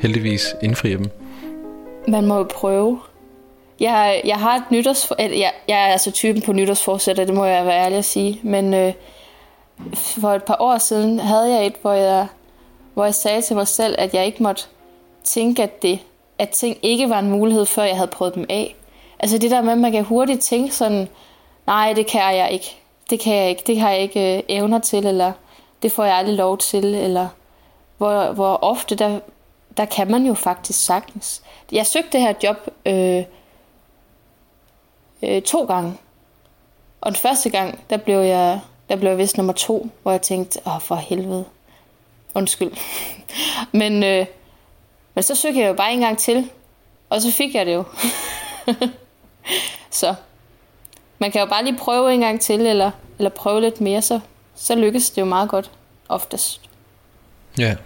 heldigvis 0.00 0.54
indfrier 0.62 0.96
dem. 0.96 1.10
Man 2.08 2.26
må 2.26 2.36
jo 2.36 2.46
prøve. 2.50 3.00
Jeg, 3.80 4.22
jeg 4.24 4.36
har 4.36 4.56
et 4.56 4.70
nytårs... 4.70 5.12
Jeg, 5.18 5.52
jeg 5.68 5.78
er 5.82 5.92
altså 5.92 6.10
typen 6.10 6.42
på 6.42 6.52
nytårsforsætter, 6.52 7.24
det 7.24 7.34
må 7.34 7.44
jeg 7.44 7.66
være 7.66 7.84
ærlig 7.84 7.98
at 7.98 8.04
sige. 8.04 8.40
Men 8.42 8.74
øh, 8.74 8.92
for 9.94 10.28
et 10.28 10.42
par 10.42 10.56
år 10.60 10.78
siden 10.78 11.18
havde 11.18 11.54
jeg 11.54 11.66
et, 11.66 11.74
hvor 11.82 11.92
jeg, 11.92 12.26
hvor 12.94 13.04
jeg 13.04 13.14
sagde 13.14 13.42
til 13.42 13.56
mig 13.56 13.68
selv, 13.68 13.94
at 13.98 14.14
jeg 14.14 14.26
ikke 14.26 14.42
måtte 14.42 14.62
tænke, 15.24 15.62
at, 15.62 15.82
det, 15.82 15.98
at 16.38 16.48
ting 16.48 16.76
ikke 16.82 17.08
var 17.08 17.18
en 17.18 17.30
mulighed, 17.30 17.66
før 17.66 17.82
jeg 17.82 17.96
havde 17.96 18.10
prøvet 18.10 18.34
dem 18.34 18.46
af. 18.48 18.74
Altså 19.20 19.38
det 19.38 19.50
der 19.50 19.62
med, 19.62 19.72
at 19.72 19.78
man 19.78 19.92
kan 19.92 20.04
hurtigt 20.04 20.42
tænke 20.42 20.74
sådan, 20.74 21.08
nej, 21.66 21.92
det 21.92 22.06
kan 22.06 22.36
jeg 22.36 22.50
ikke. 22.50 22.76
Det 23.10 23.20
kan 23.20 23.34
jeg 23.34 23.48
ikke. 23.48 23.62
Det 23.66 23.80
har 23.80 23.90
jeg 23.90 24.00
ikke 24.00 24.36
øh, 24.36 24.42
evner 24.48 24.78
til, 24.78 25.06
eller 25.06 25.32
det 25.82 25.92
får 25.92 26.04
jeg 26.04 26.14
aldrig 26.14 26.36
lov 26.36 26.58
til, 26.58 26.84
eller 26.84 27.28
hvor, 27.96 28.32
hvor 28.32 28.58
ofte 28.62 28.94
der, 28.94 29.20
der 29.76 29.84
kan 29.84 30.10
man 30.10 30.26
jo 30.26 30.34
faktisk 30.34 30.84
sagtens. 30.84 31.42
Jeg 31.72 31.86
søgte 31.86 32.10
det 32.12 32.20
her 32.20 32.34
job 32.42 32.56
øh, 32.86 33.24
øh, 35.22 35.42
to 35.42 35.64
gange. 35.64 35.94
Og 37.00 37.10
den 37.12 37.16
første 37.16 37.50
gang, 37.50 37.80
der 37.90 37.96
blev 37.96 38.18
jeg, 38.18 38.60
der 38.88 38.96
blev 38.96 39.10
jeg 39.10 39.18
vist 39.18 39.36
nummer 39.36 39.52
to, 39.52 39.88
hvor 40.02 40.10
jeg 40.10 40.22
tænkte, 40.22 40.60
åh 40.66 40.80
for 40.80 40.94
helvede. 40.94 41.44
Undskyld. 42.34 42.72
men, 43.80 44.04
øh, 44.04 44.26
men 45.14 45.22
så 45.22 45.34
søgte 45.34 45.60
jeg 45.60 45.68
jo 45.68 45.74
bare 45.74 45.92
en 45.92 46.00
gang 46.00 46.18
til, 46.18 46.50
og 47.10 47.22
så 47.22 47.32
fik 47.32 47.54
jeg 47.54 47.66
det 47.66 47.74
jo. 47.74 47.84
så 49.90 50.14
man 51.18 51.32
kan 51.32 51.40
jo 51.40 51.46
bare 51.46 51.64
lige 51.64 51.76
prøve 51.78 52.14
en 52.14 52.20
gang 52.20 52.40
til, 52.40 52.60
eller, 52.60 52.90
eller 53.18 53.30
prøve 53.30 53.60
lidt 53.60 53.80
mere, 53.80 54.02
så, 54.02 54.20
så 54.54 54.74
lykkes 54.74 55.10
det 55.10 55.20
jo 55.20 55.26
meget 55.26 55.48
godt, 55.48 55.70
oftest. 56.08 56.60
Ja, 57.58 57.76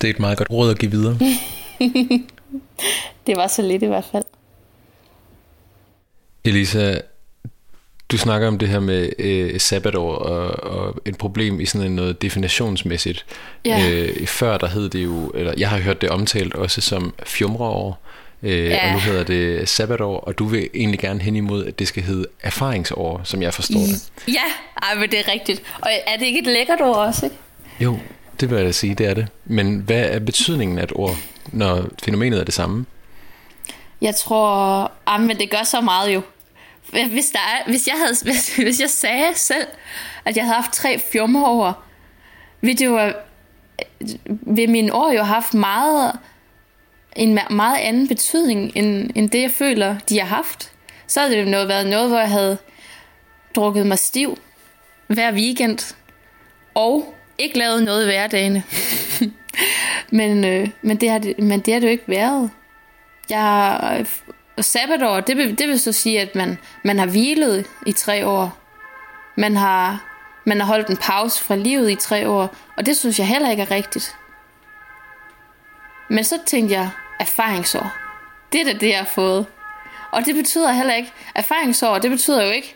det 0.00 0.10
er 0.10 0.14
et 0.14 0.20
meget 0.20 0.38
godt 0.38 0.50
råd 0.50 0.70
at 0.70 0.78
give 0.78 0.90
videre. 0.90 1.18
det 3.26 3.36
var 3.36 3.46
så 3.46 3.62
lidt 3.62 3.82
i 3.82 3.86
hvert 3.86 4.04
fald. 4.04 4.24
Elisa, 6.44 7.00
du 8.10 8.18
snakker 8.18 8.48
om 8.48 8.58
det 8.58 8.68
her 8.68 8.80
med 8.80 9.10
øh, 9.18 9.60
sabbatår 9.60 10.14
og, 10.14 10.72
og 10.72 10.94
et 11.04 11.18
problem 11.18 11.60
i 11.60 11.66
sådan 11.66 11.92
noget 11.92 12.22
definitionsmæssigt. 12.22 13.26
Ja. 13.64 13.90
Øh, 13.90 14.26
før 14.26 14.58
der 14.58 14.66
hed 14.66 14.88
det 14.88 15.04
jo, 15.04 15.32
eller 15.34 15.54
jeg 15.58 15.68
har 15.68 15.78
hørt 15.78 16.00
det 16.00 16.10
omtalt 16.10 16.54
også 16.54 16.80
som 16.80 17.14
fjumreår, 17.26 18.00
øh, 18.42 18.64
Ja. 18.64 18.86
og 18.86 18.92
nu 18.92 18.98
hedder 18.98 19.24
det 19.24 19.68
sabbatår, 19.68 20.20
og 20.20 20.38
du 20.38 20.44
vil 20.44 20.68
egentlig 20.74 21.00
gerne 21.00 21.20
hen 21.22 21.36
imod, 21.36 21.66
at 21.66 21.78
det 21.78 21.88
skal 21.88 22.02
hedde 22.02 22.26
erfaringsår, 22.42 23.20
som 23.24 23.42
jeg 23.42 23.54
forstår 23.54 23.80
det. 23.80 24.10
Ja, 24.28 24.42
ej, 24.82 24.94
men 24.94 25.10
det 25.10 25.18
er 25.18 25.28
rigtigt. 25.32 25.62
Og 25.82 25.90
er 26.06 26.16
det 26.16 26.26
ikke 26.26 26.38
et 26.38 26.46
lækkert 26.46 26.80
ord 26.80 26.96
også, 26.96 27.26
ikke? 27.26 27.36
Jo, 27.80 27.98
det 28.40 28.50
vil 28.50 28.56
jeg 28.56 28.66
da 28.66 28.72
sige, 28.72 28.94
det 28.94 29.06
er 29.06 29.14
det. 29.14 29.26
Men 29.44 29.76
hvad 29.78 30.02
er 30.04 30.18
betydningen 30.18 30.78
af 30.78 30.82
et 30.82 30.92
ord, 30.94 31.16
når 31.52 31.84
fænomenet 32.04 32.40
er 32.40 32.44
det 32.44 32.54
samme? 32.54 32.86
Jeg 34.00 34.16
tror, 34.16 34.92
ah, 35.06 35.20
men 35.20 35.38
det 35.38 35.50
gør 35.50 35.62
så 35.62 35.80
meget 35.80 36.14
jo. 36.14 36.22
Hvis, 36.90 37.26
der 37.26 37.38
er, 37.38 37.70
hvis, 37.70 37.86
jeg 37.86 37.94
havde, 37.98 38.16
hvis, 38.32 38.56
hvis 38.56 38.80
jeg 38.80 38.90
sagde 38.90 39.26
selv, 39.34 39.66
at 40.24 40.36
jeg 40.36 40.44
havde 40.44 40.54
haft 40.54 40.72
tre 40.72 41.00
fjummer 41.12 41.46
over, 41.46 41.72
ville, 42.60 42.78
det 42.78 42.84
jo, 42.86 43.12
vil 44.28 44.70
mine 44.70 44.94
år 44.94 45.10
jo 45.12 45.22
have 45.22 45.34
haft 45.34 45.54
meget, 45.54 46.12
en 47.16 47.38
meget 47.50 47.78
anden 47.78 48.08
betydning, 48.08 48.72
end, 48.74 49.10
end 49.14 49.30
det 49.30 49.42
jeg 49.42 49.50
føler, 49.50 49.96
de 50.08 50.18
har 50.18 50.26
haft. 50.26 50.72
Så 51.06 51.20
havde 51.20 51.32
det 51.32 51.44
jo 51.44 51.50
noget, 51.50 51.68
været 51.68 51.86
noget, 51.86 52.08
hvor 52.08 52.18
jeg 52.18 52.30
havde 52.30 52.58
drukket 53.56 53.86
mig 53.86 53.98
stiv 53.98 54.38
hver 55.06 55.32
weekend, 55.32 55.94
og 56.74 57.14
ikke 57.38 57.58
lavet 57.58 57.84
noget 57.84 58.02
i 58.02 58.06
hverdagene. 58.06 58.62
men, 60.18 60.44
øh, 60.44 60.68
men, 60.82 60.96
det 60.96 61.10
har 61.10 61.18
det, 61.18 61.38
men 61.38 61.60
det 61.60 61.72
har 61.72 61.80
det 61.80 61.86
jo 61.86 61.90
ikke 61.90 62.08
været. 62.08 62.50
Jeg, 63.30 64.06
og 64.56 64.64
sabbatår, 64.64 65.20
det 65.20 65.36
vil, 65.36 65.58
det 65.58 65.68
vil 65.68 65.80
så 65.80 65.92
sige, 65.92 66.20
at 66.20 66.34
man, 66.34 66.58
man 66.84 66.98
har 66.98 67.06
hvilet 67.06 67.66
i 67.86 67.92
tre 67.92 68.26
år. 68.26 68.58
Man 69.36 69.56
har, 69.56 70.04
man 70.44 70.60
har 70.60 70.66
holdt 70.66 70.88
en 70.88 70.96
pause 70.96 71.44
fra 71.44 71.56
livet 71.56 71.90
i 71.90 71.94
tre 71.94 72.28
år, 72.28 72.56
og 72.76 72.86
det 72.86 72.96
synes 72.96 73.18
jeg 73.18 73.28
heller 73.28 73.50
ikke 73.50 73.62
er 73.62 73.70
rigtigt. 73.70 74.16
Men 76.10 76.24
så 76.24 76.38
tænkte 76.46 76.74
jeg, 76.74 76.90
erfaringsår. 77.20 77.92
Det 78.52 78.60
er 78.60 78.64
da 78.64 78.72
det, 78.72 78.88
jeg 78.88 78.98
har 78.98 79.10
fået. 79.14 79.46
Og 80.10 80.24
det 80.26 80.34
betyder 80.34 80.72
heller 80.72 80.94
ikke, 80.94 81.12
erfaringsår, 81.34 81.98
det 81.98 82.10
betyder 82.10 82.44
jo 82.44 82.50
ikke, 82.50 82.74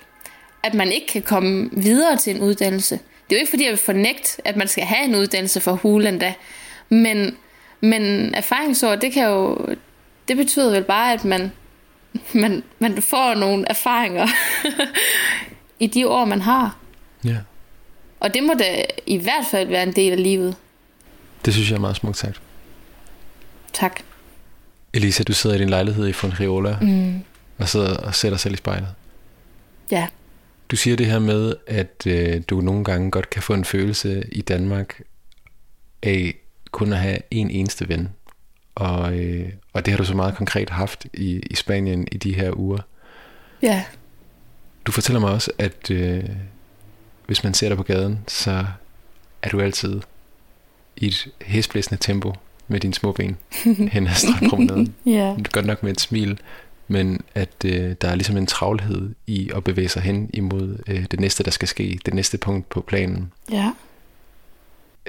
at 0.62 0.74
man 0.74 0.92
ikke 0.92 1.06
kan 1.06 1.22
komme 1.22 1.70
videre 1.72 2.16
til 2.16 2.36
en 2.36 2.42
uddannelse. 2.42 2.94
Det 2.94 3.36
er 3.36 3.38
jo 3.38 3.40
ikke 3.40 3.50
fordi, 3.50 3.64
jeg 3.64 3.70
vil 3.70 3.78
fornægte, 3.78 4.46
at 4.48 4.56
man 4.56 4.68
skal 4.68 4.84
have 4.84 5.04
en 5.04 5.14
uddannelse 5.14 5.60
for 5.60 5.72
hulen 5.72 6.18
da. 6.18 6.34
Men, 6.88 7.36
men 7.80 8.34
erfaringsår, 8.34 8.94
det 8.94 9.12
kan 9.12 9.28
jo, 9.28 9.58
det 10.28 10.36
betyder 10.36 10.70
vel 10.70 10.84
bare, 10.84 11.12
at 11.12 11.24
man, 11.24 11.52
man, 12.32 12.62
man 12.78 13.02
får 13.02 13.34
nogle 13.34 13.64
erfaringer 13.68 14.26
i 15.78 15.86
de 15.86 16.08
år, 16.08 16.24
man 16.24 16.40
har. 16.40 16.76
Ja. 17.24 17.36
Og 18.20 18.34
det 18.34 18.42
må 18.42 18.54
da 18.54 18.84
i 19.06 19.16
hvert 19.16 19.46
fald 19.50 19.68
være 19.68 19.82
en 19.82 19.92
del 19.92 20.12
af 20.12 20.22
livet. 20.22 20.56
Det 21.44 21.54
synes 21.54 21.70
jeg 21.70 21.76
er 21.76 21.80
meget 21.80 21.96
smukt 21.96 22.16
sagt. 22.18 22.40
Tak. 23.72 24.00
Elisa, 24.94 25.22
du 25.22 25.32
sidder 25.32 25.56
i 25.56 25.58
din 25.58 25.68
lejlighed 25.68 26.08
i 26.08 26.12
Fonriola 26.12 26.78
Mm. 26.80 27.20
og 27.58 27.68
sidder 27.68 27.96
og 27.96 28.14
dig 28.32 28.40
selv 28.40 28.54
i 28.54 28.56
spejlet. 28.56 28.88
Ja. 29.90 30.06
Du 30.70 30.76
siger 30.76 30.96
det 30.96 31.06
her 31.06 31.18
med, 31.18 31.54
at 31.66 32.02
øh, 32.06 32.42
du 32.50 32.60
nogle 32.60 32.84
gange 32.84 33.10
godt 33.10 33.30
kan 33.30 33.42
få 33.42 33.54
en 33.54 33.64
følelse 33.64 34.24
i 34.32 34.40
Danmark 34.40 35.00
af 36.02 36.34
kun 36.70 36.92
at 36.92 36.98
have 36.98 37.18
en 37.30 37.50
eneste 37.50 37.88
ven. 37.88 38.08
Og, 38.74 39.18
øh, 39.18 39.48
og 39.72 39.84
det 39.86 39.92
har 39.92 39.98
du 39.98 40.04
så 40.04 40.14
meget 40.16 40.34
konkret 40.36 40.70
haft 40.70 41.06
i, 41.14 41.40
i 41.50 41.54
Spanien 41.54 42.08
i 42.12 42.16
de 42.16 42.34
her 42.34 42.52
uger. 42.58 42.78
Ja. 43.62 43.84
Du 44.86 44.92
fortæller 44.92 45.20
mig 45.20 45.30
også, 45.30 45.50
at 45.58 45.90
øh, 45.90 46.24
hvis 47.26 47.44
man 47.44 47.54
ser 47.54 47.68
dig 47.68 47.76
på 47.76 47.82
gaden, 47.82 48.18
så 48.28 48.64
er 49.42 49.48
du 49.48 49.60
altid 49.60 50.00
i 50.96 51.06
et 51.06 51.28
hæsblæsende 51.42 51.98
tempo 52.02 52.32
med 52.70 52.80
dine 52.80 52.94
små 52.94 53.12
ben 53.12 53.36
hen 53.92 54.06
ad 54.06 54.14
strandpromenaden. 54.14 54.94
Ja. 55.06 55.36
Godt 55.52 55.66
nok 55.66 55.82
med 55.82 55.92
et 55.92 56.00
smil, 56.00 56.40
men 56.88 57.20
at 57.34 57.64
øh, 57.64 57.94
der 58.00 58.08
er 58.08 58.14
ligesom 58.14 58.36
en 58.36 58.46
travlhed 58.46 59.14
i 59.26 59.50
at 59.56 59.64
bevæge 59.64 59.88
sig 59.88 60.02
hen 60.02 60.30
imod 60.34 60.78
øh, 60.88 61.04
det 61.10 61.20
næste, 61.20 61.44
der 61.44 61.50
skal 61.50 61.68
ske, 61.68 61.98
det 62.06 62.14
næste 62.14 62.38
punkt 62.38 62.68
på 62.68 62.80
planen. 62.80 63.32
Ja. 63.50 63.72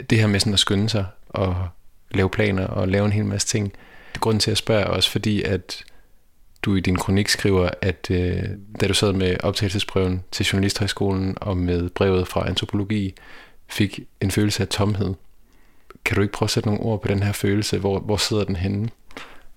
Det 0.09 0.19
her 0.19 0.27
med 0.27 0.39
sådan 0.39 0.53
at 0.53 0.59
skynde 0.59 0.89
sig 0.89 1.05
og 1.29 1.67
lave 2.11 2.29
planer 2.29 2.67
og 2.67 2.87
lave 2.87 3.05
en 3.05 3.11
hel 3.11 3.25
masse 3.25 3.47
ting. 3.47 3.65
Det 3.65 4.15
er 4.15 4.19
grunden 4.19 4.39
til 4.39 4.51
at 4.51 4.57
spørge 4.57 4.87
også, 4.87 5.09
fordi 5.11 5.41
at 5.43 5.83
du 6.61 6.75
i 6.75 6.79
din 6.79 6.95
kronik 6.95 7.27
skriver, 7.27 7.69
at 7.81 8.07
øh, 8.11 8.43
da 8.81 8.87
du 8.87 8.93
sad 8.93 9.13
med 9.13 9.37
optagelsesprøven 9.43 10.23
til 10.31 10.45
Journalisthøjskolen 10.45 11.37
og 11.41 11.57
med 11.57 11.89
brevet 11.89 12.27
fra 12.27 12.47
antropologi, 12.47 13.13
fik 13.67 13.99
en 14.21 14.31
følelse 14.31 14.63
af 14.63 14.67
tomhed. 14.67 15.13
Kan 16.05 16.15
du 16.15 16.21
ikke 16.21 16.31
prøve 16.31 16.47
at 16.47 16.51
sætte 16.51 16.69
nogle 16.69 16.83
ord 16.83 17.01
på 17.01 17.07
den 17.07 17.23
her 17.23 17.31
følelse? 17.31 17.77
Hvor, 17.77 17.99
hvor 17.99 18.17
sidder 18.17 18.43
den 18.43 18.55
henne? 18.55 18.89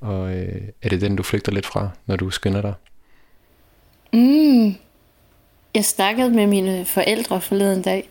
Og 0.00 0.34
øh, 0.34 0.62
er 0.82 0.88
det 0.88 1.00
den, 1.00 1.16
du 1.16 1.22
flygter 1.22 1.52
lidt 1.52 1.66
fra, 1.66 1.88
når 2.06 2.16
du 2.16 2.30
skynder 2.30 2.60
dig? 2.62 2.74
Mm. 4.12 4.74
Jeg 5.74 5.84
snakkede 5.84 6.30
med 6.30 6.46
mine 6.46 6.84
forældre 6.84 7.40
forleden 7.40 7.82
dag. 7.82 8.08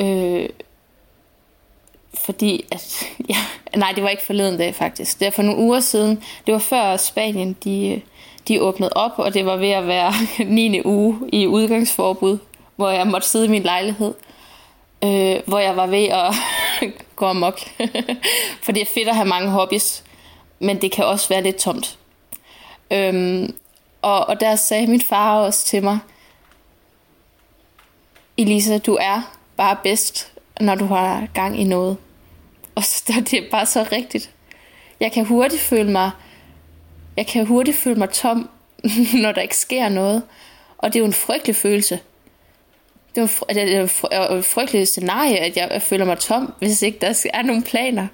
Øh, 0.00 0.48
fordi 2.24 2.64
at, 2.72 3.06
ja, 3.30 3.36
nej, 3.76 3.92
det 3.94 4.02
var 4.02 4.08
ikke 4.08 4.26
forleden 4.26 4.58
dag 4.58 4.74
faktisk. 4.74 5.20
Det 5.20 5.26
er 5.26 5.30
for 5.30 5.42
nogle 5.42 5.60
uger 5.60 5.80
siden. 5.80 6.22
Det 6.46 6.52
var 6.52 6.58
før 6.58 6.96
Spanien, 6.96 7.56
de, 7.64 8.02
de 8.48 8.62
åbnede 8.62 8.92
op, 8.92 9.12
og 9.16 9.34
det 9.34 9.46
var 9.46 9.56
ved 9.56 9.70
at 9.70 9.86
være 9.86 10.12
9. 10.44 10.84
uge 10.84 11.18
i 11.32 11.46
udgangsforbud, 11.46 12.38
hvor 12.76 12.90
jeg 12.90 13.06
måtte 13.06 13.28
sidde 13.28 13.44
i 13.46 13.48
min 13.48 13.62
lejlighed. 13.62 14.14
Øh, 15.04 15.36
hvor 15.46 15.58
jeg 15.58 15.76
var 15.76 15.86
ved 15.86 16.04
at 16.08 16.34
gå 17.16 17.26
amok. 17.26 17.60
for 18.62 18.72
det 18.72 18.82
er 18.82 18.86
fedt 18.94 19.08
at 19.08 19.16
have 19.16 19.28
mange 19.28 19.50
hobbies, 19.50 20.04
men 20.58 20.82
det 20.82 20.92
kan 20.92 21.04
også 21.04 21.28
være 21.28 21.42
lidt 21.42 21.56
tomt. 21.56 21.98
Øhm, 22.90 23.56
og, 24.02 24.26
og 24.26 24.40
der 24.40 24.56
sagde 24.56 24.86
min 24.86 25.00
far 25.00 25.40
også 25.40 25.66
til 25.66 25.82
mig, 25.82 25.98
Elisa, 28.38 28.78
du 28.78 28.98
er 29.00 29.36
bare 29.56 29.76
bedst, 29.82 30.32
når 30.60 30.74
du 30.74 30.86
har 30.86 31.26
gang 31.34 31.60
i 31.60 31.64
noget. 31.64 31.96
Og 32.74 32.84
så 32.84 33.12
det 33.30 33.32
er 33.32 33.50
bare 33.50 33.66
så 33.66 33.86
rigtigt. 33.92 34.30
Jeg 35.00 35.12
kan 35.12 35.24
hurtigt 35.24 35.62
føle 35.62 35.90
mig, 35.90 36.10
jeg 37.16 37.26
kan 37.26 37.46
hurtigt 37.46 37.76
føle 37.76 37.98
mig 37.98 38.10
tom, 38.10 38.48
når 39.22 39.32
der 39.32 39.40
ikke 39.40 39.56
sker 39.56 39.88
noget. 39.88 40.22
Og 40.78 40.92
det 40.92 40.96
er 40.98 41.00
jo 41.00 41.06
en 41.06 41.12
frygtelig 41.12 41.56
følelse. 41.56 42.00
Det 43.16 43.22
er 43.22 43.80
jo 43.80 43.86
fry- 43.86 44.10
det 44.30 44.38
et 44.38 44.44
frygteligt 44.44 44.88
scenarie, 44.88 45.38
at 45.38 45.56
jeg 45.56 45.82
føler 45.82 46.04
mig 46.04 46.18
tom, 46.18 46.52
hvis 46.58 46.82
ikke 46.82 46.98
der 47.00 47.26
er 47.34 47.42
nogen 47.42 47.62
planer. 47.62 48.06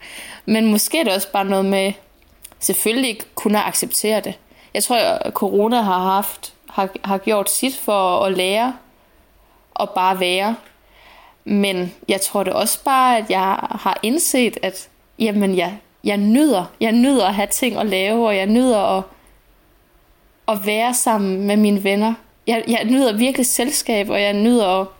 Men 0.46 0.66
måske 0.66 1.00
er 1.00 1.04
det 1.04 1.12
også 1.12 1.32
bare 1.32 1.44
noget 1.44 1.64
med, 1.64 1.92
selvfølgelig 2.60 3.10
ikke 3.10 3.24
kunne 3.34 3.62
acceptere 3.64 4.20
det. 4.20 4.38
Jeg 4.74 4.82
tror, 4.82 4.96
at 4.96 5.32
corona 5.32 5.80
har 5.80 5.98
haft 5.98 6.52
har, 6.70 6.88
har 7.04 7.18
gjort 7.18 7.50
sit 7.50 7.76
for 7.78 8.24
at 8.24 8.36
lære 8.36 8.74
og 9.74 9.90
bare 9.90 10.20
være. 10.20 10.56
Men 11.44 11.94
jeg 12.08 12.20
tror 12.20 12.42
det 12.42 12.52
også 12.52 12.84
bare, 12.84 13.18
at 13.18 13.30
jeg 13.30 13.58
har 13.70 14.00
indset, 14.02 14.58
at 14.62 14.88
jamen, 15.18 15.56
jeg, 15.56 15.78
jeg 16.04 16.16
nyder. 16.16 16.64
Jeg 16.80 16.92
nyder 16.92 17.26
at 17.26 17.34
have 17.34 17.46
ting 17.46 17.76
at 17.76 17.86
lave, 17.86 18.26
og 18.26 18.36
jeg 18.36 18.46
nyder 18.46 18.98
at, 18.98 19.04
at 20.48 20.66
være 20.66 20.94
sammen 20.94 21.46
med 21.46 21.56
mine 21.56 21.84
venner. 21.84 22.14
Jeg, 22.46 22.64
jeg 22.68 22.84
nyder 22.84 23.16
virkelig 23.16 23.46
selskab, 23.46 24.08
og 24.10 24.22
jeg 24.22 24.32
nyder... 24.32 24.92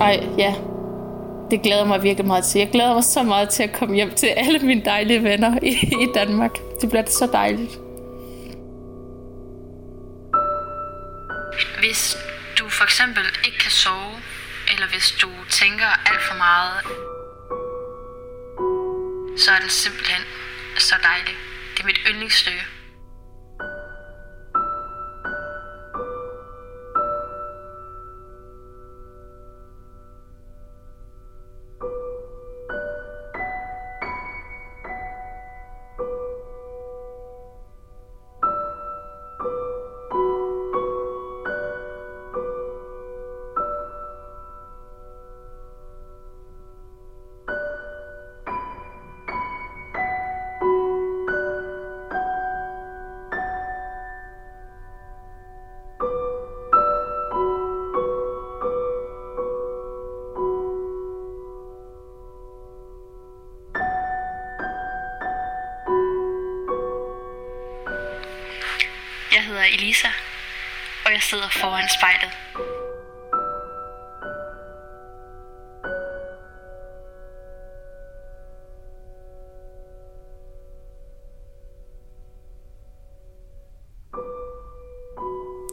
Ej, 0.00 0.28
ja. 0.38 0.54
Det 1.50 1.62
glæder 1.62 1.84
mig 1.84 2.02
virkelig 2.02 2.26
meget 2.26 2.44
til. 2.44 2.58
Jeg 2.58 2.70
glæder 2.70 2.94
mig 2.94 3.04
så 3.04 3.22
meget 3.22 3.48
til 3.48 3.62
at 3.62 3.72
komme 3.72 3.94
hjem 3.94 4.14
til 4.14 4.26
alle 4.26 4.58
mine 4.58 4.84
dejlige 4.84 5.22
venner 5.22 5.58
i, 5.62 5.72
i 6.04 6.08
Danmark. 6.14 6.58
Det 6.80 6.88
bliver 6.90 7.04
så 7.06 7.26
dejligt. 7.32 7.70
Hvis 11.78 12.16
du 12.58 12.68
for 12.68 12.84
eksempel 12.84 13.24
ikke 13.46 13.58
kan 13.58 13.70
sove, 13.70 14.14
eller 14.72 14.86
hvis 14.92 15.10
du 15.22 15.28
tænker 15.50 15.90
alt 16.10 16.22
for 16.22 16.36
meget, 16.36 16.76
så 19.40 19.50
er 19.50 19.60
den 19.60 19.70
simpelthen 19.70 20.22
så 20.78 20.94
dejlig. 21.02 21.34
Det 21.76 21.82
er 21.82 21.86
mit 21.86 22.00
yndlingsstykke. 22.10 22.77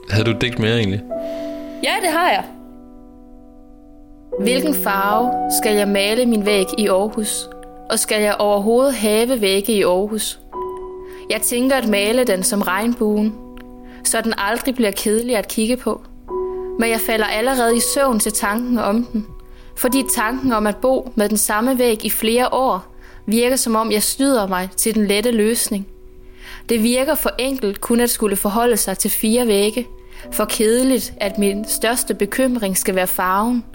Havde 0.09 0.25
du 0.25 0.31
et 0.31 0.41
digt 0.41 0.59
mere 0.59 0.77
egentlig? 0.77 1.01
Ja, 1.83 1.93
det 2.01 2.09
har 2.09 2.29
jeg. 2.29 2.43
Hvilken 4.39 4.73
farve 4.73 5.51
skal 5.61 5.75
jeg 5.75 5.87
male 5.87 6.25
min 6.25 6.45
væg 6.45 6.65
i 6.77 6.87
Aarhus? 6.87 7.49
Og 7.89 7.99
skal 7.99 8.21
jeg 8.21 8.35
overhovedet 8.35 8.93
have 8.93 9.41
vægge 9.41 9.73
i 9.73 9.83
Aarhus? 9.83 10.39
Jeg 11.29 11.41
tænker 11.41 11.75
at 11.75 11.87
male 11.87 12.23
den 12.23 12.43
som 12.43 12.61
regnbuen, 12.61 13.35
så 14.03 14.21
den 14.21 14.33
aldrig 14.37 14.75
bliver 14.75 14.91
kedelig 14.91 15.37
at 15.37 15.47
kigge 15.47 15.77
på. 15.77 16.01
Men 16.79 16.89
jeg 16.89 16.99
falder 16.99 17.25
allerede 17.25 17.77
i 17.77 17.79
søvn 17.79 18.19
til 18.19 18.31
tanken 18.31 18.77
om 18.77 19.03
den, 19.13 19.25
fordi 19.77 20.03
tanken 20.15 20.51
om 20.51 20.67
at 20.67 20.75
bo 20.75 21.11
med 21.15 21.29
den 21.29 21.37
samme 21.37 21.79
væg 21.79 22.05
i 22.05 22.09
flere 22.09 22.53
år 22.53 22.95
virker 23.25 23.55
som 23.55 23.75
om 23.75 23.91
jeg 23.91 24.03
snyder 24.03 24.47
mig 24.47 24.69
til 24.77 24.95
den 24.95 25.07
lette 25.07 25.31
løsning. 25.31 25.87
Det 26.69 26.83
virker 26.83 27.15
for 27.15 27.31
enkelt 27.39 27.81
kun 27.81 27.99
at 27.99 28.09
skulle 28.09 28.35
forholde 28.35 28.77
sig 28.77 28.97
til 28.97 29.11
fire 29.11 29.47
vægge, 29.47 29.87
for 30.31 30.45
kedeligt, 30.45 31.13
at 31.17 31.37
min 31.37 31.65
største 31.67 32.13
bekymring 32.13 32.77
skal 32.77 32.95
være 32.95 33.07
farven. 33.07 33.65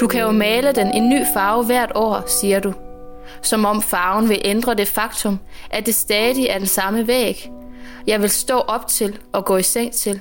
Du 0.00 0.06
kan 0.06 0.20
jo 0.20 0.30
male 0.30 0.72
den 0.72 0.86
en 0.94 1.08
ny 1.08 1.22
farve 1.34 1.64
hvert 1.64 1.92
år, 1.94 2.24
siger 2.26 2.60
du. 2.60 2.74
Som 3.42 3.64
om 3.64 3.82
farven 3.82 4.28
vil 4.28 4.40
ændre 4.44 4.74
det 4.74 4.88
faktum, 4.88 5.38
at 5.70 5.86
det 5.86 5.94
stadig 5.94 6.46
er 6.46 6.58
den 6.58 6.66
samme 6.66 7.06
væg. 7.06 7.50
Jeg 8.06 8.22
vil 8.22 8.30
stå 8.30 8.58
op 8.58 8.86
til 8.88 9.18
og 9.32 9.44
gå 9.44 9.56
i 9.56 9.62
seng 9.62 9.92
til, 9.92 10.20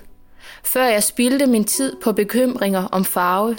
før 0.64 0.86
jeg 0.86 1.04
spildte 1.04 1.46
min 1.46 1.64
tid 1.64 1.96
på 2.04 2.12
bekymringer 2.12 2.86
om 2.92 3.06
farve, 3.06 3.58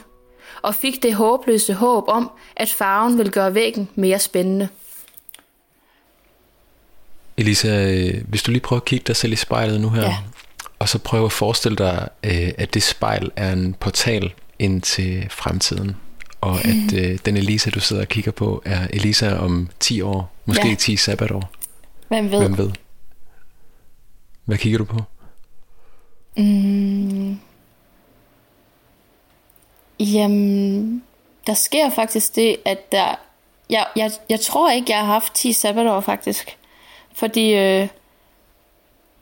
og 0.63 0.75
fik 0.75 1.03
det 1.03 1.15
håbløse 1.15 1.75
håb 1.75 2.05
om, 2.09 2.31
at 2.57 2.69
farven 2.69 3.19
vil 3.19 3.31
gøre 3.31 3.55
væggen 3.55 3.89
mere 3.95 4.19
spændende. 4.19 4.69
Elisa, 7.37 7.91
øh, 7.91 8.25
hvis 8.29 8.43
du 8.43 8.51
lige 8.51 8.61
prøver 8.61 8.81
at 8.81 8.85
kigge 8.85 9.05
dig 9.07 9.17
selv 9.17 9.33
i 9.33 9.37
spejlet 9.37 9.81
nu 9.81 9.89
her, 9.91 10.03
Ja. 10.03 10.17
Og 10.81 10.89
så 10.89 10.99
prøve 10.99 11.25
at 11.25 11.33
forestille 11.33 11.77
dig, 11.77 12.09
øh, 12.25 12.53
at 12.59 12.75
det 12.75 12.83
spejl 12.83 13.31
er 13.37 13.53
en 13.53 13.75
portal 13.75 14.33
ind 14.59 14.83
til 14.83 15.27
fremtiden, 15.31 15.97
og 16.41 16.59
at 16.65 16.93
øh, 16.95 17.19
den 17.25 17.37
Elisa, 17.37 17.71
du 17.71 17.81
sidder 17.81 18.03
og 18.03 18.09
kigger 18.09 18.33
på, 18.33 18.63
er 18.65 18.87
Elisa 18.93 19.35
om 19.39 19.69
10 19.81 20.01
år, 20.01 20.33
måske 20.45 20.69
Ja. 20.69 20.75
10 20.75 20.97
sabbatår. 20.97 21.51
Hvem 22.09 22.31
ved? 22.31 22.39
Hvem 22.39 22.59
ved? 22.59 22.71
Hvad 24.45 24.59
kigger 24.59 24.79
du 24.79 24.85
på? 24.85 25.03
Mm. 26.37 27.39
Jamen, 30.01 31.03
der 31.47 31.55
sker 31.55 31.91
faktisk 31.91 32.37
det, 32.37 32.57
at 32.65 32.93
der... 32.93 33.15
Jeg, 33.71 33.87
jeg, 33.97 34.11
jeg 34.29 34.41
tror 34.41 34.71
ikke, 34.71 34.93
jeg 34.93 34.99
har 34.99 35.07
haft 35.07 35.35
10 35.35 35.53
sabbatår, 35.53 36.01
faktisk. 36.01 36.57
Fordi 37.15 37.55
øh, 37.55 37.89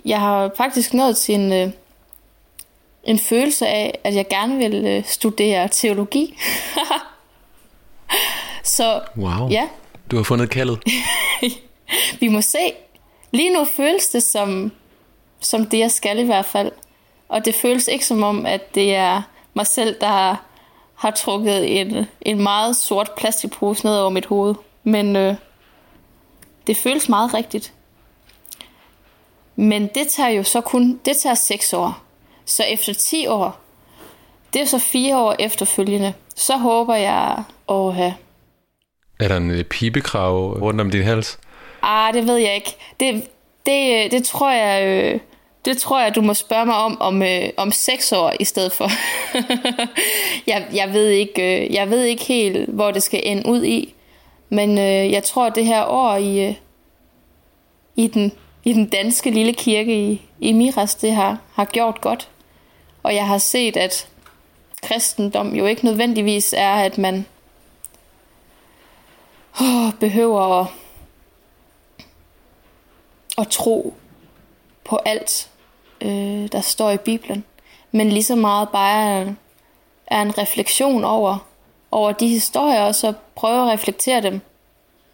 jeg 0.05 0.20
har 0.20 0.51
faktisk 0.57 0.94
nået 0.94 1.16
til 1.16 1.34
en, 1.34 1.53
øh, 1.53 1.70
en 3.05 3.18
følelse 3.18 3.66
af, 3.66 3.99
at 4.05 4.14
jeg 4.14 4.28
gerne 4.28 4.57
vil 4.57 4.74
øh, 4.86 5.05
studere 5.05 5.68
teologi. 5.68 6.38
Så 8.62 9.01
Wow. 9.16 9.49
ja, 9.51 9.68
Du 10.11 10.16
har 10.16 10.22
fundet 10.22 10.51
kaldet. 10.51 10.78
vi 12.20 12.28
må 12.28 12.40
se. 12.40 12.59
Lige 13.32 13.53
nu 13.55 13.64
føles 13.64 14.09
det 14.09 14.22
som, 14.22 14.72
som 15.40 15.66
det, 15.66 15.78
jeg 15.78 15.90
skal 15.90 16.18
i 16.18 16.22
hvert 16.24 16.46
fald. 16.46 16.72
Og 17.28 17.44
det 17.44 17.55
føles 17.55 17.88
ikke 17.88 18.07
som 18.07 18.22
om, 18.22 18.46
at 18.46 18.74
det 18.74 18.94
er 18.94 19.22
mig 19.55 19.66
selv, 19.66 20.01
der 20.01 20.07
har, 20.07 20.42
har 20.94 21.11
trukket 21.11 21.80
en, 21.80 22.07
en 22.22 22.42
meget 22.42 22.76
sort 22.76 23.11
plastikpose 23.16 23.86
ned 23.86 23.99
over 23.99 24.11
mit 24.11 24.26
hoved. 24.26 24.55
Men 24.84 25.16
øh, 25.16 25.34
det 26.66 26.76
føles 26.76 27.09
meget 27.09 27.34
rigtigt. 27.34 27.72
Men 29.61 29.86
det 29.94 30.09
tager 30.09 30.28
jo 30.28 30.42
så 30.42 30.61
kun, 30.61 31.00
det 31.04 31.16
tager 31.16 31.34
6 31.34 31.72
år. 31.72 32.02
Så 32.44 32.62
efter 32.62 32.94
10 32.94 33.26
år, 33.26 33.61
det 34.52 34.62
er 34.62 34.66
så 34.66 34.78
fire 34.78 35.18
år 35.18 35.36
efterfølgende, 35.38 36.12
så 36.36 36.56
håber 36.56 36.94
jeg 36.94 37.42
at 37.68 37.94
have 37.94 38.14
Er 39.20 39.28
der 39.28 39.36
en 39.36 39.50
øh, 39.50 39.64
pibekrav 39.64 40.59
rundt 40.62 40.80
om 40.80 40.90
din 40.90 41.02
hals? 41.02 41.38
Ah, 41.82 42.14
det 42.14 42.26
ved 42.26 42.36
jeg 42.36 42.54
ikke. 42.54 42.76
Det, 43.00 43.28
det, 43.66 44.04
øh, 44.04 44.11
det 44.11 44.24
tror 44.24 44.50
jeg... 44.50 44.86
Øh, 44.86 45.20
det 45.64 45.78
tror 45.78 46.00
jeg, 46.00 46.14
du 46.14 46.20
må 46.20 46.34
spørge 46.34 46.66
mig 46.66 46.76
om 46.76 47.00
om, 47.00 47.22
øh, 47.22 47.48
om 47.56 47.72
seks 47.72 48.12
år 48.12 48.32
i 48.40 48.44
stedet 48.44 48.72
for. 48.72 48.88
jeg, 50.50 50.66
jeg, 50.74 50.92
ved 50.92 51.09
ikke, 51.09 51.64
øh, 51.64 51.74
jeg 51.74 51.90
ved 51.90 52.04
ikke 52.04 52.24
helt, 52.24 52.68
hvor 52.68 52.90
det 52.90 53.02
skal 53.02 53.20
ende 53.24 53.48
ud 53.48 53.64
i. 53.64 53.94
Men 54.48 54.78
øh, 54.78 55.12
jeg 55.12 55.22
tror, 55.22 55.46
at 55.46 55.54
det 55.54 55.66
her 55.66 55.84
år 55.84 56.16
i, 56.16 56.48
øh, 56.48 56.54
i, 57.96 58.06
den, 58.06 58.32
i 58.69 58.73
den 58.73 58.89
danske 58.89 59.31
lille 59.31 59.53
kirke 59.53 60.11
i, 60.11 60.23
i 60.41 60.53
Miras, 60.53 60.95
det 60.95 61.12
har, 61.12 61.39
har 61.53 61.64
gjort 61.64 62.01
godt. 62.01 62.29
Og 63.03 63.14
jeg 63.14 63.27
har 63.27 63.39
set, 63.39 63.77
at 63.77 64.09
kristendom 64.83 65.55
jo 65.55 65.66
ikke 65.66 65.85
nødvendigvis 65.85 66.55
er, 66.57 66.75
at 66.75 66.99
man 66.99 67.27
oh, 69.61 69.93
behøver 70.01 70.61
at 70.61 70.66
at 73.39 73.49
tro 73.49 73.95
på 74.85 74.97
alt, 75.05 75.51
øh, 76.01 76.53
der 76.53 76.61
står 76.61 76.91
i 76.91 76.97
Bibelen. 76.97 77.45
Men 77.93 78.09
lige 78.09 78.23
så 78.23 78.37
meget 78.37 78.69
bare 78.69 79.21
er, 79.21 79.35
er 80.07 80.23
en 80.23 80.39
refleksion 80.39 81.05
over, 81.05 81.47
over 81.91 82.12
de 82.12 82.29
historier, 82.29 82.83
og 82.83 82.95
så 82.95 83.12
prøve 83.35 83.62
at 83.62 83.73
reflektere 83.73 84.23
dem 84.23 84.41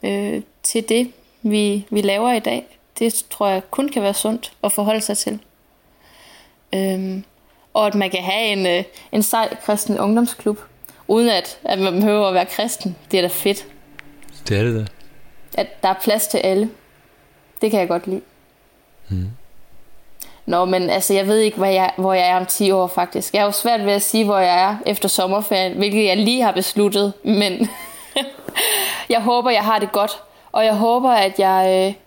øh, 0.03 0.43
til 0.63 0.89
det, 0.89 1.13
vi, 1.43 1.87
vi 1.91 2.01
laver 2.01 2.33
i 2.33 2.41
dag. 2.41 2.74
Det 2.99 3.25
tror 3.31 3.49
jeg 3.49 3.71
kun 3.71 3.89
kan 3.89 4.03
være 4.03 4.15
sundt 4.15 4.53
at 4.65 4.73
forholde 4.73 5.01
sig 5.01 5.19
til. 5.19 5.41
Øhm, 6.75 7.25
og 7.75 7.87
at 7.87 7.95
man 7.95 8.11
kan 8.11 8.23
have 8.23 8.45
en, 8.47 8.67
øh, 8.67 8.85
en 9.13 9.23
sej 9.23 9.57
kristen 9.65 9.99
ungdomsklub, 9.99 10.61
uden 11.09 11.29
at, 11.29 11.59
at 11.65 11.79
man 11.79 11.93
behøver 11.95 12.29
at 12.29 12.35
være 12.35 12.47
kristen. 12.47 12.97
Det 13.11 13.19
er 13.19 13.23
da 13.23 13.29
fedt, 13.29 13.67
Det 14.49 14.59
er 14.59 14.63
det 14.65 14.75
da. 15.55 15.61
at 15.61 15.83
der 15.83 15.89
er 15.89 15.95
plads 16.03 16.27
til 16.27 16.39
alle. 16.39 16.71
Det 17.61 17.71
kan 17.71 17.81
jeg 17.81 17.89
godt 17.89 18.07
lide. 18.07 18.21
Mm. 19.09 19.29
Nå, 20.47 20.65
men 20.65 20.91
altså, 20.91 21.15
jeg 21.15 21.27
ved 21.27 21.39
ikke, 21.39 21.57
hvor 21.57 21.67
jeg, 21.67 21.93
hvor 21.97 22.13
jeg 22.13 22.29
er 22.29 22.37
om 22.37 22.47
10 22.47 22.71
år, 22.71 22.87
faktisk. 22.87 23.35
Jeg 23.35 23.41
er 23.41 23.45
jo 23.45 23.51
svært 23.51 23.85
ved 23.87 23.93
at 23.93 24.03
sige, 24.03 24.25
hvor 24.25 24.39
jeg 24.39 24.63
er 24.63 24.77
efter 24.87 25.09
sommerferien, 25.09 25.73
hvilket 25.73 26.05
jeg 26.05 26.17
lige 26.17 26.43
har 26.43 26.53
besluttet, 26.53 27.13
men 27.25 27.69
jeg 29.11 29.23
håber, 29.23 29.51
jeg 29.51 29.63
har 29.65 29.79
det 29.79 29.93
godt. 29.93 30.23
Og 30.53 30.65
jeg 30.65 30.75
håber, 30.77 31.11
at 31.11 31.39
jeg, 31.39 31.89
øh, 31.89 32.04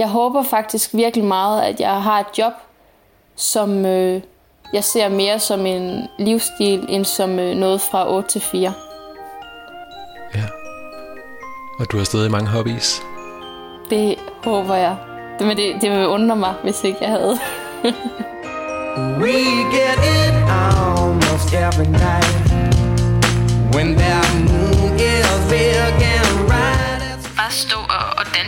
jeg 0.00 0.08
håber 0.08 0.42
faktisk 0.42 0.94
virkelig 0.94 1.24
meget, 1.24 1.62
at 1.62 1.80
jeg 1.80 2.02
har 2.02 2.20
et 2.20 2.38
job, 2.38 2.52
som 3.36 3.86
øh, 3.86 4.22
jeg 4.72 4.84
ser 4.84 5.08
mere 5.08 5.38
som 5.38 5.66
en 5.66 6.08
livsstil, 6.18 6.86
end 6.88 7.04
som 7.04 7.38
øh, 7.38 7.56
noget 7.56 7.80
fra 7.80 8.14
8 8.14 8.28
til 8.28 8.40
4. 8.40 8.72
Ja. 10.34 10.44
Og 11.78 11.86
du 11.92 11.96
har 11.96 12.04
stadig 12.04 12.30
mange 12.30 12.48
hobbies. 12.48 13.02
Det 13.90 14.18
håber 14.44 14.74
jeg. 14.74 14.96
Det, 15.38 15.46
men 15.46 15.56
det, 15.56 15.74
det 15.80 15.90
vil 15.90 16.06
undre 16.06 16.36
mig, 16.36 16.54
hvis 16.62 16.84
ikke 16.84 16.98
jeg 17.00 17.10
havde. 17.10 17.38
We 19.22 19.32
get 19.76 19.98
it 20.16 20.34
almost 20.48 21.54
every 21.54 21.86
night 21.86 22.50
when 23.74 23.96
that 23.96 24.34
moon 24.34 24.94
is 24.94 25.50
big 25.50 26.02
and 26.02 26.29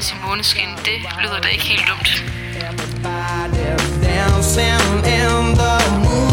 og, 0.03 0.13
i 0.13 0.27
måneskin, 0.27 0.69
det 0.85 0.99
lyder 1.23 1.41
da 1.41 1.49
ikke 1.49 1.65
helt 1.65 1.87
dumt. 1.89 2.25
Everybody 2.57 4.05
dancing 4.05 5.07
in 5.07 5.55
the 5.55 5.99
moon. 6.03 6.32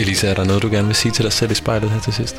Elisa, 0.00 0.26
er 0.26 0.34
der 0.34 0.44
noget, 0.44 0.62
du 0.62 0.68
gerne 0.68 0.86
vil 0.86 0.96
sige 0.96 1.12
til 1.12 1.24
dig 1.24 1.32
selv 1.32 1.50
i 1.50 1.54
spejlet 1.54 1.90
her 1.90 2.00
til 2.00 2.12
sidst? 2.12 2.36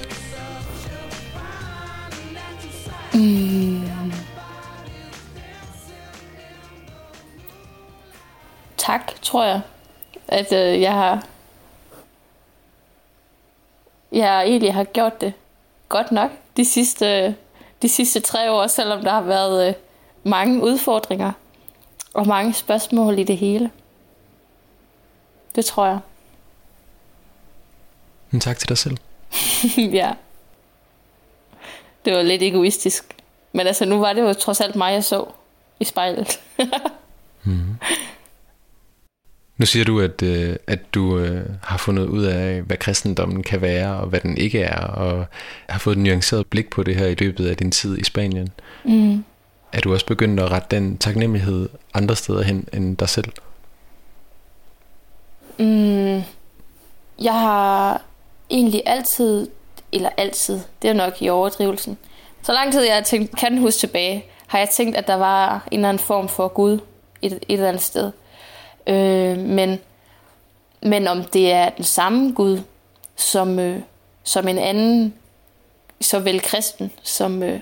Mm. 3.14 3.41
tak, 8.91 9.22
tror 9.22 9.43
jeg, 9.43 9.62
at 10.28 10.53
øh, 10.53 10.82
jeg 10.82 10.93
har 10.93 11.26
jeg 14.12 14.43
egentlig 14.43 14.74
har 14.74 14.84
gjort 14.84 15.22
det 15.22 15.34
godt 15.89 16.12
nok 16.12 16.32
de 16.57 16.66
sidste, 16.66 17.36
de 17.82 17.89
sidste 17.89 18.20
tre 18.20 18.51
år, 18.51 18.68
selvom 18.68 19.03
der 19.03 19.12
har 19.12 19.22
været 19.22 19.68
øh, 19.68 19.74
mange 20.24 20.64
udfordringer 20.64 21.32
og 22.14 22.28
mange 22.28 22.53
spørgsmål 22.53 23.20
i 23.20 23.24
det 23.24 23.38
hele. 23.38 23.72
Det 25.55 25.66
tror 25.66 25.86
jeg. 25.86 25.99
Men 28.32 28.42
tak 28.42 28.60
til 28.60 28.70
dig 28.70 28.78
selv. 28.78 28.98
ja. 30.00 30.12
Det 32.06 32.14
var 32.14 32.22
lidt 32.22 32.42
egoistisk. 32.42 33.04
Men 33.54 33.68
altså, 33.68 33.86
nu 33.86 34.00
var 34.00 34.14
det 34.14 34.22
jo 34.22 34.34
trods 34.34 34.62
alt 34.62 34.76
mig, 34.76 34.94
jeg 34.94 35.04
så 35.04 35.26
i 35.80 35.86
spejlet. 35.86 36.40
Nu 39.62 39.66
siger 39.66 39.86
du, 39.86 40.00
at, 40.00 40.22
øh, 40.22 40.56
at 40.68 40.94
du 40.94 41.18
øh, 41.20 41.50
har 41.64 41.78
fundet 41.78 42.06
ud 42.08 42.24
af, 42.24 42.62
hvad 42.62 42.78
kristendommen 42.78 43.44
kan 43.44 43.62
være, 43.62 43.96
og 43.96 44.08
hvad 44.08 44.20
den 44.20 44.38
ikke 44.38 44.62
er, 44.62 44.86
og 44.86 45.26
har 45.70 45.80
fået 45.80 45.96
et 45.98 46.04
nuanceret 46.04 46.48
blik 46.48 46.70
på 46.70 46.84
det 46.84 46.96
her 46.96 47.08
i 47.08 47.16
løbet 47.16 47.48
af 47.48 47.58
din 47.58 47.72
tid 47.72 47.98
i 47.98 48.04
Spanien. 48.04 48.50
Mm. 48.84 49.24
Er 49.74 49.82
du 49.82 49.94
også 49.94 50.06
begyndt 50.06 50.40
at 50.40 50.52
rette 50.52 50.76
den 50.76 50.98
taknemmelighed 50.98 51.70
andre 51.94 52.16
steder 52.16 52.44
hen 52.44 52.68
end 52.74 52.98
dig 52.98 53.10
selv? 53.10 53.32
Mm, 55.60 56.22
jeg 57.22 57.34
har 57.34 58.02
egentlig 58.52 58.84
altid, 58.86 59.47
eller 59.91 60.10
altid, 60.18 60.60
det 60.82 60.89
er 60.89 60.93
nok 60.93 61.22
i 61.22 61.30
overdrivelsen. 61.30 61.97
Så 62.43 62.54
lang 62.54 62.72
tid 62.72 62.82
jeg 62.82 62.95
har 62.95 63.02
tænkt, 63.02 63.38
kan 63.38 63.58
huske 63.58 63.80
tilbage, 63.80 64.26
har 64.47 64.60
jeg 64.60 64.70
tænkt, 64.70 64.97
at 64.97 65.08
der 65.08 65.16
var 65.16 65.68
en 65.72 65.80
eller 65.80 65.89
anden 65.89 66.04
form 66.04 66.28
for 66.28 66.47
Gud 66.47 66.80
et, 67.22 67.34
et 67.34 67.41
eller 67.49 67.68
andet 67.68 67.84
sted. 67.84 68.12
Øh, 68.88 69.38
men, 69.38 69.80
men 70.82 71.08
om 71.08 71.24
det 71.24 71.52
er 71.52 71.70
den 71.70 71.84
samme 71.84 72.34
Gud, 72.34 72.60
som, 73.16 73.60
øh, 73.60 73.82
som 74.24 74.47
en 74.47 74.58
anden, 74.58 75.14
såvel 76.02 76.41
kristen, 76.41 76.91
som, 77.04 77.43
øh, 77.43 77.60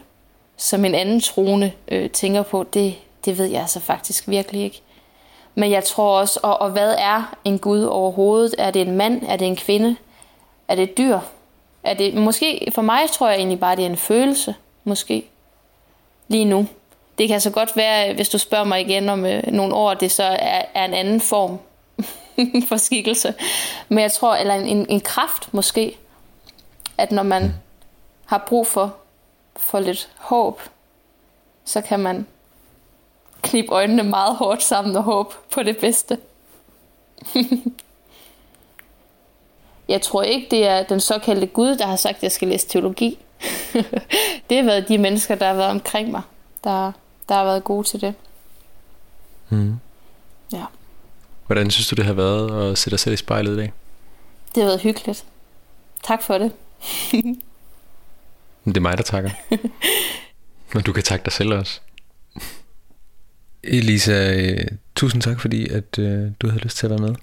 som 0.57 0.85
en 0.85 0.95
anden 0.95 1.21
troende 1.21 1.71
øh, 1.87 2.09
tænker 2.09 2.43
på, 2.43 2.63
det, 2.73 2.95
det 3.25 3.37
ved 3.37 3.45
jeg 3.45 3.61
altså 3.61 3.79
faktisk 3.79 4.27
virkelig 4.27 4.61
ikke. 4.61 4.81
Men 5.55 5.71
jeg 5.71 5.83
tror 5.83 6.19
også, 6.19 6.39
og, 6.43 6.61
og 6.61 6.69
hvad 6.69 6.95
er 6.97 7.35
en 7.45 7.59
Gud 7.59 7.83
overhovedet? 7.83 8.55
Er 8.57 8.71
det 8.71 8.81
en 8.81 8.97
mand? 8.97 9.21
Er 9.27 9.37
det 9.37 9.47
en 9.47 9.55
kvinde? 9.55 9.95
Er 10.69 10.75
det 10.75 10.83
et 10.83 10.97
dyr? 10.97 11.19
Er 11.83 11.93
det, 11.93 12.13
måske, 12.13 12.71
for 12.75 12.81
mig 12.81 13.09
tror 13.09 13.29
jeg 13.29 13.37
egentlig 13.37 13.59
bare, 13.59 13.75
det 13.75 13.81
er 13.81 13.89
en 13.89 13.97
følelse, 13.97 14.55
måske, 14.83 15.29
lige 16.27 16.45
nu. 16.45 16.67
Det 17.17 17.27
kan 17.27 17.41
så 17.41 17.49
godt 17.49 17.75
være, 17.75 18.13
hvis 18.13 18.29
du 18.29 18.37
spørger 18.37 18.63
mig 18.63 18.81
igen 18.81 19.09
om 19.09 19.25
øh, 19.25 19.43
nogle 19.47 19.75
år, 19.75 19.93
det 19.93 20.11
så 20.11 20.23
er, 20.23 20.65
er 20.73 20.85
en 20.85 20.93
anden 20.93 21.21
form 21.21 21.59
for 22.69 22.77
skikkelse. 22.77 23.33
Men 23.89 23.99
jeg 23.99 24.11
tror, 24.11 24.35
eller 24.35 24.53
en, 24.53 24.67
en, 24.67 24.85
en 24.89 25.01
kraft 25.01 25.53
måske, 25.53 25.97
at 26.97 27.11
når 27.11 27.23
man 27.23 27.53
har 28.25 28.45
brug 28.47 28.67
for, 28.67 28.95
for 29.57 29.79
lidt 29.79 30.09
håb, 30.17 30.61
så 31.65 31.81
kan 31.81 31.99
man 31.99 32.27
knibe 33.41 33.73
øjnene 33.73 34.03
meget 34.03 34.35
hårdt 34.35 34.63
sammen 34.63 34.95
og 34.95 35.03
håbe 35.03 35.35
på 35.51 35.63
det 35.63 35.77
bedste. 35.77 36.17
jeg 39.89 40.01
tror 40.01 40.23
ikke, 40.23 40.47
det 40.51 40.67
er 40.67 40.83
den 40.83 40.99
såkaldte 40.99 41.47
Gud, 41.47 41.77
der 41.77 41.85
har 41.85 41.95
sagt, 41.95 42.17
at 42.17 42.23
jeg 42.23 42.31
skal 42.31 42.47
læse 42.47 42.67
teologi. 42.67 43.19
det 44.49 44.57
har 44.57 44.63
været 44.63 44.87
de 44.87 44.97
mennesker, 44.97 45.35
der 45.35 45.47
har 45.47 45.53
været 45.53 45.69
omkring 45.69 46.11
mig, 46.11 46.21
der, 46.63 46.91
der 47.29 47.35
har 47.35 47.43
været 47.43 47.63
gode 47.63 47.87
til 47.87 48.01
det. 48.01 48.13
Mm. 49.49 49.75
Ja. 50.53 50.63
Hvordan 51.45 51.71
synes 51.71 51.87
du, 51.87 51.95
det 51.95 52.05
har 52.05 52.13
været 52.13 52.71
at 52.71 52.77
sætte 52.77 52.91
dig 52.91 52.99
selv 52.99 53.13
i 53.13 53.17
spejlet 53.17 53.53
i 53.53 53.57
dag? 53.57 53.73
Det 54.55 54.63
har 54.63 54.69
været 54.69 54.81
hyggeligt. 54.81 55.25
Tak 56.03 56.23
for 56.23 56.37
det. 56.37 56.51
Det 58.65 58.77
er 58.77 58.81
mig, 58.81 58.97
der 58.97 59.03
takker. 59.03 59.29
Men 60.73 60.83
du 60.83 60.93
kan 60.93 61.03
takke 61.03 61.25
dig 61.25 61.33
selv 61.33 61.53
også. 61.53 61.79
Elisa, 63.63 64.33
øh, 64.33 64.65
tusind 64.95 65.21
tak, 65.21 65.41
fordi 65.41 65.69
at, 65.69 65.99
øh, 65.99 66.31
du 66.39 66.47
havde 66.47 66.63
lyst 66.63 66.77
til 66.77 66.85
at 66.85 66.89
være 66.89 66.99
med. 66.99 67.15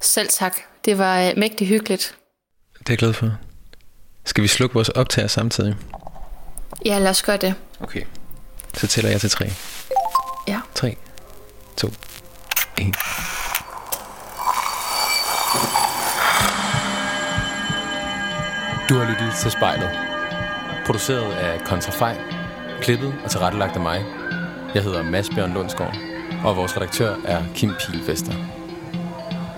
Selv 0.00 0.28
tak. 0.28 0.56
Det 0.84 0.98
var 0.98 1.20
øh, 1.20 1.32
mægtig 1.36 1.66
hyggeligt. 1.68 2.16
Det 2.78 2.88
er 2.88 2.92
jeg 2.92 2.98
glad 2.98 3.12
for. 3.12 3.30
Skal 4.24 4.42
vi 4.42 4.48
slukke 4.48 4.74
vores 4.74 4.88
optager 4.88 5.28
samtidig? 5.28 5.76
Ja, 6.84 6.98
lad 6.98 7.10
os 7.10 7.22
gøre 7.22 7.36
det. 7.36 7.54
Okay. 7.80 8.02
Så 8.74 8.86
tæller 8.86 9.10
jeg 9.10 9.20
til 9.20 9.30
tre. 9.30 9.52
Ja. 10.48 10.60
3, 10.74 10.96
2, 11.76 11.88
1. 11.88 11.94
Du 18.88 18.98
har 18.98 19.10
lyttet 19.10 19.34
til 19.42 19.50
spejlet. 19.50 19.90
Produceret 20.86 21.32
af 21.32 21.60
Kontrafej, 21.60 22.16
klippet 22.80 23.14
og 23.24 23.30
tilrettelagt 23.30 23.74
af 23.76 23.80
mig. 23.80 24.04
Jeg 24.74 24.82
hedder 24.82 25.02
Mads 25.02 25.28
Bjørn 25.30 25.52
Lundsgaard, 25.54 25.96
og 26.44 26.56
vores 26.56 26.76
redaktør 26.76 27.16
er 27.24 27.42
Kim 27.54 27.72
Pilfester. 27.80 28.32